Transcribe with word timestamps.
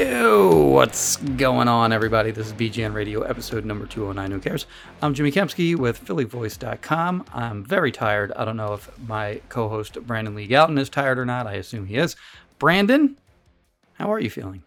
Yo, 0.00 0.54
what's 0.66 1.16
going 1.16 1.68
on, 1.68 1.90
everybody? 1.90 2.30
This 2.30 2.48
is 2.48 2.52
BGN 2.52 2.92
Radio, 2.92 3.22
episode 3.22 3.64
number 3.64 3.86
209. 3.86 4.30
Who 4.30 4.40
cares? 4.40 4.66
I'm 5.00 5.14
Jimmy 5.14 5.32
Kempski 5.32 5.74
with 5.74 6.04
PhillyVoice.com. 6.04 7.24
I'm 7.32 7.64
very 7.64 7.90
tired. 7.90 8.30
I 8.36 8.44
don't 8.44 8.58
know 8.58 8.74
if 8.74 8.90
my 9.08 9.40
co 9.48 9.70
host 9.70 9.94
Brandon 10.06 10.34
Lee 10.34 10.46
Gowton 10.48 10.78
is 10.78 10.90
tired 10.90 11.18
or 11.18 11.24
not. 11.24 11.46
I 11.46 11.54
assume 11.54 11.86
he 11.86 11.96
is. 11.96 12.14
Brandon, 12.58 13.16
how 13.94 14.12
are 14.12 14.20
you 14.20 14.28
feeling? 14.28 14.64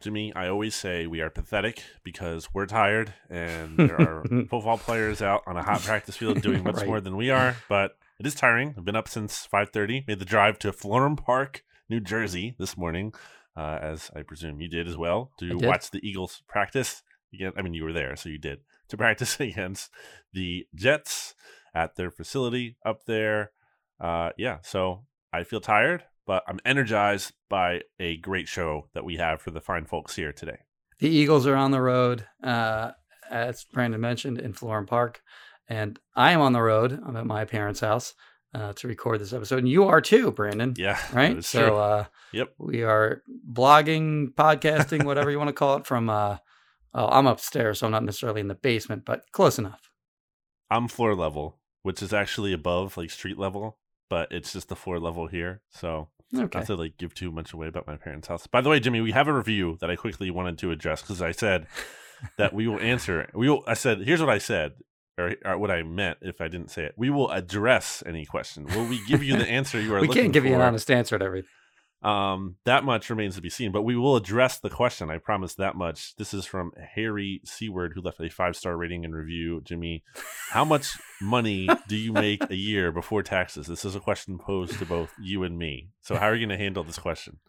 Jimmy, 0.00 0.34
I 0.34 0.48
always 0.48 0.74
say 0.74 1.06
we 1.06 1.20
are 1.20 1.30
pathetic 1.30 1.84
because 2.02 2.48
we're 2.52 2.66
tired 2.66 3.14
and 3.30 3.76
there 3.76 4.00
are 4.00 4.24
football 4.50 4.76
players 4.78 5.22
out 5.22 5.44
on 5.46 5.56
a 5.56 5.62
hot 5.62 5.82
practice 5.82 6.16
field 6.16 6.40
doing 6.42 6.64
much 6.64 6.78
Right. 6.78 6.86
more 6.88 7.00
than 7.00 7.16
we 7.16 7.30
are. 7.30 7.54
But 7.68 7.96
it 8.18 8.26
is 8.26 8.34
tiring. 8.34 8.74
I've 8.76 8.84
been 8.84 8.96
up 8.96 9.06
since 9.08 9.46
5.30, 9.46 10.08
made 10.08 10.18
the 10.18 10.24
drive 10.24 10.58
to 10.60 10.72
Florham 10.72 11.16
Park, 11.16 11.62
New 11.88 12.00
Jersey 12.00 12.56
this 12.58 12.76
morning, 12.76 13.14
uh, 13.58 13.78
as 13.82 14.10
I 14.14 14.22
presume 14.22 14.60
you 14.60 14.68
did 14.68 14.86
as 14.86 14.96
well, 14.96 15.32
to 15.40 15.56
watch 15.56 15.90
the 15.90 16.06
Eagles 16.08 16.42
practice. 16.46 17.02
Again, 17.34 17.52
I 17.56 17.62
mean, 17.62 17.74
you 17.74 17.82
were 17.82 17.92
there, 17.92 18.14
so 18.14 18.28
you 18.28 18.38
did. 18.38 18.60
To 18.90 18.96
practice 18.96 19.38
against 19.40 19.90
the 20.32 20.66
Jets 20.74 21.34
at 21.74 21.96
their 21.96 22.12
facility 22.12 22.76
up 22.86 23.04
there. 23.06 23.50
Uh, 24.00 24.30
yeah, 24.38 24.58
so 24.62 25.04
I 25.32 25.42
feel 25.42 25.60
tired, 25.60 26.04
but 26.24 26.44
I'm 26.46 26.60
energized 26.64 27.32
by 27.50 27.82
a 27.98 28.16
great 28.18 28.46
show 28.46 28.88
that 28.94 29.04
we 29.04 29.16
have 29.16 29.42
for 29.42 29.50
the 29.50 29.60
fine 29.60 29.86
folks 29.86 30.14
here 30.14 30.32
today. 30.32 30.60
The 31.00 31.08
Eagles 31.08 31.46
are 31.46 31.56
on 31.56 31.72
the 31.72 31.80
road, 31.80 32.26
uh, 32.44 32.92
as 33.28 33.64
Brandon 33.72 34.00
mentioned, 34.00 34.38
in 34.38 34.52
Florham 34.52 34.86
Park. 34.86 35.20
And 35.68 35.98
I 36.14 36.30
am 36.30 36.40
on 36.40 36.52
the 36.52 36.62
road. 36.62 36.98
I'm 37.04 37.16
at 37.16 37.26
my 37.26 37.44
parents' 37.44 37.80
house 37.80 38.14
uh, 38.54 38.72
to 38.74 38.88
record 38.88 39.20
this 39.20 39.32
episode. 39.32 39.58
And 39.58 39.68
you 39.68 39.84
are 39.84 40.00
too, 40.00 40.32
Brandon. 40.32 40.74
Yeah, 40.76 40.98
Right? 41.12 41.44
So 41.44 41.76
uh, 41.76 42.04
yep. 42.32 42.54
we 42.58 42.82
are 42.82 43.22
blogging, 43.50 44.34
podcasting, 44.34 45.04
whatever 45.04 45.30
you 45.30 45.38
want 45.38 45.48
to 45.48 45.54
call 45.54 45.76
it, 45.76 45.86
from. 45.86 46.08
Uh, 46.10 46.38
oh, 46.94 47.08
I'm 47.08 47.26
upstairs, 47.26 47.78
so 47.80 47.86
I'm 47.86 47.92
not 47.92 48.04
necessarily 48.04 48.40
in 48.40 48.48
the 48.48 48.54
basement, 48.54 49.04
but 49.04 49.30
close 49.32 49.58
enough. 49.58 49.90
I'm 50.70 50.88
floor 50.88 51.14
level, 51.14 51.58
which 51.82 52.02
is 52.02 52.12
actually 52.12 52.52
above 52.52 52.96
like 52.96 53.10
street 53.10 53.38
level, 53.38 53.78
but 54.10 54.30
it's 54.32 54.52
just 54.52 54.68
the 54.68 54.76
floor 54.76 54.98
level 55.00 55.26
here. 55.26 55.62
So 55.70 56.08
Okay. 56.34 56.58
not 56.58 56.66
to 56.66 56.76
like 56.76 56.98
give 56.98 57.14
too 57.14 57.32
much 57.32 57.54
away 57.54 57.68
about 57.68 57.86
my 57.86 57.96
parents' 57.96 58.28
house. 58.28 58.46
By 58.46 58.60
the 58.60 58.68
way, 58.68 58.80
Jimmy, 58.80 59.00
we 59.00 59.12
have 59.12 59.28
a 59.28 59.32
review 59.32 59.78
that 59.80 59.90
I 59.90 59.96
quickly 59.96 60.30
wanted 60.30 60.58
to 60.58 60.70
address 60.70 61.00
because 61.00 61.22
I 61.22 61.32
said 61.32 61.66
that 62.36 62.52
we 62.52 62.68
will 62.68 62.80
answer. 62.80 63.30
We 63.32 63.48
will. 63.48 63.64
I 63.66 63.72
said, 63.74 64.02
here's 64.02 64.20
what 64.20 64.28
I 64.28 64.36
said. 64.38 64.72
Or, 65.18 65.34
or 65.44 65.58
what 65.58 65.70
I 65.70 65.82
meant 65.82 66.18
if 66.22 66.40
I 66.40 66.48
didn't 66.48 66.70
say 66.70 66.84
it. 66.84 66.94
We 66.96 67.10
will 67.10 67.30
address 67.30 68.02
any 68.06 68.24
question. 68.24 68.66
Will 68.66 68.86
we 68.86 69.04
give 69.06 69.22
you 69.22 69.36
the 69.36 69.48
answer 69.48 69.80
you 69.80 69.92
are 69.94 70.00
we 70.00 70.06
looking 70.06 70.22
can't 70.22 70.32
give 70.32 70.44
you 70.44 70.54
an 70.54 70.60
honest 70.60 70.90
answer 70.90 71.18
to 71.18 71.24
everything. 71.24 71.50
Um, 72.00 72.54
that 72.64 72.84
much 72.84 73.10
remains 73.10 73.34
to 73.34 73.40
be 73.40 73.50
seen, 73.50 73.72
but 73.72 73.82
we 73.82 73.96
will 73.96 74.14
address 74.14 74.60
the 74.60 74.70
question. 74.70 75.10
I 75.10 75.18
promise 75.18 75.54
that 75.54 75.74
much. 75.74 76.14
This 76.14 76.32
is 76.32 76.46
from 76.46 76.70
Harry 76.94 77.40
Seward, 77.44 77.92
who 77.94 78.00
left 78.00 78.20
a 78.20 78.28
five 78.28 78.54
star 78.54 78.76
rating 78.76 79.04
and 79.04 79.14
review. 79.14 79.60
Jimmy, 79.64 80.04
how 80.50 80.64
much 80.64 80.96
money 81.20 81.68
do 81.88 81.96
you 81.96 82.12
make 82.12 82.48
a 82.48 82.54
year 82.54 82.92
before 82.92 83.24
taxes? 83.24 83.66
This 83.66 83.84
is 83.84 83.96
a 83.96 84.00
question 84.00 84.38
posed 84.38 84.78
to 84.78 84.86
both 84.86 85.12
you 85.20 85.42
and 85.42 85.58
me. 85.58 85.88
So, 86.00 86.14
how 86.14 86.26
are 86.26 86.36
you 86.36 86.46
going 86.46 86.56
to 86.56 86.62
handle 86.62 86.84
this 86.84 87.00
question? 87.00 87.40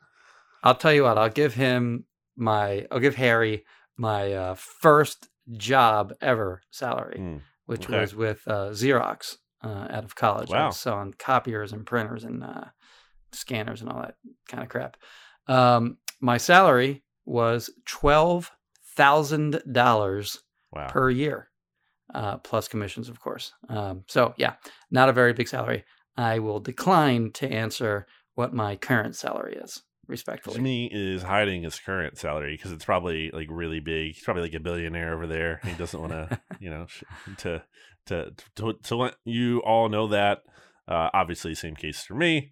I'll 0.64 0.76
tell 0.76 0.94
you 0.94 1.04
what. 1.04 1.20
I'll 1.20 1.30
give 1.30 1.54
him 1.54 2.06
my. 2.36 2.88
I'll 2.92 3.00
give 3.00 3.16
Harry 3.16 3.66
my 3.98 4.34
uh, 4.34 4.56
first 4.56 5.30
job 5.52 6.14
ever 6.22 6.62
salary, 6.72 7.18
Hmm, 7.18 7.38
which 7.70 7.86
okay. 7.86 8.00
was 8.02 8.16
with 8.16 8.42
uh, 8.48 8.70
Xerox 8.72 9.36
uh, 9.64 9.88
out 9.92 10.04
of 10.04 10.16
college. 10.16 10.50
I 10.52 10.58
Wow. 10.58 10.66
was 10.68 10.80
selling 10.80 11.14
copiers 11.20 11.72
and 11.72 11.86
printers 11.86 12.24
and 12.24 12.44
uh, 12.44 12.66
scanners 13.32 13.82
and 13.82 13.92
all 13.92 14.02
that 14.02 14.16
kind 14.48 14.64
of 14.64 14.70
crap. 14.70 14.98
Um, 15.48 15.98
my 16.20 16.38
salary 16.38 17.04
was 17.26 17.70
twelve 17.86 18.52
thousand 18.98 19.62
dollars 19.72 20.40
Wow. 20.72 20.88
per 20.88 21.10
year, 21.12 21.50
uh, 22.14 22.38
plus 22.38 22.68
commissions, 22.68 23.08
of 23.10 23.20
course. 23.20 23.54
Um, 23.70 24.04
so 24.08 24.34
yeah, 24.38 24.54
not 24.92 25.10
a 25.10 25.14
very 25.14 25.34
big 25.34 25.48
salary. 25.48 25.84
I 26.18 26.40
will 26.40 26.60
decline 26.60 27.32
to 27.34 27.48
answer 27.48 28.08
what 28.36 28.54
my 28.54 28.76
current 28.76 29.16
salary 29.16 29.56
is, 29.56 29.82
respectfully. 30.10 30.58
Jimmy 30.58 30.90
is 30.92 31.22
hiding 31.24 31.64
his 31.64 31.80
current 31.80 32.18
salary 32.18 32.56
because 32.56 32.72
it's 32.72 32.84
probably 32.86 33.32
like 33.32 33.48
really 33.50 33.80
big. 33.80 34.16
He's 34.16 34.24
probably 34.24 34.44
like 34.44 34.54
a 34.54 34.60
billionaire 34.60 35.14
over 35.14 35.28
there. 35.28 35.62
He 35.64 35.74
doesn't 35.74 36.00
want 36.00 36.12
to, 36.12 36.42
you 36.60 36.70
know, 36.70 36.88
sh- 36.88 37.04
to 37.38 37.64
to 38.08 38.34
to 38.56 38.74
to 38.84 38.96
let 38.96 39.16
you 39.24 39.60
all 39.60 39.88
know 39.88 40.08
that. 40.08 40.40
Uh, 40.88 41.10
obviously, 41.14 41.54
same 41.56 41.76
case 41.76 42.04
for 42.04 42.16
me. 42.16 42.52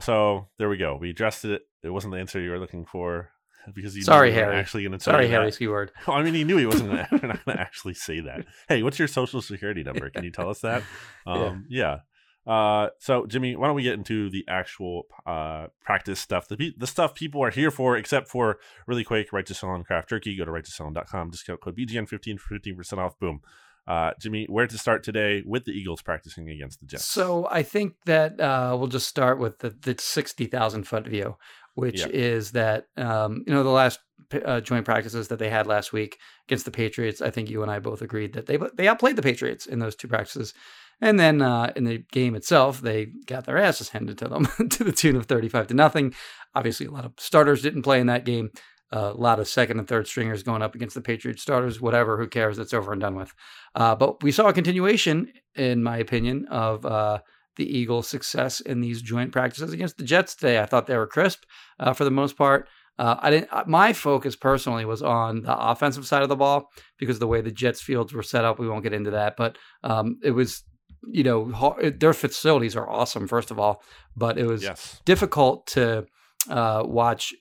So 0.00 0.48
there 0.58 0.68
we 0.68 0.76
go. 0.76 0.96
We 1.00 1.10
addressed 1.10 1.44
it. 1.44 1.62
It 1.82 1.90
wasn't 1.90 2.12
the 2.12 2.20
answer 2.20 2.40
you 2.40 2.50
were 2.50 2.58
looking 2.58 2.84
for 2.84 3.30
because 3.74 3.96
you 3.96 4.02
Sorry, 4.02 4.32
Harry. 4.32 4.56
actually 4.56 4.82
going 4.82 4.92
to 4.92 4.98
tell 4.98 5.14
Sorry, 5.14 5.28
Harry. 5.28 5.50
Seward. 5.52 5.90
Well, 6.06 6.16
I 6.18 6.22
mean, 6.22 6.34
he 6.34 6.44
knew 6.44 6.56
he 6.56 6.66
wasn't 6.66 6.90
gonna, 6.90 7.08
we're 7.12 7.28
not 7.28 7.44
going 7.44 7.56
to 7.56 7.60
actually 7.60 7.94
say 7.94 8.20
that. 8.20 8.46
Hey, 8.68 8.82
what's 8.82 8.98
your 8.98 9.08
social 9.08 9.42
security 9.42 9.82
number? 9.82 10.10
Can 10.10 10.24
you 10.24 10.30
tell 10.30 10.50
us 10.50 10.60
that? 10.60 10.82
Um, 11.26 11.66
yeah. 11.68 12.00
Uh, 12.48 12.88
so 12.98 13.26
Jimmy, 13.26 13.54
why 13.56 13.66
don't 13.66 13.76
we 13.76 13.82
get 13.82 13.92
into 13.92 14.30
the 14.30 14.42
actual 14.48 15.06
uh, 15.26 15.66
practice 15.84 16.18
stuff, 16.18 16.48
the 16.48 16.72
the 16.78 16.86
stuff 16.86 17.14
people 17.14 17.44
are 17.44 17.50
here 17.50 17.70
for, 17.70 17.94
except 17.94 18.26
for 18.26 18.58
really 18.86 19.04
quick, 19.04 19.34
right 19.34 19.44
to 19.44 19.52
sell 19.52 19.68
on 19.68 19.84
craft 19.84 20.08
jerky. 20.08 20.34
Go 20.34 20.46
to 20.46 20.50
right 20.50 20.64
to 20.64 20.70
sell.com, 20.70 21.30
discount 21.30 21.60
code 21.60 21.76
BGN15 21.76 22.40
for 22.40 22.58
15% 22.58 22.98
off. 22.98 23.18
Boom. 23.18 23.42
Uh, 23.86 24.12
Jimmy, 24.20 24.46
where 24.48 24.66
to 24.66 24.76
start 24.76 25.02
today 25.02 25.42
with 25.46 25.64
the 25.64 25.72
Eagles 25.72 26.02
practicing 26.02 26.48
against 26.50 26.80
the 26.80 26.86
Jets? 26.86 27.06
So 27.06 27.48
I 27.50 27.62
think 27.62 27.94
that 28.04 28.38
uh, 28.38 28.76
we'll 28.78 28.88
just 28.88 29.08
start 29.08 29.38
with 29.38 29.60
the, 29.60 29.70
the 29.70 29.96
60,000 29.98 30.84
foot 30.84 31.06
view, 31.06 31.36
which 31.78 32.00
Yeah. 32.00 32.08
is 32.12 32.52
that, 32.52 32.86
um, 32.96 33.44
you 33.46 33.52
know, 33.54 33.62
the 33.62 33.70
last 33.82 34.00
uh, 34.44 34.60
joint 34.60 34.84
practices 34.84 35.28
that 35.28 35.38
they 35.38 35.48
had 35.48 35.66
last 35.66 35.92
week 35.92 36.18
against 36.48 36.64
the 36.64 36.70
Patriots, 36.70 37.22
I 37.22 37.30
think 37.30 37.48
you 37.48 37.62
and 37.62 37.70
I 37.70 37.78
both 37.78 38.02
agreed 38.02 38.32
that 38.34 38.46
they 38.46 38.58
they 38.76 38.88
outplayed 38.88 39.16
the 39.16 39.22
Patriots 39.30 39.66
in 39.66 39.78
those 39.78 39.96
two 39.96 40.08
practices. 40.08 40.52
And 41.00 41.18
then 41.18 41.40
uh, 41.40 41.72
in 41.76 41.84
the 41.84 41.98
game 42.12 42.34
itself, 42.34 42.80
they 42.80 43.06
got 43.26 43.44
their 43.46 43.56
asses 43.56 43.88
handed 43.90 44.18
to 44.18 44.28
them 44.28 44.46
to 44.70 44.82
the 44.84 44.92
tune 44.92 45.16
of 45.16 45.26
35 45.26 45.68
to 45.68 45.74
nothing. 45.74 46.12
Obviously, 46.54 46.86
a 46.86 46.90
lot 46.90 47.04
of 47.04 47.12
starters 47.18 47.62
didn't 47.62 47.82
play 47.82 48.00
in 48.00 48.08
that 48.08 48.24
game. 48.24 48.50
a 48.90 49.12
lot 49.12 49.38
of 49.38 49.46
second 49.46 49.78
and 49.78 49.86
third 49.86 50.06
stringers 50.08 50.42
going 50.42 50.62
up 50.62 50.74
against 50.74 50.94
the 50.96 51.00
Patriots 51.10 51.42
starters, 51.42 51.80
whatever, 51.80 52.18
who 52.18 52.26
cares? 52.26 52.58
It's 52.58 52.74
over 52.74 52.90
and 52.92 53.00
done 53.00 53.14
with. 53.16 53.32
Uh, 53.74 53.94
but 53.94 54.22
we 54.24 54.32
saw 54.32 54.48
a 54.48 54.52
continuation, 54.52 55.30
in 55.54 55.82
my 55.82 55.98
opinion, 55.98 56.46
of 56.50 56.84
uh, 56.84 57.18
the 57.58 57.78
Eagles' 57.78 58.08
success 58.08 58.60
in 58.60 58.80
these 58.80 59.02
joint 59.02 59.30
practices 59.32 59.72
against 59.74 59.98
the 59.98 60.04
Jets 60.04 60.34
today. 60.34 60.58
I 60.58 60.64
thought 60.66 60.86
they 60.86 60.96
were 60.96 61.06
crisp 61.06 61.42
uh, 61.78 61.92
for 61.92 62.04
the 62.04 62.10
most 62.10 62.36
part. 62.38 62.66
Uh, 62.98 63.16
I 63.20 63.30
didn't. 63.30 63.52
uh, 63.52 63.64
My 63.66 63.92
focus 63.92 64.34
personally 64.34 64.84
was 64.86 65.02
on 65.02 65.42
the 65.42 65.56
offensive 65.56 66.06
side 66.06 66.22
of 66.22 66.28
the 66.30 66.36
ball 66.36 66.70
because 66.98 67.16
of 67.16 67.20
the 67.20 67.28
way 67.28 67.40
the 67.42 67.52
Jets 67.52 67.80
fields 67.82 68.12
were 68.14 68.22
set 68.24 68.44
up. 68.44 68.58
We 68.58 68.68
won't 68.68 68.82
get 68.82 68.92
into 68.94 69.10
that, 69.12 69.36
but 69.36 69.56
um, 69.84 70.18
it 70.24 70.32
was, 70.32 70.64
you 71.08 71.22
know, 71.22 71.76
their 72.00 72.12
facilities 72.14 72.74
are 72.74 72.88
awesome. 72.90 73.28
First 73.28 73.50
of 73.52 73.58
all, 73.60 73.82
but 74.16 74.36
it 74.38 74.46
was 74.46 74.62
Yes. 74.64 75.00
difficult 75.04 75.66
to 75.68 76.06
uh, 76.50 76.82
watch, 76.86 77.32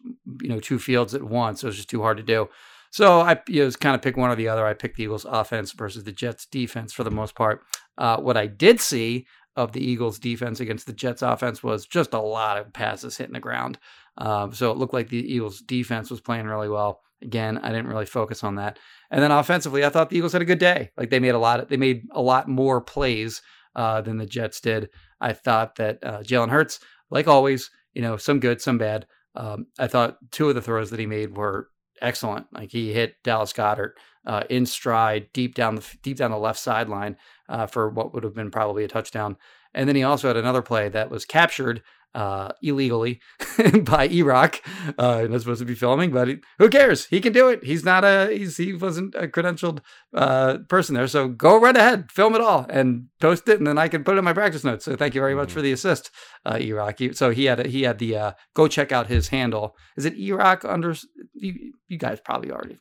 you 0.41 0.49
know, 0.49 0.59
two 0.59 0.77
fields 0.77 1.15
at 1.15 1.23
once. 1.23 1.63
It 1.63 1.67
was 1.67 1.75
just 1.77 1.89
too 1.89 2.01
hard 2.03 2.17
to 2.17 2.23
do. 2.23 2.49
So 2.91 3.19
I 3.21 3.39
you 3.47 3.59
know, 3.59 3.65
was 3.65 3.75
kind 3.75 3.95
of 3.95 4.01
pick 4.01 4.15
one 4.15 4.29
or 4.29 4.35
the 4.35 4.47
other. 4.47 4.65
I 4.65 4.73
picked 4.73 4.97
the 4.97 5.03
Eagles 5.03 5.25
offense 5.25 5.71
versus 5.71 6.03
the 6.03 6.11
Jets 6.11 6.45
defense 6.45 6.93
for 6.93 7.03
the 7.03 7.11
most 7.11 7.35
part. 7.35 7.61
Uh, 7.97 8.17
what 8.17 8.37
I 8.37 8.45
did 8.47 8.79
see 8.79 9.25
of 9.57 9.74
the 9.74 9.83
Eagles 9.83 10.19
defense 10.19 10.59
against 10.59 10.86
the 10.86 10.94
Jets 10.94 11.21
offense 11.21 11.62
was 11.62 11.86
just 11.86 12.13
a 12.13 12.21
lot 12.21 12.57
of 12.57 12.71
passes 12.71 13.18
hitting 13.18 13.33
the 13.33 13.39
ground. 13.39 13.77
Um, 14.18 14.54
so 14.54 14.71
it 14.71 14.77
looked 14.77 14.94
like 14.94 15.09
the 15.09 15.33
Eagles 15.33 15.59
defense 15.62 16.09
was 16.09 16.21
playing 16.21 16.45
really 16.45 16.69
well. 16.69 17.01
Again, 17.21 17.57
I 17.57 17.69
didn't 17.69 17.88
really 17.88 18.06
focus 18.06 18.44
on 18.44 18.56
that. 18.56 18.77
And 19.09 19.21
then 19.21 19.31
offensively, 19.31 19.83
I 19.83 19.89
thought 19.89 20.12
the 20.12 20.18
Eagles 20.18 20.33
had 20.33 20.42
a 20.44 20.45
good 20.45 20.59
day. 20.59 20.92
Like 20.95 21.09
they 21.09 21.19
made 21.19 21.36
a 21.36 21.39
lot. 21.39 21.59
Of, 21.59 21.69
they 21.69 21.77
made 21.77 22.04
a 22.12 22.21
lot 22.21 22.48
more 22.48 22.80
plays 22.80 23.42
uh, 23.75 24.01
than 24.01 24.18
the 24.18 24.25
Jets 24.25 24.62
did. 24.62 24.89
I 25.19 25.33
thought 25.33 25.75
that 25.77 25.98
uh, 26.03 26.19
Jalen 26.19 26.50
Hurts, 26.50 26.80
like 27.10 27.27
always, 27.27 27.71
you 27.94 28.03
know, 28.03 28.18
some 28.18 28.39
good, 28.39 28.62
some 28.62 28.77
bad. 28.77 29.07
Um, 29.36 29.68
I 29.80 29.88
thought 29.88 30.18
two 30.31 30.50
of 30.50 30.56
the 30.56 30.62
throws 30.62 30.92
that 30.92 31.00
he 31.00 31.07
made 31.07 31.36
were 31.36 31.69
excellent. 32.01 32.47
Like 32.53 32.71
he 32.71 32.94
hit 32.94 33.21
Dallas 33.23 33.53
Goedert 33.53 33.94
uh, 34.25 34.44
in 34.49 34.65
stride, 34.65 35.29
deep 35.33 35.55
down 35.55 35.75
the 35.75 35.85
deep 36.01 36.17
down 36.17 36.31
the 36.31 36.38
left 36.38 36.59
sideline 36.59 37.17
uh, 37.49 37.67
for 37.67 37.89
what 37.89 38.13
would 38.13 38.23
have 38.23 38.35
been 38.35 38.51
probably 38.51 38.83
a 38.83 38.88
touchdown. 38.88 39.38
And 39.73 39.88
then 39.88 39.95
he 39.95 40.03
also 40.03 40.27
had 40.27 40.38
another 40.38 40.61
play 40.61 40.89
that 40.89 41.11
was 41.11 41.25
captured 41.25 41.83
uh, 42.17 42.51
illegally 42.63 43.21
by 43.83 44.07
E-Rock. 44.07 44.59
Uh, 44.97 45.27
not 45.29 45.39
supposed 45.39 45.59
to 45.59 45.65
be 45.65 45.75
filming, 45.75 46.11
but 46.11 46.27
he, 46.27 46.37
who 46.57 46.67
cares? 46.67 47.05
He 47.05 47.21
can 47.21 47.31
do 47.31 47.47
it. 47.49 47.63
He's 47.63 47.85
not 47.85 48.03
a 48.03 48.35
he's 48.35 48.57
he 48.57 48.73
wasn't 48.73 49.13
a 49.13 49.27
credentialed 49.27 49.81
uh, 50.15 50.57
person 50.67 50.95
there. 50.95 51.07
So 51.07 51.27
go 51.27 51.59
right 51.59 51.77
ahead, 51.77 52.11
film 52.11 52.33
it 52.33 52.41
all, 52.41 52.65
and 52.69 53.05
post 53.21 53.47
it, 53.47 53.59
and 53.59 53.67
then 53.67 53.77
I 53.77 53.87
can 53.87 54.03
put 54.03 54.15
it 54.15 54.19
in 54.19 54.25
my 54.25 54.33
practice 54.33 54.63
notes. 54.63 54.85
So 54.85 54.95
thank 54.95 55.13
you 55.13 55.21
very 55.21 55.35
much 55.35 55.51
for 55.51 55.61
the 55.61 55.71
assist, 55.71 56.09
uh, 56.43 56.57
E-Rock. 56.59 56.97
So 57.13 57.29
he 57.29 57.45
had 57.45 57.59
a, 57.59 57.67
he 57.67 57.83
had 57.83 57.99
the 57.99 58.17
uh, 58.17 58.31
go 58.55 58.67
check 58.67 58.91
out 58.91 59.07
his 59.07 59.27
handle. 59.27 59.75
Is 59.95 60.05
it 60.05 60.17
E-Rock 60.17 60.65
under? 60.65 60.95
You, 61.35 61.73
you 61.87 61.99
guys 61.99 62.19
probably 62.19 62.51
already 62.51 62.79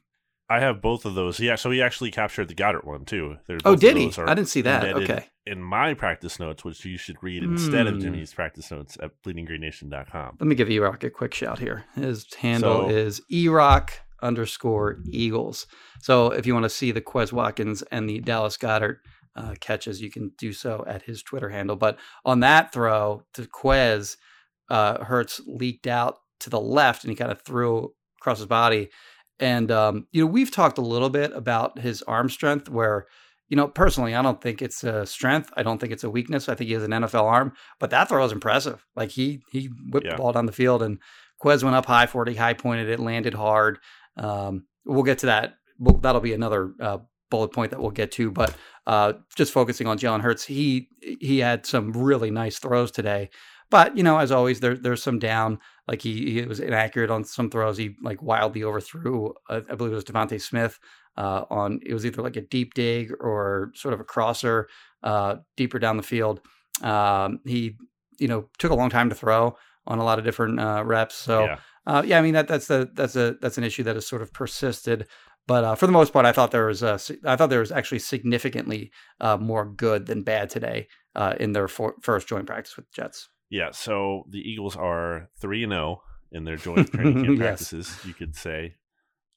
I 0.49 0.61
have 0.61 0.81
both 0.81 1.05
of 1.05 1.15
those. 1.15 1.41
Yeah, 1.41 1.57
so 1.57 1.71
he 1.71 1.83
actually 1.83 2.11
captured 2.11 2.49
the 2.49 2.55
Goedert 2.55 2.85
one 2.85 3.05
too. 3.05 3.37
Oh, 3.65 3.75
did 3.75 3.97
he? 3.97 4.13
I 4.19 4.35
didn't 4.35 4.49
see 4.49 4.63
that. 4.63 4.85
Okay. 4.85 5.27
In 5.45 5.63
my 5.63 5.95
practice 5.95 6.39
notes, 6.39 6.65
which 6.65 6.85
you 6.85 6.99
should 6.99 7.17
read 7.23 7.43
instead 7.43 7.87
mm. 7.87 7.95
of. 7.95 8.01
Jimmy's 8.01 8.33
practice 8.33 8.71
notes 8.71 8.97
at 9.03 9.11
bleedinggreennation.com. 9.23 10.37
Let 10.41 10.47
me 10.47 10.55
give 10.55 10.71
E-Rock 10.71 11.03
a 11.05 11.11
quick 11.11 11.35
shout 11.35 11.59
here. 11.59 11.85
His 11.95 12.27
handle 12.35 12.89
so, 12.89 12.89
is 12.89 13.21
E-Rock 13.31 13.93
underscore 14.23 14.99
Eagles. 15.09 15.67
So 16.01 16.31
if 16.31 16.47
you 16.47 16.55
want 16.55 16.65
to 16.65 16.71
see 16.71 16.93
the 16.93 17.01
Quez 17.01 17.33
Watkins 17.33 17.83
and 17.91 18.09
the 18.09 18.21
Dallas 18.21 18.57
Goedert 18.57 18.99
uh, 19.35 19.55
catches, 19.61 20.01
you 20.01 20.11
can 20.11 20.33
do 20.39 20.53
so 20.53 20.85
at 20.87 21.03
his 21.03 21.23
Twitter 21.23 21.49
handle. 21.49 21.77
But 21.77 21.99
on 22.25 22.41
that 22.41 22.73
throw 22.73 23.23
to 23.35 23.43
Quez, 23.43 24.17
uh, 24.69 25.05
Hurts 25.05 25.41
leaked 25.47 25.87
out 25.87 26.19
to 26.41 26.51
the 26.51 26.61
left 26.61 27.05
and 27.05 27.11
he 27.11 27.17
kind 27.17 27.33
of 27.33 27.43
threw 27.43 27.93
across 28.21 28.39
his 28.39 28.47
body 28.47 28.91
and 29.39 29.71
um, 29.71 30.07
you 30.13 30.25
know, 30.25 30.31
we've 30.31 30.51
talked 30.51 30.79
a 30.79 30.83
little 30.83 31.11
bit 31.11 31.33
about 31.33 31.79
his 31.79 32.03
arm 32.03 32.29
strength, 32.29 32.69
where 32.69 33.07
you 33.49 33.57
know, 33.57 33.69
personally, 33.69 34.15
I 34.15 34.23
don't 34.23 34.41
think 34.41 34.61
it's 34.61 34.83
a 34.83 35.07
strength. 35.07 35.53
I 35.57 35.63
don't 35.63 35.79
think 35.79 35.93
it's 35.93 36.05
a 36.05 36.11
weakness. 36.11 36.49
I 36.49 36.55
think 36.55 36.69
he 36.69 36.75
has 36.75 36.83
an 36.83 36.91
NFL 36.91 37.23
arm, 37.23 37.53
but 37.79 37.91
that 37.91 38.09
throw 38.09 38.23
was 38.23 38.33
impressive. 38.33 38.85
Like 38.97 39.11
he 39.11 39.41
he 39.53 39.71
whipped 39.91 40.07
yeah. 40.07 40.13
the 40.13 40.19
ball 40.19 40.33
down 40.33 40.47
the 40.47 40.53
field, 40.53 40.83
and 40.83 40.99
Quez 41.43 41.63
went 41.63 41.77
up 41.77 41.87
high 41.87 42.07
for 42.07 42.23
it. 42.23 42.29
He 42.29 42.37
high 42.37 42.55
pointed 42.55 42.89
it, 42.89 42.99
landed 42.99 43.35
hard. 43.35 43.79
Um, 44.17 44.67
we'll 44.85 45.05
get 45.05 45.19
to 45.19 45.27
that. 45.27 45.55
Well, 45.79 45.99
that'll 45.99 46.21
be 46.21 46.33
another 46.33 46.73
uh, 46.81 46.99
bullet 47.31 47.53
point 47.53 47.71
that 47.71 47.81
we'll 47.81 47.91
get 47.91 48.13
to. 48.13 48.31
But 48.31 48.55
uh, 48.87 49.15
just 49.37 49.53
focusing 49.53 49.87
on 49.87 49.99
Jalen 49.99 50.23
Hurts, 50.23 50.45
he 50.45 50.89
he 51.01 51.39
had 51.39 51.67
some 51.67 51.93
really 51.93 52.31
nice 52.31 52.59
throws 52.59 52.91
today. 52.91 53.31
But 53.71 53.97
you 53.97 54.03
know, 54.03 54.19
as 54.19 54.31
always, 54.31 54.61
there 54.61 54.77
there's 54.77 55.03
some 55.03 55.19
down. 55.19 55.59
Like 55.89 56.03
he, 56.03 56.33
he 56.33 56.43
was 56.43 56.61
inaccurate 56.61 57.11
on 57.11 57.25
some 57.25 57.51
throws. 57.51 57.77
He 57.77 57.97
like 58.03 58.23
wildly 58.23 58.65
overthrew. 58.65 59.35
Uh, 59.49 59.61
I 59.71 59.75
believe 59.75 59.93
it 59.93 59.97
was 59.97 60.05
DeVonta 60.05 60.41
Smith 60.41 60.79
uh, 61.17 61.45
on. 61.51 61.81
It 61.85 61.95
was 61.95 62.07
either 62.07 62.23
like 62.23 62.37
a 62.37 62.43
deep 62.43 62.75
dig 62.75 63.13
or 63.21 63.73
sort 63.75 63.95
of 63.95 64.01
a 64.01 64.05
crosser 64.05 64.69
uh, 65.03 65.37
deeper 65.57 65.79
down 65.79 65.97
the 65.97 66.03
field. 66.03 66.41
Um, 66.83 67.41
he 67.45 67.77
you 68.19 68.29
know 68.29 68.49
took 68.59 68.71
a 68.71 68.77
long 68.77 68.91
time 68.91 69.09
to 69.09 69.15
throw 69.15 69.57
on 69.87 69.99
a 69.99 70.05
lot 70.05 70.19
of 70.19 70.25
different 70.25 70.61
uh, 70.61 70.83
reps. 70.85 71.15
So 71.15 71.45
yeah. 71.45 71.59
Uh, 71.87 72.03
yeah, 72.05 72.19
I 72.19 72.23
mean 72.23 72.35
that 72.35 72.49
that's 72.49 72.67
the 72.67 72.91
that's 72.95 73.17
a 73.17 73.37
that's 73.41 73.59
an 73.59 73.65
issue 73.65 73.85
that 73.85 73.95
has 73.95 74.07
sort 74.07 74.23
of 74.23 74.33
persisted. 74.33 75.07
But 75.47 75.63
uh, 75.63 75.75
for 75.77 75.87
the 75.87 75.93
most 75.93 76.13
part, 76.13 76.27
I 76.27 76.33
thought 76.33 76.51
there 76.51 76.67
was 76.67 76.83
uh, 76.83 76.99
I 77.25 77.37
thought 77.37 77.51
there 77.51 77.61
was 77.61 77.71
actually 77.71 78.01
significantly 78.01 78.91
uh, 79.21 79.37
more 79.37 79.65
good 79.65 80.07
than 80.07 80.23
bad 80.23 80.51
today 80.51 80.89
uh, 81.15 81.35
in 81.39 81.53
their 81.53 81.69
for- 81.69 81.95
first 82.03 82.27
joint 82.27 82.47
practice 82.47 82.77
with 82.77 82.87
the 82.87 83.03
Jets. 83.03 83.29
Yeah, 83.51 83.71
so 83.71 84.25
the 84.29 84.41
Eagles 84.41 84.77
are 84.77 85.29
3 85.41 85.65
and 85.65 85.73
0 85.73 86.03
in 86.33 86.45
their 86.45 86.57
joint 86.57 86.91
training 86.93 87.25
camp 87.25 87.39
yes. 87.39 87.39
practices, 87.39 87.99
you 88.05 88.15
could 88.15 88.35
say. 88.35 88.75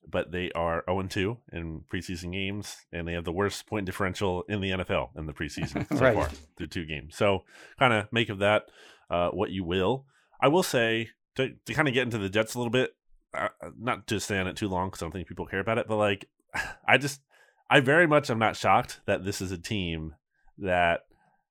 But 0.07 0.31
they 0.31 0.51
are 0.53 0.83
0 0.87 1.01
and 1.01 1.11
2 1.11 1.37
in 1.53 1.81
preseason 1.91 2.33
games, 2.33 2.77
and 2.91 3.07
they 3.07 3.13
have 3.13 3.25
the 3.25 3.31
worst 3.31 3.67
point 3.67 3.85
differential 3.85 4.43
in 4.49 4.61
the 4.61 4.71
NFL 4.71 5.09
in 5.15 5.27
the 5.27 5.33
preseason 5.33 5.87
so 5.97 6.03
right. 6.03 6.15
far 6.15 6.29
through 6.57 6.67
two 6.67 6.85
games. 6.85 7.15
So, 7.15 7.43
kind 7.77 7.93
of 7.93 8.11
make 8.11 8.29
of 8.29 8.39
that 8.39 8.63
uh, 9.09 9.29
what 9.29 9.51
you 9.51 9.63
will. 9.63 10.05
I 10.41 10.47
will 10.47 10.63
say, 10.63 11.09
to, 11.35 11.53
to 11.65 11.73
kind 11.73 11.87
of 11.87 11.93
get 11.93 12.03
into 12.03 12.17
the 12.17 12.29
Jets 12.29 12.55
a 12.55 12.57
little 12.57 12.71
bit, 12.71 12.95
uh, 13.37 13.49
not 13.77 14.07
to 14.07 14.19
stay 14.19 14.39
on 14.39 14.47
it 14.47 14.55
too 14.55 14.69
long 14.69 14.87
because 14.87 15.01
I 15.01 15.05
don't 15.05 15.11
think 15.11 15.27
people 15.27 15.45
care 15.45 15.59
about 15.59 15.77
it, 15.77 15.87
but 15.87 15.97
like, 15.97 16.25
I 16.87 16.97
just, 16.97 17.21
I 17.69 17.81
very 17.81 18.07
much 18.07 18.31
am 18.31 18.39
not 18.39 18.55
shocked 18.55 19.01
that 19.05 19.23
this 19.23 19.41
is 19.41 19.51
a 19.51 19.57
team 19.57 20.15
that 20.57 21.01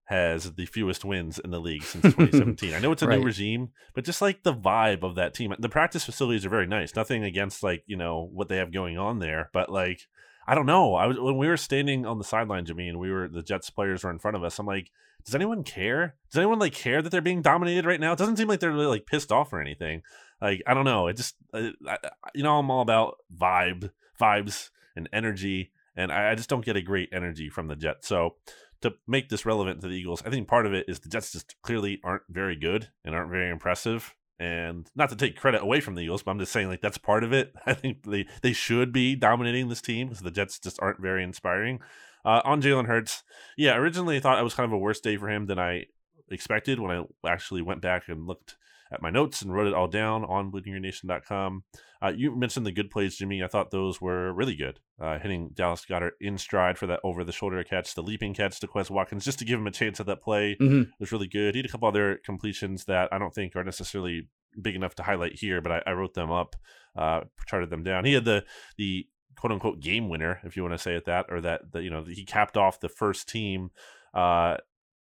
has 0.08 0.54
the 0.54 0.64
fewest 0.64 1.04
wins 1.04 1.38
in 1.38 1.50
the 1.50 1.60
league 1.60 1.82
since 1.82 2.02
2017. 2.02 2.72
I 2.72 2.78
know 2.78 2.92
it's 2.92 3.02
a 3.02 3.06
right. 3.08 3.18
new 3.18 3.26
regime, 3.26 3.72
but 3.94 4.04
just 4.04 4.22
like 4.22 4.42
the 4.42 4.54
vibe 4.54 5.02
of 5.02 5.16
that 5.16 5.34
team, 5.34 5.54
the 5.58 5.68
practice 5.68 6.02
facilities 6.02 6.46
are 6.46 6.50
very 6.50 6.66
nice. 6.66 6.96
Nothing 6.96 7.24
against 7.24 7.62
like 7.62 7.84
you 7.86 7.96
know 7.96 8.30
what 8.32 8.48
they 8.48 8.56
have 8.56 8.72
going 8.72 8.96
on 8.96 9.18
there, 9.18 9.50
but 9.52 9.70
like 9.70 10.08
I 10.46 10.54
don't 10.54 10.64
know. 10.64 10.94
I 10.94 11.06
was 11.06 11.20
when 11.20 11.36
we 11.36 11.46
were 11.46 11.58
standing 11.58 12.06
on 12.06 12.16
the 12.16 12.24
sideline, 12.24 12.64
Jimmy, 12.64 12.88
and 12.88 12.98
we 12.98 13.12
were 13.12 13.28
the 13.28 13.42
Jets 13.42 13.68
players 13.68 14.02
were 14.02 14.10
in 14.10 14.18
front 14.18 14.34
of 14.34 14.42
us. 14.42 14.58
I'm 14.58 14.64
like, 14.64 14.90
does 15.26 15.34
anyone 15.34 15.62
care? 15.62 16.16
Does 16.30 16.38
anyone 16.38 16.58
like 16.58 16.72
care 16.72 17.02
that 17.02 17.10
they're 17.10 17.20
being 17.20 17.42
dominated 17.42 17.84
right 17.84 18.00
now? 18.00 18.12
It 18.12 18.18
doesn't 18.18 18.38
seem 18.38 18.48
like 18.48 18.60
they're 18.60 18.72
really 18.72 18.86
like 18.86 19.04
pissed 19.04 19.30
off 19.30 19.52
or 19.52 19.60
anything. 19.60 20.00
Like 20.40 20.62
I 20.66 20.72
don't 20.72 20.86
know. 20.86 21.08
It 21.08 21.18
just 21.18 21.36
I, 21.52 21.72
I, 21.86 21.98
you 22.34 22.42
know 22.42 22.58
I'm 22.58 22.70
all 22.70 22.80
about 22.80 23.18
vibe, 23.36 23.90
vibes, 24.18 24.70
and 24.96 25.06
energy, 25.12 25.70
and 25.94 26.10
I, 26.10 26.30
I 26.30 26.34
just 26.34 26.48
don't 26.48 26.64
get 26.64 26.76
a 26.76 26.82
great 26.82 27.10
energy 27.12 27.50
from 27.50 27.68
the 27.68 27.76
Jets. 27.76 28.08
So 28.08 28.36
to 28.82 28.94
make 29.06 29.28
this 29.28 29.46
relevant 29.46 29.80
to 29.80 29.88
the 29.88 29.94
Eagles, 29.94 30.22
I 30.24 30.30
think 30.30 30.48
part 30.48 30.66
of 30.66 30.72
it 30.72 30.86
is 30.88 31.00
the 31.00 31.08
Jets 31.08 31.32
just 31.32 31.56
clearly 31.62 32.00
aren't 32.04 32.22
very 32.28 32.56
good 32.56 32.88
and 33.04 33.14
aren't 33.14 33.30
very 33.30 33.50
impressive. 33.50 34.14
And 34.40 34.88
not 34.94 35.08
to 35.08 35.16
take 35.16 35.36
credit 35.36 35.62
away 35.62 35.80
from 35.80 35.96
the 35.96 36.02
Eagles, 36.02 36.22
but 36.22 36.30
I'm 36.30 36.38
just 36.38 36.52
saying 36.52 36.68
like 36.68 36.80
that's 36.80 36.98
part 36.98 37.24
of 37.24 37.32
it. 37.32 37.52
I 37.66 37.74
think 37.74 38.04
they 38.04 38.26
they 38.42 38.52
should 38.52 38.92
be 38.92 39.16
dominating 39.16 39.68
this 39.68 39.82
team 39.82 40.08
because 40.08 40.22
the 40.22 40.30
Jets 40.30 40.58
just 40.60 40.78
aren't 40.80 41.00
very 41.00 41.24
inspiring. 41.24 41.80
Uh, 42.24 42.40
on 42.44 42.62
Jalen 42.62 42.86
Hurts, 42.86 43.22
yeah, 43.56 43.76
originally 43.76 44.16
I 44.16 44.20
thought 44.20 44.38
it 44.38 44.44
was 44.44 44.54
kind 44.54 44.66
of 44.66 44.72
a 44.72 44.78
worse 44.78 45.00
day 45.00 45.16
for 45.16 45.28
him 45.28 45.46
than 45.46 45.58
I 45.58 45.86
expected 46.30 46.78
when 46.78 46.90
I 46.90 47.04
actually 47.28 47.62
went 47.62 47.80
back 47.80 48.08
and 48.08 48.26
looked 48.26 48.56
at 48.92 49.02
my 49.02 49.10
notes 49.10 49.42
and 49.42 49.52
wrote 49.52 49.66
it 49.66 49.74
all 49.74 49.88
down 49.88 50.24
on 50.24 50.50
bleedinggreennation.com. 50.50 51.64
Uh, 52.02 52.12
you 52.16 52.34
mentioned 52.34 52.64
the 52.64 52.72
good 52.72 52.90
plays, 52.90 53.16
Jimmy. 53.16 53.42
I 53.42 53.48
thought 53.48 53.70
those 53.70 54.00
were 54.00 54.32
really 54.32 54.54
good. 54.54 54.80
Uh, 55.00 55.18
hitting 55.18 55.50
Dallas 55.54 55.84
Goedert 55.84 56.12
in 56.20 56.38
stride 56.38 56.78
for 56.78 56.86
that 56.86 57.00
over 57.02 57.24
the 57.24 57.32
shoulder 57.32 57.62
catch, 57.64 57.94
the 57.94 58.02
leaping 58.02 58.34
catch 58.34 58.60
to 58.60 58.66
Quez 58.66 58.90
Watkins, 58.90 59.24
just 59.24 59.38
to 59.40 59.44
give 59.44 59.58
him 59.58 59.66
a 59.66 59.72
chance 59.72 60.00
at 60.00 60.06
that 60.06 60.22
play 60.22 60.56
mm-hmm. 60.60 60.90
was 61.00 61.12
really 61.12 61.28
good. 61.28 61.54
He 61.54 61.58
had 61.58 61.66
a 61.66 61.68
couple 61.72 61.88
other 61.88 62.20
completions 62.24 62.84
that 62.84 63.08
I 63.12 63.18
don't 63.18 63.34
think 63.34 63.56
are 63.56 63.64
necessarily 63.64 64.28
big 64.60 64.74
enough 64.74 64.94
to 64.96 65.02
highlight 65.02 65.38
here, 65.38 65.60
but 65.60 65.72
I, 65.72 65.82
I 65.86 65.92
wrote 65.92 66.14
them 66.14 66.30
up, 66.30 66.56
uh, 66.96 67.22
charted 67.46 67.70
them 67.70 67.82
down. 67.82 68.04
He 68.04 68.14
had 68.14 68.24
the 68.24 68.44
the 68.76 69.06
quote 69.36 69.52
unquote 69.52 69.80
game 69.80 70.08
winner, 70.08 70.40
if 70.44 70.56
you 70.56 70.62
want 70.62 70.74
to 70.74 70.78
say 70.78 70.94
it 70.94 71.04
that, 71.06 71.26
or 71.30 71.40
that 71.40 71.72
the, 71.72 71.82
you 71.82 71.90
know 71.90 72.04
he 72.04 72.24
capped 72.24 72.56
off 72.56 72.80
the 72.80 72.88
first 72.88 73.28
team 73.28 73.70
uh, 74.14 74.56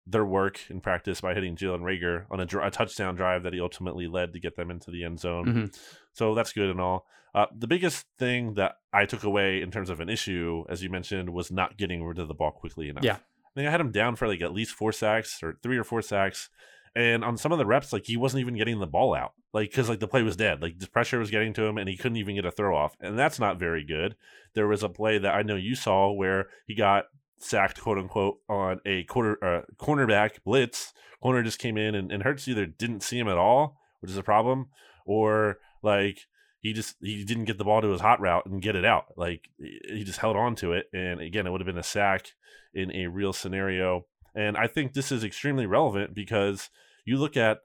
their 0.07 0.25
work 0.25 0.61
in 0.69 0.81
practice 0.81 1.21
by 1.21 1.35
hitting 1.35 1.57
Jalen 1.57 1.81
Reagor 1.81 2.27
on 2.31 2.41
a, 2.41 2.67
a, 2.67 2.71
touchdown 2.71 3.15
drive 3.15 3.43
that 3.43 3.55
he 3.55 3.61
ultimately 3.61 4.07
led 4.07 4.33
to 4.35 4.41
get 4.41 4.57
them 4.57 4.71
into 4.71 4.91
the 4.91 5.03
end 5.03 5.19
zone. 5.19 5.47
Mm-hmm. 5.47 5.65
So 6.13 6.35
that's 6.35 6.53
good 6.53 6.69
and 6.69 6.81
all. 6.81 7.07
Uh, 7.35 7.47
the 7.57 7.67
biggest 7.67 8.07
thing 8.19 8.55
that 8.55 8.77
I 8.93 9.07
took 9.07 9.25
away 9.25 9.61
in 9.61 9.71
terms 9.71 9.91
of 9.91 10.01
an 10.01 10.09
issue, 10.09 10.65
as 10.69 10.83
you 10.83 10.91
mentioned, 10.91 11.31
was 11.31 11.51
not 11.51 11.77
getting 11.77 12.05
rid 12.05 12.19
of 12.19 12.29
the 12.29 12.35
ball 12.35 12.53
quickly 12.53 12.89
enough. 12.89 13.03
Yeah. 13.03 13.17
I 13.17 13.51
think 13.55 13.69
I 13.69 13.71
had 13.71 13.81
him 13.81 13.93
down 13.93 14.17
for 14.17 14.29
like 14.29 14.41
at 14.41 14.53
least 14.53 14.73
four 14.73 14.93
sacks 14.93 15.43
or 15.43 15.59
three 15.63 15.79
or 15.79 15.85
four 15.85 16.03
sacks. 16.03 16.51
And 16.97 17.25
on 17.25 17.37
some 17.37 17.51
of 17.51 17.59
the 17.59 17.67
reps, 17.67 17.93
like 17.93 18.07
he 18.07 18.17
wasn't 18.17 18.43
even 18.43 18.57
getting 18.57 18.79
the 18.79 18.87
ball 18.87 19.15
out, 19.15 19.33
like 19.53 19.71
because 19.71 19.89
like 19.89 19.99
the 19.99 20.07
play 20.07 20.23
was 20.23 20.37
dead, 20.37 20.63
like 20.63 20.79
the 20.79 20.89
pressure 20.89 21.19
was 21.19 21.31
getting 21.31 21.53
to 21.55 21.65
him, 21.65 21.77
and 21.77 21.89
he 21.89 21.97
couldn't 21.97 22.19
even 22.19 22.37
get 22.37 22.45
a 22.45 22.53
throw 22.53 22.77
off, 22.77 22.97
and 23.01 23.19
that's 23.19 23.41
not 23.41 23.59
very 23.59 23.85
good. 23.85 24.15
There 24.55 24.69
was 24.69 24.85
a 24.85 24.89
play 24.89 25.19
that 25.19 25.35
I 25.35 25.43
know 25.43 25.57
you 25.57 25.75
saw 25.75 26.13
where 26.13 26.47
he 26.69 26.77
got 26.77 27.07
sacked, 27.45 27.81
quote 27.81 27.99
unquote, 27.99 28.39
on 28.49 28.81
a 28.87 29.05
quarter 29.05 29.43
uh, 29.45 29.63
cornerback 29.77 30.43
blitz. 30.45 30.93
Corner 31.23 31.43
just 31.43 31.59
came 31.59 31.79
in, 31.79 31.95
and, 31.95 32.13
and 32.13 32.23
Hurts 32.23 32.49
either 32.49 32.67
didn't 32.67 33.03
see 33.03 33.19
him 33.19 33.29
at 33.29 33.39
all, 33.39 33.79
which 34.01 34.11
is 34.11 34.17
a 34.17 34.23
problem, 34.23 34.69
or 35.07 35.59
like 35.83 36.21
he 36.61 36.73
just 36.73 36.97
he 37.01 37.25
didn't 37.25 37.45
get 37.45 37.59
the 37.59 37.65
ball 37.65 37.81
to 37.81 37.89
his 37.89 38.01
hot 38.01 38.21
route 38.21 38.47
and 38.47 38.63
get 38.63 38.77
it 38.77 38.85
out. 38.85 39.07
Like 39.17 39.49
he 39.59 40.05
just 40.05 40.19
held 40.19 40.37
on 40.37 40.55
to 40.57 40.73
it, 40.73 40.87
and 40.93 41.21
again, 41.21 41.47
it 41.47 41.51
would 41.51 41.61
have 41.61 41.67
been 41.67 41.79
a 41.79 41.83
sack 41.83 42.33
in 42.75 42.91
a 42.95 43.07
real 43.07 43.33
scenario. 43.33 44.07
And 44.35 44.57
I 44.57 44.67
think 44.67 44.93
this 44.93 45.13
is 45.13 45.23
extremely 45.23 45.67
relevant 45.67 46.15
because 46.15 46.71
you 47.05 47.19
look 47.19 47.37
at 47.37 47.59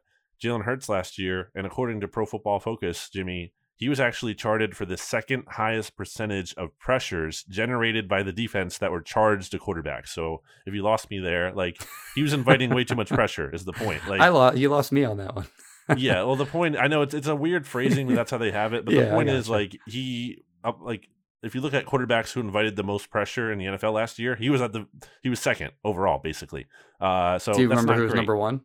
Jalen 0.43 0.63
Hurts 0.63 0.87
last 0.87 1.17
year, 1.17 1.51
and 1.55 1.65
according 1.65 2.01
to 2.01 2.07
Pro 2.07 2.25
Football 2.25 2.59
Focus, 2.59 3.09
Jimmy, 3.09 3.53
he 3.79 3.87
was 3.87 3.99
actually 3.99 4.35
charted 4.35 4.75
for 4.75 4.85
the 4.85 4.97
second 4.97 5.45
highest 5.51 5.95
percentage 5.95 6.53
of 6.55 6.77
pressures 6.79 7.43
generated 7.43 8.09
by 8.09 8.21
the 8.21 8.33
defense 8.33 8.77
that 8.77 8.91
were 8.91 8.99
charged 8.99 9.51
to 9.51 9.57
quarterbacks. 9.57 10.09
So 10.09 10.41
if 10.65 10.73
you 10.73 10.83
lost 10.83 11.09
me 11.09 11.19
there, 11.19 11.53
like 11.53 11.81
he 12.13 12.21
was 12.21 12.33
inviting 12.33 12.75
way 12.75 12.83
too 12.83 12.95
much 12.95 13.07
pressure 13.09 13.49
is 13.55 13.63
the 13.63 13.71
point. 13.71 14.05
Like 14.05 14.19
I 14.19 14.27
lost, 14.29 14.57
you 14.57 14.67
lost 14.67 14.91
me 14.91 15.05
on 15.05 15.15
that 15.17 15.33
one. 15.33 15.47
yeah, 15.97 16.23
well, 16.23 16.35
the 16.35 16.45
point 16.45 16.75
I 16.77 16.87
know 16.87 17.03
it's 17.03 17.13
it's 17.13 17.27
a 17.27 17.35
weird 17.37 17.65
phrasing, 17.65 18.05
but 18.05 18.15
that's 18.15 18.31
how 18.31 18.37
they 18.37 18.51
have 18.51 18.73
it. 18.73 18.83
But 18.83 18.95
yeah, 18.95 19.05
the 19.05 19.11
point 19.11 19.29
is 19.29 19.49
like 19.49 19.77
he 19.87 20.43
like 20.81 21.07
if 21.41 21.55
you 21.55 21.61
look 21.61 21.73
at 21.73 21.85
quarterbacks 21.85 22.33
who 22.33 22.41
invited 22.41 22.75
the 22.75 22.83
most 22.83 23.09
pressure 23.09 23.49
in 23.49 23.59
the 23.59 23.65
NFL 23.65 23.93
last 23.93 24.19
year, 24.19 24.35
he 24.35 24.49
was 24.49 24.61
at 24.61 24.73
the 24.73 24.87
he 25.23 25.29
was 25.29 25.39
second 25.39 25.71
overall, 25.85 26.19
basically. 26.19 26.67
Uh, 26.99 27.39
so 27.39 27.53
Do 27.53 27.61
you 27.61 27.69
remember 27.69 27.95
who 27.95 28.03
was 28.03 28.11
great. 28.11 28.17
number 28.17 28.35
one? 28.35 28.61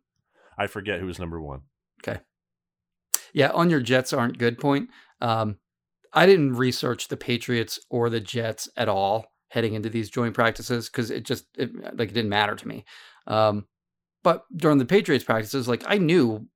I 0.59 0.67
forget 0.67 0.99
who 0.99 1.07
was 1.07 1.21
number 1.21 1.41
one. 1.41 1.63
Yeah, 3.35 3.51
on 3.51 3.69
your 3.69 3.81
Jets 3.81 4.15
aren't 4.15 4.39
good 4.39 4.59
point. 4.59 4.89
Um, 5.21 5.59
I 6.15 6.25
didn't 6.25 6.55
research 6.55 7.09
the 7.09 7.17
Patriots 7.17 7.79
or 7.91 8.09
the 8.09 8.21
Jets 8.21 8.69
at 8.77 8.89
all 8.89 9.27
heading 9.49 9.75
into 9.75 9.91
these 9.91 10.09
joint 10.09 10.35
practices 10.35 10.89
because 10.89 11.11
it 11.11 11.25
just 11.25 11.45
it, 11.59 11.75
like 11.99 12.11
it 12.11 12.15
didn't 12.15 12.31
matter 12.31 12.55
to 12.55 12.69
me. 12.69 12.85
Um, 13.27 13.67
but 14.23 14.45
during 14.57 14.79
the 14.79 14.87
Patriots 14.87 15.25
practices, 15.25 15.69
like 15.69 15.85
I 15.87 15.99
knew 15.99 16.47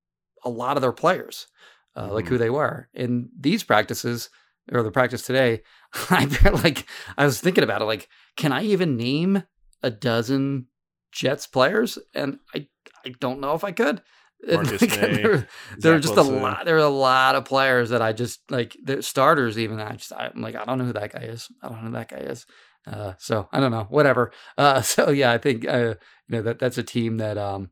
a 0.44 0.48
lot 0.48 0.76
of 0.76 0.82
their 0.82 0.92
players, 0.92 1.48
uh, 1.96 2.12
like 2.12 2.26
who 2.28 2.38
they 2.38 2.50
were. 2.50 2.88
In 2.94 3.28
these 3.38 3.64
practices 3.64 4.30
or 4.72 4.82
the 4.82 4.90
practice 4.90 5.22
today, 5.22 5.62
I 6.10 6.24
like 6.52 6.86
I 7.16 7.24
was 7.24 7.40
thinking 7.40 7.64
about 7.64 7.82
it. 7.82 7.86
Like, 7.86 8.08
can 8.36 8.52
I 8.52 8.62
even 8.62 8.96
name 8.96 9.42
a 9.82 9.90
dozen 9.90 10.66
Jets 11.10 11.46
players? 11.46 11.98
And 12.14 12.38
I 12.54 12.68
I 13.04 13.14
don't 13.20 13.40
know 13.40 13.54
if 13.54 13.64
I 13.64 13.72
could. 13.72 14.02
Marcus 14.46 14.82
Like, 14.88 15.00
May, 15.00 15.22
there, 15.22 15.48
there 15.78 15.94
are 15.94 16.00
just 16.00 16.14
Wilson. 16.14 16.36
a 16.36 16.40
lot. 16.42 16.64
There 16.64 16.76
are 16.76 16.78
a 16.78 16.88
lot 16.88 17.34
of 17.34 17.44
players 17.44 17.90
that 17.90 18.02
I 18.02 18.12
just 18.12 18.40
like. 18.50 18.76
The 18.82 19.02
starters, 19.02 19.58
even 19.58 19.80
I 19.80 19.92
just 19.96 20.12
I'm 20.12 20.40
like 20.40 20.54
I 20.54 20.64
don't 20.64 20.78
know 20.78 20.84
who 20.84 20.92
that 20.94 21.12
guy 21.12 21.20
is. 21.22 21.48
I 21.62 21.68
don't 21.68 21.78
know 21.78 21.86
who 21.88 21.92
that 21.94 22.08
guy 22.08 22.18
is. 22.18 22.46
Uh, 22.86 23.14
so 23.18 23.48
I 23.52 23.60
don't 23.60 23.70
know. 23.72 23.86
Whatever. 23.90 24.32
Uh, 24.56 24.80
so 24.82 25.10
yeah, 25.10 25.32
I 25.32 25.38
think 25.38 25.66
uh, 25.68 25.94
you 26.28 26.36
know 26.36 26.42
that 26.42 26.58
that's 26.58 26.78
a 26.78 26.82
team 26.82 27.18
that 27.18 27.36
um, 27.38 27.70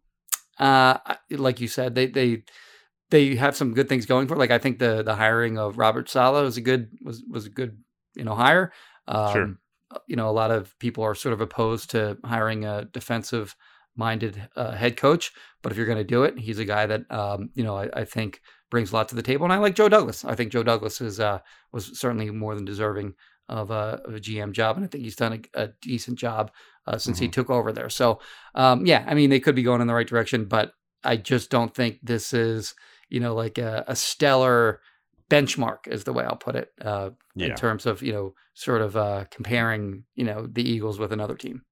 uh, 0.59 0.99
like 1.31 1.61
you 1.61 1.69
said, 1.69 1.95
they 1.95 2.07
they 2.07 2.43
they 3.11 3.37
have 3.37 3.57
some 3.57 3.75
good 3.75 3.89
things 3.89 4.07
going 4.07 4.27
for. 4.29 4.35
it. 4.35 4.39
Like 4.39 4.51
I 4.51 4.59
think 4.59 4.79
the 4.79 5.03
the 5.03 5.15
hiring 5.15 5.59
of 5.59 5.79
Robert 5.79 6.09
Saleh 6.09 6.43
was 6.43 6.57
a 6.57 6.61
good 6.61 6.91
was 7.03 7.23
was 7.31 7.47
a 7.47 7.51
good 7.51 7.79
you 8.15 8.25
know 8.25 8.35
hire. 8.35 8.73
Um, 9.09 9.33
Sure. 9.33 9.55
You 10.09 10.17
know, 10.17 10.29
a 10.29 10.33
lot 10.33 10.51
of 10.51 10.77
people 10.81 11.05
are 11.05 11.15
sort 11.15 11.33
of 11.33 11.41
opposed 11.41 11.91
to 11.91 12.19
hiring 12.25 12.65
a 12.65 12.85
defensive 12.87 13.55
minded 13.97 14.49
uh, 14.57 14.73
head 14.73 14.97
coach, 14.97 15.33
but 15.62 15.73
if 15.73 15.79
you're 15.79 15.87
going 15.87 15.99
to 15.99 16.05
do 16.05 16.25
it, 16.25 16.38
he's 16.38 16.59
a 16.59 16.65
guy 16.65 16.87
that 16.87 17.11
um, 17.11 17.50
you 17.55 17.65
know 17.65 17.76
I, 17.76 17.88
I 17.93 18.05
think 18.05 18.41
brings 18.71 18.91
a 18.93 18.95
lot 18.97 19.09
to 19.09 19.15
the 19.15 19.23
table. 19.23 19.45
And 19.45 19.53
I 19.53 19.59
like 19.59 19.75
Joe 19.76 19.88
Douglas. 19.88 20.25
I 20.25 20.35
think 20.35 20.50
Joe 20.53 20.62
Douglas 20.62 21.00
is 21.00 21.21
uh, 21.21 21.38
was 21.73 21.99
certainly 21.99 22.31
more 22.31 22.55
than 22.55 22.65
deserving 22.65 23.15
of 23.49 23.71
a, 23.71 24.00
of 24.05 24.15
a 24.15 24.21
GM 24.21 24.53
job, 24.53 24.76
and 24.76 24.85
I 24.85 24.88
think 24.88 25.05
he's 25.05 25.15
done 25.17 25.45
a, 25.55 25.62
a 25.62 25.69
decent 25.81 26.19
job 26.19 26.50
uh, 26.87 26.99
since 26.99 27.19
he 27.19 27.29
took 27.29 27.49
over 27.49 27.73
there. 27.73 27.88
So 27.88 28.21
um, 28.55 28.85
yeah, 28.87 29.05
I 29.07 29.15
mean 29.15 29.31
they 29.31 29.41
could 29.41 29.55
be 29.55 29.62
going 29.62 29.81
in 29.81 29.87
the 29.87 29.95
right 29.95 30.07
direction, 30.07 30.47
but 30.47 30.73
I 31.05 31.17
just 31.17 31.50
don't 31.50 31.73
think 31.75 31.99
this 32.03 32.33
is 32.33 32.75
you 33.09 33.21
know 33.21 33.35
like 33.35 33.57
a, 33.59 33.85
a 33.87 33.95
stellar 33.95 34.81
benchmark 35.31 35.87
is 35.88 36.05
the 36.05 36.12
way 36.12 36.25
I'll 36.25 36.37
put 36.37 36.57
it 36.57 36.71
uh, 36.81 37.11
Yeah. 37.35 37.49
in 37.49 37.55
terms 37.55 37.87
of 37.87 38.03
you 38.03 38.12
know 38.12 38.35
sort 38.55 38.83
of 38.83 38.97
uh, 38.97 39.25
comparing 39.31 40.05
you 40.15 40.25
know 40.25 40.47
the 40.47 40.69
Eagles 40.69 40.99
with 40.99 41.12
another 41.12 41.37
team. 41.37 41.62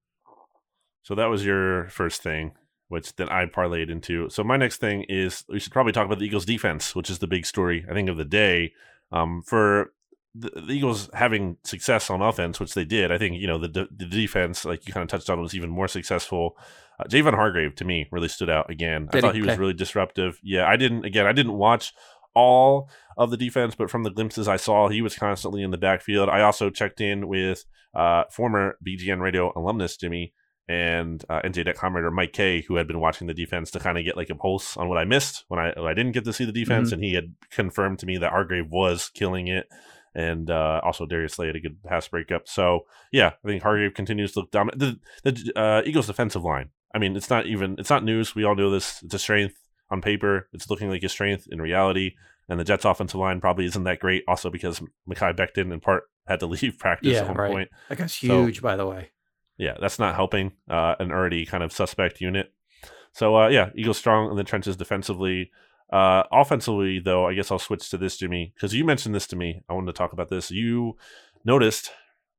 So 1.05 1.13
that 1.13 1.27
was 1.27 1.45
your 1.45 1.87
first 1.89 2.23
thing, 2.23 2.53
which 2.87 3.15
then 3.15 3.29
I 3.29 3.45
parlayed 3.45 3.91
into. 3.91 4.27
So 4.29 4.43
my 4.43 4.57
next 4.57 4.77
thing 4.77 5.05
is 5.07 5.45
we 5.47 5.59
should 5.59 5.71
probably 5.71 5.91
talk 5.91 6.07
about 6.07 6.17
the 6.17 6.25
Eagles 6.25 6.45
defense, 6.45 6.95
which 6.95 7.11
is 7.11 7.19
the 7.19 7.27
big 7.27 7.45
story 7.45 7.85
I 7.87 7.93
think 7.93 8.09
of 8.09 8.17
the 8.17 8.25
day. 8.25 8.73
Um, 9.11 9.43
for 9.43 9.93
the, 10.33 10.49
the 10.49 10.73
Eagles 10.73 11.11
having 11.13 11.57
success 11.63 12.09
on 12.09 12.23
offense, 12.23 12.59
which 12.59 12.73
they 12.73 12.85
did, 12.85 13.11
I 13.11 13.19
think 13.19 13.39
you 13.39 13.45
know 13.45 13.59
the 13.59 13.67
de- 13.67 13.87
the 13.95 14.07
defense, 14.07 14.65
like 14.65 14.87
you 14.87 14.93
kind 14.93 15.03
of 15.03 15.09
touched 15.09 15.29
on, 15.29 15.39
was 15.39 15.53
even 15.53 15.69
more 15.69 15.87
successful. 15.87 16.57
Uh, 16.99 17.03
Javon 17.03 17.35
Hargrave 17.35 17.75
to 17.75 17.85
me 17.85 18.07
really 18.11 18.27
stood 18.27 18.49
out 18.49 18.71
again. 18.71 19.07
I 19.13 19.21
thought 19.21 19.35
he? 19.35 19.41
he 19.41 19.47
was 19.47 19.59
really 19.59 19.73
disruptive. 19.73 20.39
Yeah, 20.41 20.65
I 20.65 20.75
didn't. 20.75 21.05
Again, 21.05 21.27
I 21.27 21.33
didn't 21.33 21.53
watch 21.53 21.93
all 22.33 22.89
of 23.15 23.29
the 23.29 23.37
defense, 23.37 23.75
but 23.75 23.91
from 23.91 24.01
the 24.01 24.09
glimpses 24.09 24.47
I 24.47 24.57
saw, 24.57 24.89
he 24.89 25.03
was 25.03 25.15
constantly 25.15 25.61
in 25.61 25.69
the 25.69 25.77
backfield. 25.77 26.29
I 26.29 26.41
also 26.41 26.71
checked 26.71 26.99
in 26.99 27.27
with 27.27 27.63
uh, 27.93 28.23
former 28.31 28.79
BGN 28.83 29.21
Radio 29.21 29.53
alumnus 29.55 29.97
Jimmy 29.97 30.33
and 30.67 31.23
uh, 31.29 31.41
NJ.com 31.43 31.95
writer 31.95 32.09
Mike 32.11 32.33
Kaye, 32.33 32.61
who 32.61 32.75
had 32.75 32.87
been 32.87 32.99
watching 32.99 33.27
the 33.27 33.33
defense 33.33 33.71
to 33.71 33.79
kind 33.79 33.97
of 33.97 34.03
get 34.05 34.17
like 34.17 34.29
a 34.29 34.35
pulse 34.35 34.75
on 34.77 34.89
what 34.89 34.97
I 34.97 35.05
missed 35.05 35.45
when 35.47 35.59
I 35.59 35.73
when 35.75 35.87
I 35.87 35.93
didn't 35.93 36.13
get 36.13 36.25
to 36.25 36.33
see 36.33 36.45
the 36.45 36.51
defense, 36.51 36.91
and 36.91 37.03
he 37.03 37.13
had 37.13 37.35
confirmed 37.51 37.99
to 37.99 38.05
me 38.05 38.17
that 38.17 38.31
Hargrave 38.31 38.69
was 38.69 39.09
killing 39.13 39.47
it, 39.47 39.67
and 40.15 40.49
uh, 40.49 40.81
also 40.83 41.05
Darius 41.05 41.33
Slay 41.33 41.47
had 41.47 41.55
a 41.55 41.59
good 41.59 41.83
pass 41.83 42.07
breakup. 42.07 42.47
So 42.47 42.81
yeah, 43.11 43.31
I 43.43 43.47
think 43.47 43.61
Hargrave 43.63 43.93
continues 43.93 44.31
to 44.33 44.39
look 44.41 44.51
dominant. 44.51 45.01
The, 45.23 45.31
the 45.31 45.59
uh, 45.59 45.81
Eagles' 45.85 46.07
defensive 46.07 46.43
line. 46.43 46.69
I 46.93 46.97
mean, 46.97 47.15
it's 47.15 47.29
not 47.29 47.45
even 47.45 47.75
it's 47.77 47.89
not 47.89 48.03
news. 48.03 48.33
We 48.35 48.43
all 48.43 48.55
know 48.55 48.71
this. 48.71 49.03
It's 49.03 49.13
a 49.13 49.19
strength 49.19 49.55
on 49.91 50.01
paper. 50.01 50.47
It's 50.53 50.69
looking 50.69 50.89
like 50.89 51.03
a 51.03 51.09
strength 51.09 51.47
in 51.51 51.61
reality. 51.61 52.13
And 52.47 52.59
the 52.59 52.63
Jets' 52.63 52.85
offensive 52.85 53.19
line 53.19 53.41
probably 53.41 53.65
isn't 53.65 53.85
that 53.85 53.99
great, 53.99 54.23
also 54.27 54.51
because 54.51 54.79
Mekhi 55.09 55.35
Becton 55.35 55.73
in 55.73 55.79
part 55.79 56.03
had 56.27 56.39
to 56.41 56.45
leave 56.47 56.77
practice 56.77 57.13
Yeah, 57.13 57.21
at 57.21 57.27
one 57.29 57.37
right. 57.37 57.51
point. 57.51 57.69
That 57.89 57.97
guy's 57.97 58.13
So- 58.13 58.43
huge, 58.45 58.61
by 58.61 58.75
the 58.75 58.85
way. 58.85 59.09
Yeah, 59.57 59.75
that's 59.79 59.99
not 59.99 60.15
helping 60.15 60.53
uh, 60.69 60.95
an 60.99 61.11
already 61.11 61.45
kind 61.45 61.63
of 61.63 61.71
suspect 61.71 62.21
unit. 62.21 62.51
So 63.13 63.37
uh, 63.37 63.47
yeah, 63.47 63.69
Eagles 63.75 63.97
strong 63.97 64.29
in 64.29 64.35
the 64.35 64.43
trenches 64.43 64.75
defensively. 64.75 65.51
Uh, 65.91 66.23
offensively, 66.31 66.99
though, 66.99 67.27
I 67.27 67.33
guess 67.33 67.51
I'll 67.51 67.59
switch 67.59 67.89
to 67.89 67.97
this, 67.97 68.17
Jimmy, 68.17 68.53
because 68.55 68.73
you 68.73 68.83
mentioned 68.83 69.15
this 69.15 69.27
to 69.27 69.35
me. 69.35 69.61
I 69.69 69.73
wanted 69.73 69.87
to 69.87 69.97
talk 69.97 70.13
about 70.13 70.29
this. 70.29 70.51
You 70.51 70.97
noticed 71.45 71.91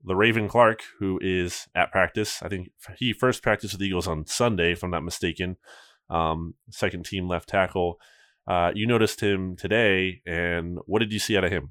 Le'Raven 0.06 0.49
Clark, 0.49 0.82
who 0.99 1.18
is 1.23 1.66
at 1.75 1.92
practice. 1.92 2.42
I 2.42 2.49
think 2.49 2.70
he 2.99 3.12
first 3.12 3.42
practiced 3.42 3.73
with 3.73 3.80
the 3.80 3.87
Eagles 3.87 4.08
on 4.08 4.26
Sunday, 4.26 4.73
if 4.73 4.82
I'm 4.82 4.90
not 4.90 5.04
mistaken. 5.04 5.56
Um, 6.11 6.54
second 6.70 7.06
team 7.06 7.28
left 7.28 7.49
tackle. 7.49 7.99
Uh, 8.46 8.73
you 8.75 8.87
noticed 8.87 9.20
him 9.20 9.56
today, 9.56 10.23
and 10.26 10.78
what 10.87 11.00
did 11.00 11.12
you 11.12 11.18
see 11.18 11.37
out 11.37 11.44
of 11.44 11.50
him? 11.50 11.70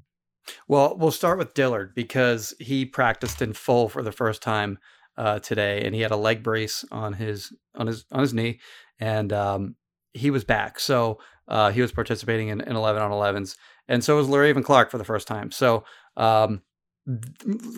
Well, 0.68 0.96
we'll 0.96 1.10
start 1.10 1.38
with 1.38 1.54
Dillard 1.54 1.94
because 1.94 2.54
he 2.58 2.84
practiced 2.84 3.40
in 3.40 3.52
full 3.52 3.88
for 3.88 4.02
the 4.02 4.12
first 4.12 4.42
time 4.42 4.78
uh, 5.16 5.38
today, 5.38 5.82
and 5.84 5.94
he 5.94 6.00
had 6.00 6.10
a 6.10 6.16
leg 6.16 6.42
brace 6.42 6.84
on 6.90 7.14
his 7.14 7.52
on 7.74 7.86
his 7.86 8.04
on 8.12 8.20
his 8.20 8.34
knee, 8.34 8.60
and 8.98 9.32
um, 9.32 9.76
he 10.12 10.30
was 10.30 10.44
back. 10.44 10.78
So 10.78 11.18
uh, 11.48 11.70
he 11.70 11.80
was 11.80 11.92
participating 11.92 12.48
in, 12.48 12.60
in 12.60 12.76
eleven 12.76 13.02
on 13.02 13.12
elevens, 13.12 13.56
and 13.88 14.02
so 14.02 14.16
was 14.16 14.28
Raven 14.28 14.62
Clark 14.62 14.90
for 14.90 14.98
the 14.98 15.04
first 15.04 15.26
time. 15.26 15.50
So 15.50 15.84
um, 16.16 16.62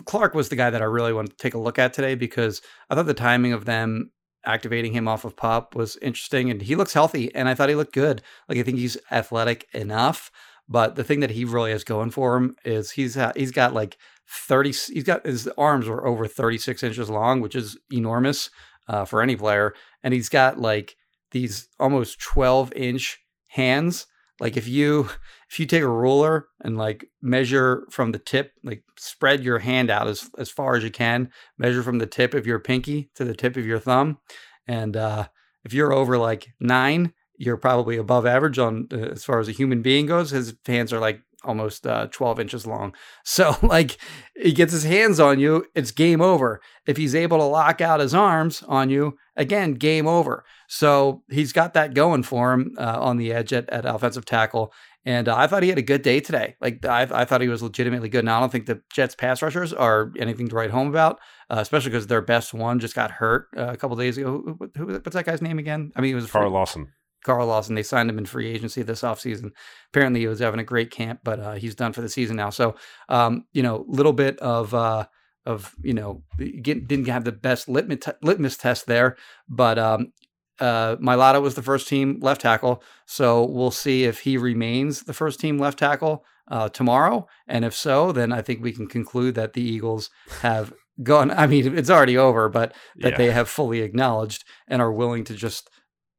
Clark 0.05 0.33
was 0.33 0.49
the 0.49 0.55
guy 0.55 0.69
that 0.69 0.81
I 0.81 0.85
really 0.85 1.13
wanted 1.13 1.31
to 1.31 1.37
take 1.37 1.53
a 1.53 1.59
look 1.59 1.79
at 1.79 1.93
today 1.93 2.15
because 2.15 2.61
I 2.89 2.95
thought 2.95 3.05
the 3.05 3.13
timing 3.13 3.53
of 3.53 3.65
them 3.65 4.11
activating 4.45 4.93
him 4.93 5.07
off 5.07 5.25
of 5.25 5.35
PUP 5.35 5.75
was 5.75 5.97
interesting, 5.97 6.49
and 6.49 6.61
he 6.61 6.75
looks 6.75 6.93
healthy, 6.93 7.33
and 7.35 7.47
I 7.47 7.53
thought 7.53 7.69
he 7.69 7.75
looked 7.75 7.93
good. 7.93 8.21
Like 8.47 8.57
I 8.57 8.63
think 8.63 8.77
he's 8.77 8.97
athletic 9.11 9.67
enough. 9.73 10.31
But 10.69 10.95
the 10.95 11.03
thing 11.03 11.19
that 11.21 11.31
he 11.31 11.45
really 11.45 11.71
has 11.71 11.83
going 11.83 12.11
for 12.11 12.37
him 12.37 12.55
is 12.63 12.91
he's 12.91 13.15
ha- 13.15 13.33
he's 13.35 13.51
got 13.51 13.73
like 13.73 13.97
thirty. 14.29 14.69
He's 14.69 15.03
got 15.03 15.25
his 15.25 15.47
arms 15.57 15.87
were 15.87 16.07
over 16.07 16.27
thirty 16.27 16.59
six 16.59 16.83
inches 16.83 17.09
long, 17.09 17.41
which 17.41 17.55
is 17.55 17.77
enormous 17.91 18.51
uh, 18.87 19.03
for 19.05 19.21
any 19.21 19.35
player, 19.35 19.73
and 20.03 20.13
he's 20.13 20.29
got 20.29 20.59
like 20.59 20.95
these 21.31 21.67
almost 21.79 22.21
twelve 22.21 22.71
inch 22.73 23.17
hands. 23.49 24.05
Like 24.39 24.55
if 24.55 24.67
you 24.67 25.09
if 25.49 25.59
you 25.59 25.65
take 25.65 25.81
a 25.81 25.87
ruler 25.87 26.47
and 26.61 26.77
like 26.77 27.05
measure 27.19 27.87
from 27.89 28.11
the 28.11 28.19
tip, 28.19 28.51
like 28.63 28.83
spread 28.95 29.43
your 29.43 29.59
hand 29.59 29.89
out 29.89 30.07
as 30.07 30.29
as 30.37 30.51
far 30.51 30.75
as 30.75 30.83
you 30.83 30.91
can, 30.91 31.31
measure 31.57 31.81
from 31.81 31.97
the 31.97 32.05
tip 32.05 32.35
of 32.35 32.45
your 32.45 32.59
pinky 32.59 33.09
to 33.15 33.25
the 33.25 33.35
tip 33.35 33.57
of 33.57 33.65
your 33.65 33.79
thumb, 33.79 34.19
and 34.67 34.95
uh, 34.95 35.27
if 35.63 35.73
you're 35.73 35.91
over 35.91 36.17
like 36.17 36.49
nine, 36.59 37.13
you're 37.39 37.57
probably 37.57 37.97
above 37.97 38.25
average 38.25 38.59
on 38.59 38.87
uh, 38.91 38.97
as 38.97 39.23
far 39.23 39.39
as 39.39 39.47
a 39.47 39.53
human 39.53 39.81
being 39.81 40.05
goes. 40.05 40.29
His 40.29 40.53
hands 40.65 40.93
are 40.93 40.99
like 40.99 41.21
almost 41.45 41.87
uh, 41.87 42.07
12 42.11 42.39
inches 42.39 42.67
long. 42.67 42.93
So 43.23 43.55
like 43.61 43.97
he 44.35 44.51
gets 44.51 44.73
his 44.73 44.83
hands 44.83 45.19
on 45.19 45.39
you, 45.39 45.65
it's 45.75 45.91
game 45.91 46.19
over. 46.19 46.61
If 46.87 46.97
he's 46.97 47.13
able 47.13 47.37
to 47.37 47.43
lock 47.43 47.79
out 47.79 47.99
his 47.99 48.13
arms 48.13 48.63
on 48.67 48.89
you, 48.89 49.17
again, 49.35 49.75
game 49.75 50.07
over. 50.07 50.43
So 50.67 51.23
he's 51.29 51.53
got 51.53 51.73
that 51.75 51.93
going 51.93 52.23
for 52.23 52.53
him 52.53 52.73
uh, 52.77 52.99
on 52.99 53.17
the 53.17 53.31
edge 53.31 53.53
at, 53.53 53.69
at 53.69 53.85
offensive 53.85 54.25
tackle. 54.25 54.73
And 55.05 55.29
uh, 55.29 55.35
I 55.37 55.47
thought 55.47 55.63
he 55.63 55.69
had 55.69 55.77
a 55.77 55.83
good 55.83 56.01
day 56.01 56.19
today. 56.19 56.55
Like 56.59 56.83
I, 56.83 57.07
I 57.11 57.23
thought 57.25 57.41
he 57.41 57.47
was 57.47 57.63
legitimately 57.63 58.09
good. 58.09 58.25
Now 58.25 58.37
I 58.37 58.39
don't 58.41 58.51
think 58.51 58.65
the 58.65 58.81
Jets 58.91 59.15
pass 59.15 59.41
rushers 59.41 59.71
are 59.71 60.11
anything 60.17 60.49
to 60.49 60.55
write 60.55 60.71
home 60.71 60.89
about, 60.89 61.19
uh, 61.49 61.57
especially 61.59 61.91
because 61.91 62.07
their 62.07 62.21
best 62.21 62.53
one 62.53 62.79
just 62.79 62.95
got 62.95 63.11
hurt 63.11 63.47
uh, 63.55 63.67
a 63.67 63.77
couple 63.77 63.95
days 63.95 64.17
ago. 64.17 64.43
Who, 64.59 64.71
who, 64.75 64.85
what's 64.93 65.13
that 65.13 65.25
guy's 65.25 65.41
name 65.41 65.59
again? 65.59 65.91
I 65.95 66.01
mean, 66.01 66.11
it 66.11 66.15
was 66.15 66.29
Carl 66.29 66.51
Lawson. 66.51 66.91
Carl 67.23 67.47
Lawson. 67.47 67.75
They 67.75 67.83
signed 67.83 68.09
him 68.09 68.17
in 68.17 68.25
free 68.25 68.47
agency 68.47 68.81
this 68.81 69.01
offseason. 69.01 69.51
Apparently, 69.91 70.21
he 70.21 70.27
was 70.27 70.39
having 70.39 70.59
a 70.59 70.63
great 70.63 70.91
camp, 70.91 71.19
but 71.23 71.39
uh, 71.39 71.53
he's 71.53 71.75
done 71.75 71.93
for 71.93 72.01
the 72.01 72.09
season 72.09 72.35
now. 72.35 72.49
So, 72.49 72.75
um, 73.09 73.45
you 73.53 73.63
know, 73.63 73.85
a 73.87 73.91
little 73.91 74.13
bit 74.13 74.37
of 74.39 74.73
uh, 74.73 75.05
of 75.45 75.75
you 75.83 75.93
know, 75.93 76.23
get, 76.61 76.87
didn't 76.87 77.07
have 77.07 77.23
the 77.23 77.31
best 77.31 77.67
litmus 77.69 78.07
litmus 78.21 78.57
test 78.57 78.85
there, 78.85 79.17
but 79.47 79.77
um, 79.79 80.13
uh, 80.59 80.95
Mailata 80.97 81.41
was 81.41 81.55
the 81.55 81.61
first 81.63 81.87
team 81.87 82.19
left 82.21 82.41
tackle. 82.41 82.83
So 83.05 83.45
we'll 83.45 83.71
see 83.71 84.03
if 84.03 84.21
he 84.21 84.37
remains 84.37 85.03
the 85.03 85.13
first 85.13 85.39
team 85.39 85.57
left 85.57 85.79
tackle 85.79 86.23
uh, 86.49 86.69
tomorrow, 86.69 87.27
and 87.47 87.63
if 87.65 87.73
so, 87.75 88.11
then 88.11 88.31
I 88.31 88.41
think 88.41 88.61
we 88.61 88.71
can 88.71 88.87
conclude 88.87 89.35
that 89.35 89.53
the 89.53 89.61
Eagles 89.61 90.09
have 90.41 90.73
gone. 91.01 91.31
I 91.31 91.47
mean, 91.47 91.77
it's 91.77 91.89
already 91.89 92.17
over, 92.17 92.49
but 92.49 92.73
that 92.97 93.11
Yeah. 93.11 93.17
they 93.17 93.31
have 93.31 93.47
fully 93.47 93.81
acknowledged 93.81 94.43
and 94.67 94.81
are 94.81 94.91
willing 94.91 95.23
to 95.25 95.33
just 95.33 95.69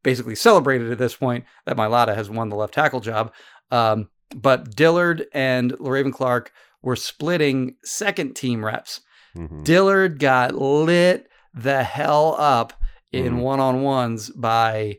basically 0.03 0.35
celebrated 0.35 0.91
at 0.91 0.99
this 0.99 1.17
point 1.17 1.45
that 1.67 1.77
Mailata 1.77 2.15
has 2.15 2.31
won 2.31 2.49
the 2.49 2.57
left 2.57 2.75
tackle 2.75 3.01
job. 3.01 3.33
Um, 3.71 4.09
but 4.35 4.75
Dillard 4.77 5.27
and 5.33 5.75
Raven 5.81 6.13
Clark 6.13 6.53
were 6.83 6.97
splitting 6.97 7.77
second 7.85 8.35
team 8.37 8.65
reps. 8.65 9.01
Mhm. 9.37 9.65
Dillard 9.65 10.19
got 10.19 10.55
lit 10.55 11.29
the 11.53 11.83
hell 11.85 12.35
up 12.39 12.73
in 13.13 13.35
Mhm. 13.37 13.41
one 13.43 13.61
on 13.61 13.83
ones 13.83 14.31
by 14.31 14.99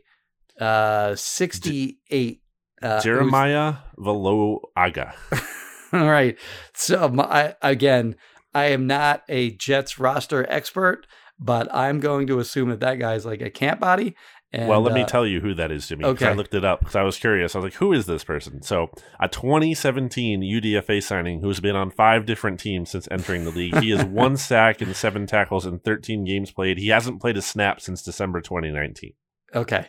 uh, 0.60 1.14
68. 1.16 2.40
Uh, 2.82 3.00
Jeremiah 3.00 3.74
Valoaga. 3.98 5.14
All 5.92 6.08
right. 6.10 6.38
So 6.74 7.08
my, 7.08 7.24
I, 7.24 7.54
again, 7.62 8.16
I 8.54 8.66
am 8.66 8.86
not 8.86 9.22
a 9.28 9.50
Jets 9.52 9.98
roster 9.98 10.46
expert, 10.50 11.06
but 11.38 11.72
I'm 11.74 12.00
going 12.00 12.26
to 12.28 12.38
assume 12.38 12.68
that 12.70 12.80
that 12.80 12.96
guy's 12.98 13.24
like 13.26 13.40
a 13.40 13.50
camp 13.50 13.80
body. 13.80 14.14
And, 14.54 14.68
well, 14.68 14.82
let 14.82 14.92
me 14.92 15.02
uh, 15.02 15.06
tell 15.06 15.26
you 15.26 15.40
who 15.40 15.54
that 15.54 15.70
is, 15.70 15.88
Jimmy. 15.88 16.04
okay. 16.04 16.28
I 16.28 16.32
looked 16.34 16.52
it 16.52 16.64
up 16.64 16.80
because 16.80 16.94
I 16.94 17.02
was 17.02 17.16
curious. 17.16 17.54
I 17.54 17.58
was 17.58 17.64
like, 17.64 17.74
who 17.74 17.94
is 17.94 18.04
this 18.04 18.22
person? 18.22 18.60
So, 18.60 18.90
a 19.18 19.26
2017 19.26 20.42
UDFA 20.42 21.02
signing 21.02 21.40
who's 21.40 21.60
been 21.60 21.74
on 21.74 21.90
five 21.90 22.26
different 22.26 22.60
teams 22.60 22.90
since 22.90 23.08
entering 23.10 23.44
the 23.44 23.50
league. 23.50 23.78
He 23.78 23.90
has 23.90 24.04
one 24.06 24.36
sack 24.36 24.82
and 24.82 24.94
seven 24.94 25.26
tackles 25.26 25.64
in 25.64 25.78
13 25.78 26.24
games 26.24 26.50
played. 26.50 26.76
He 26.76 26.88
hasn't 26.88 27.20
played 27.20 27.38
a 27.38 27.42
snap 27.42 27.80
since 27.80 28.02
December 28.02 28.42
2019. 28.42 29.14
Okay. 29.54 29.86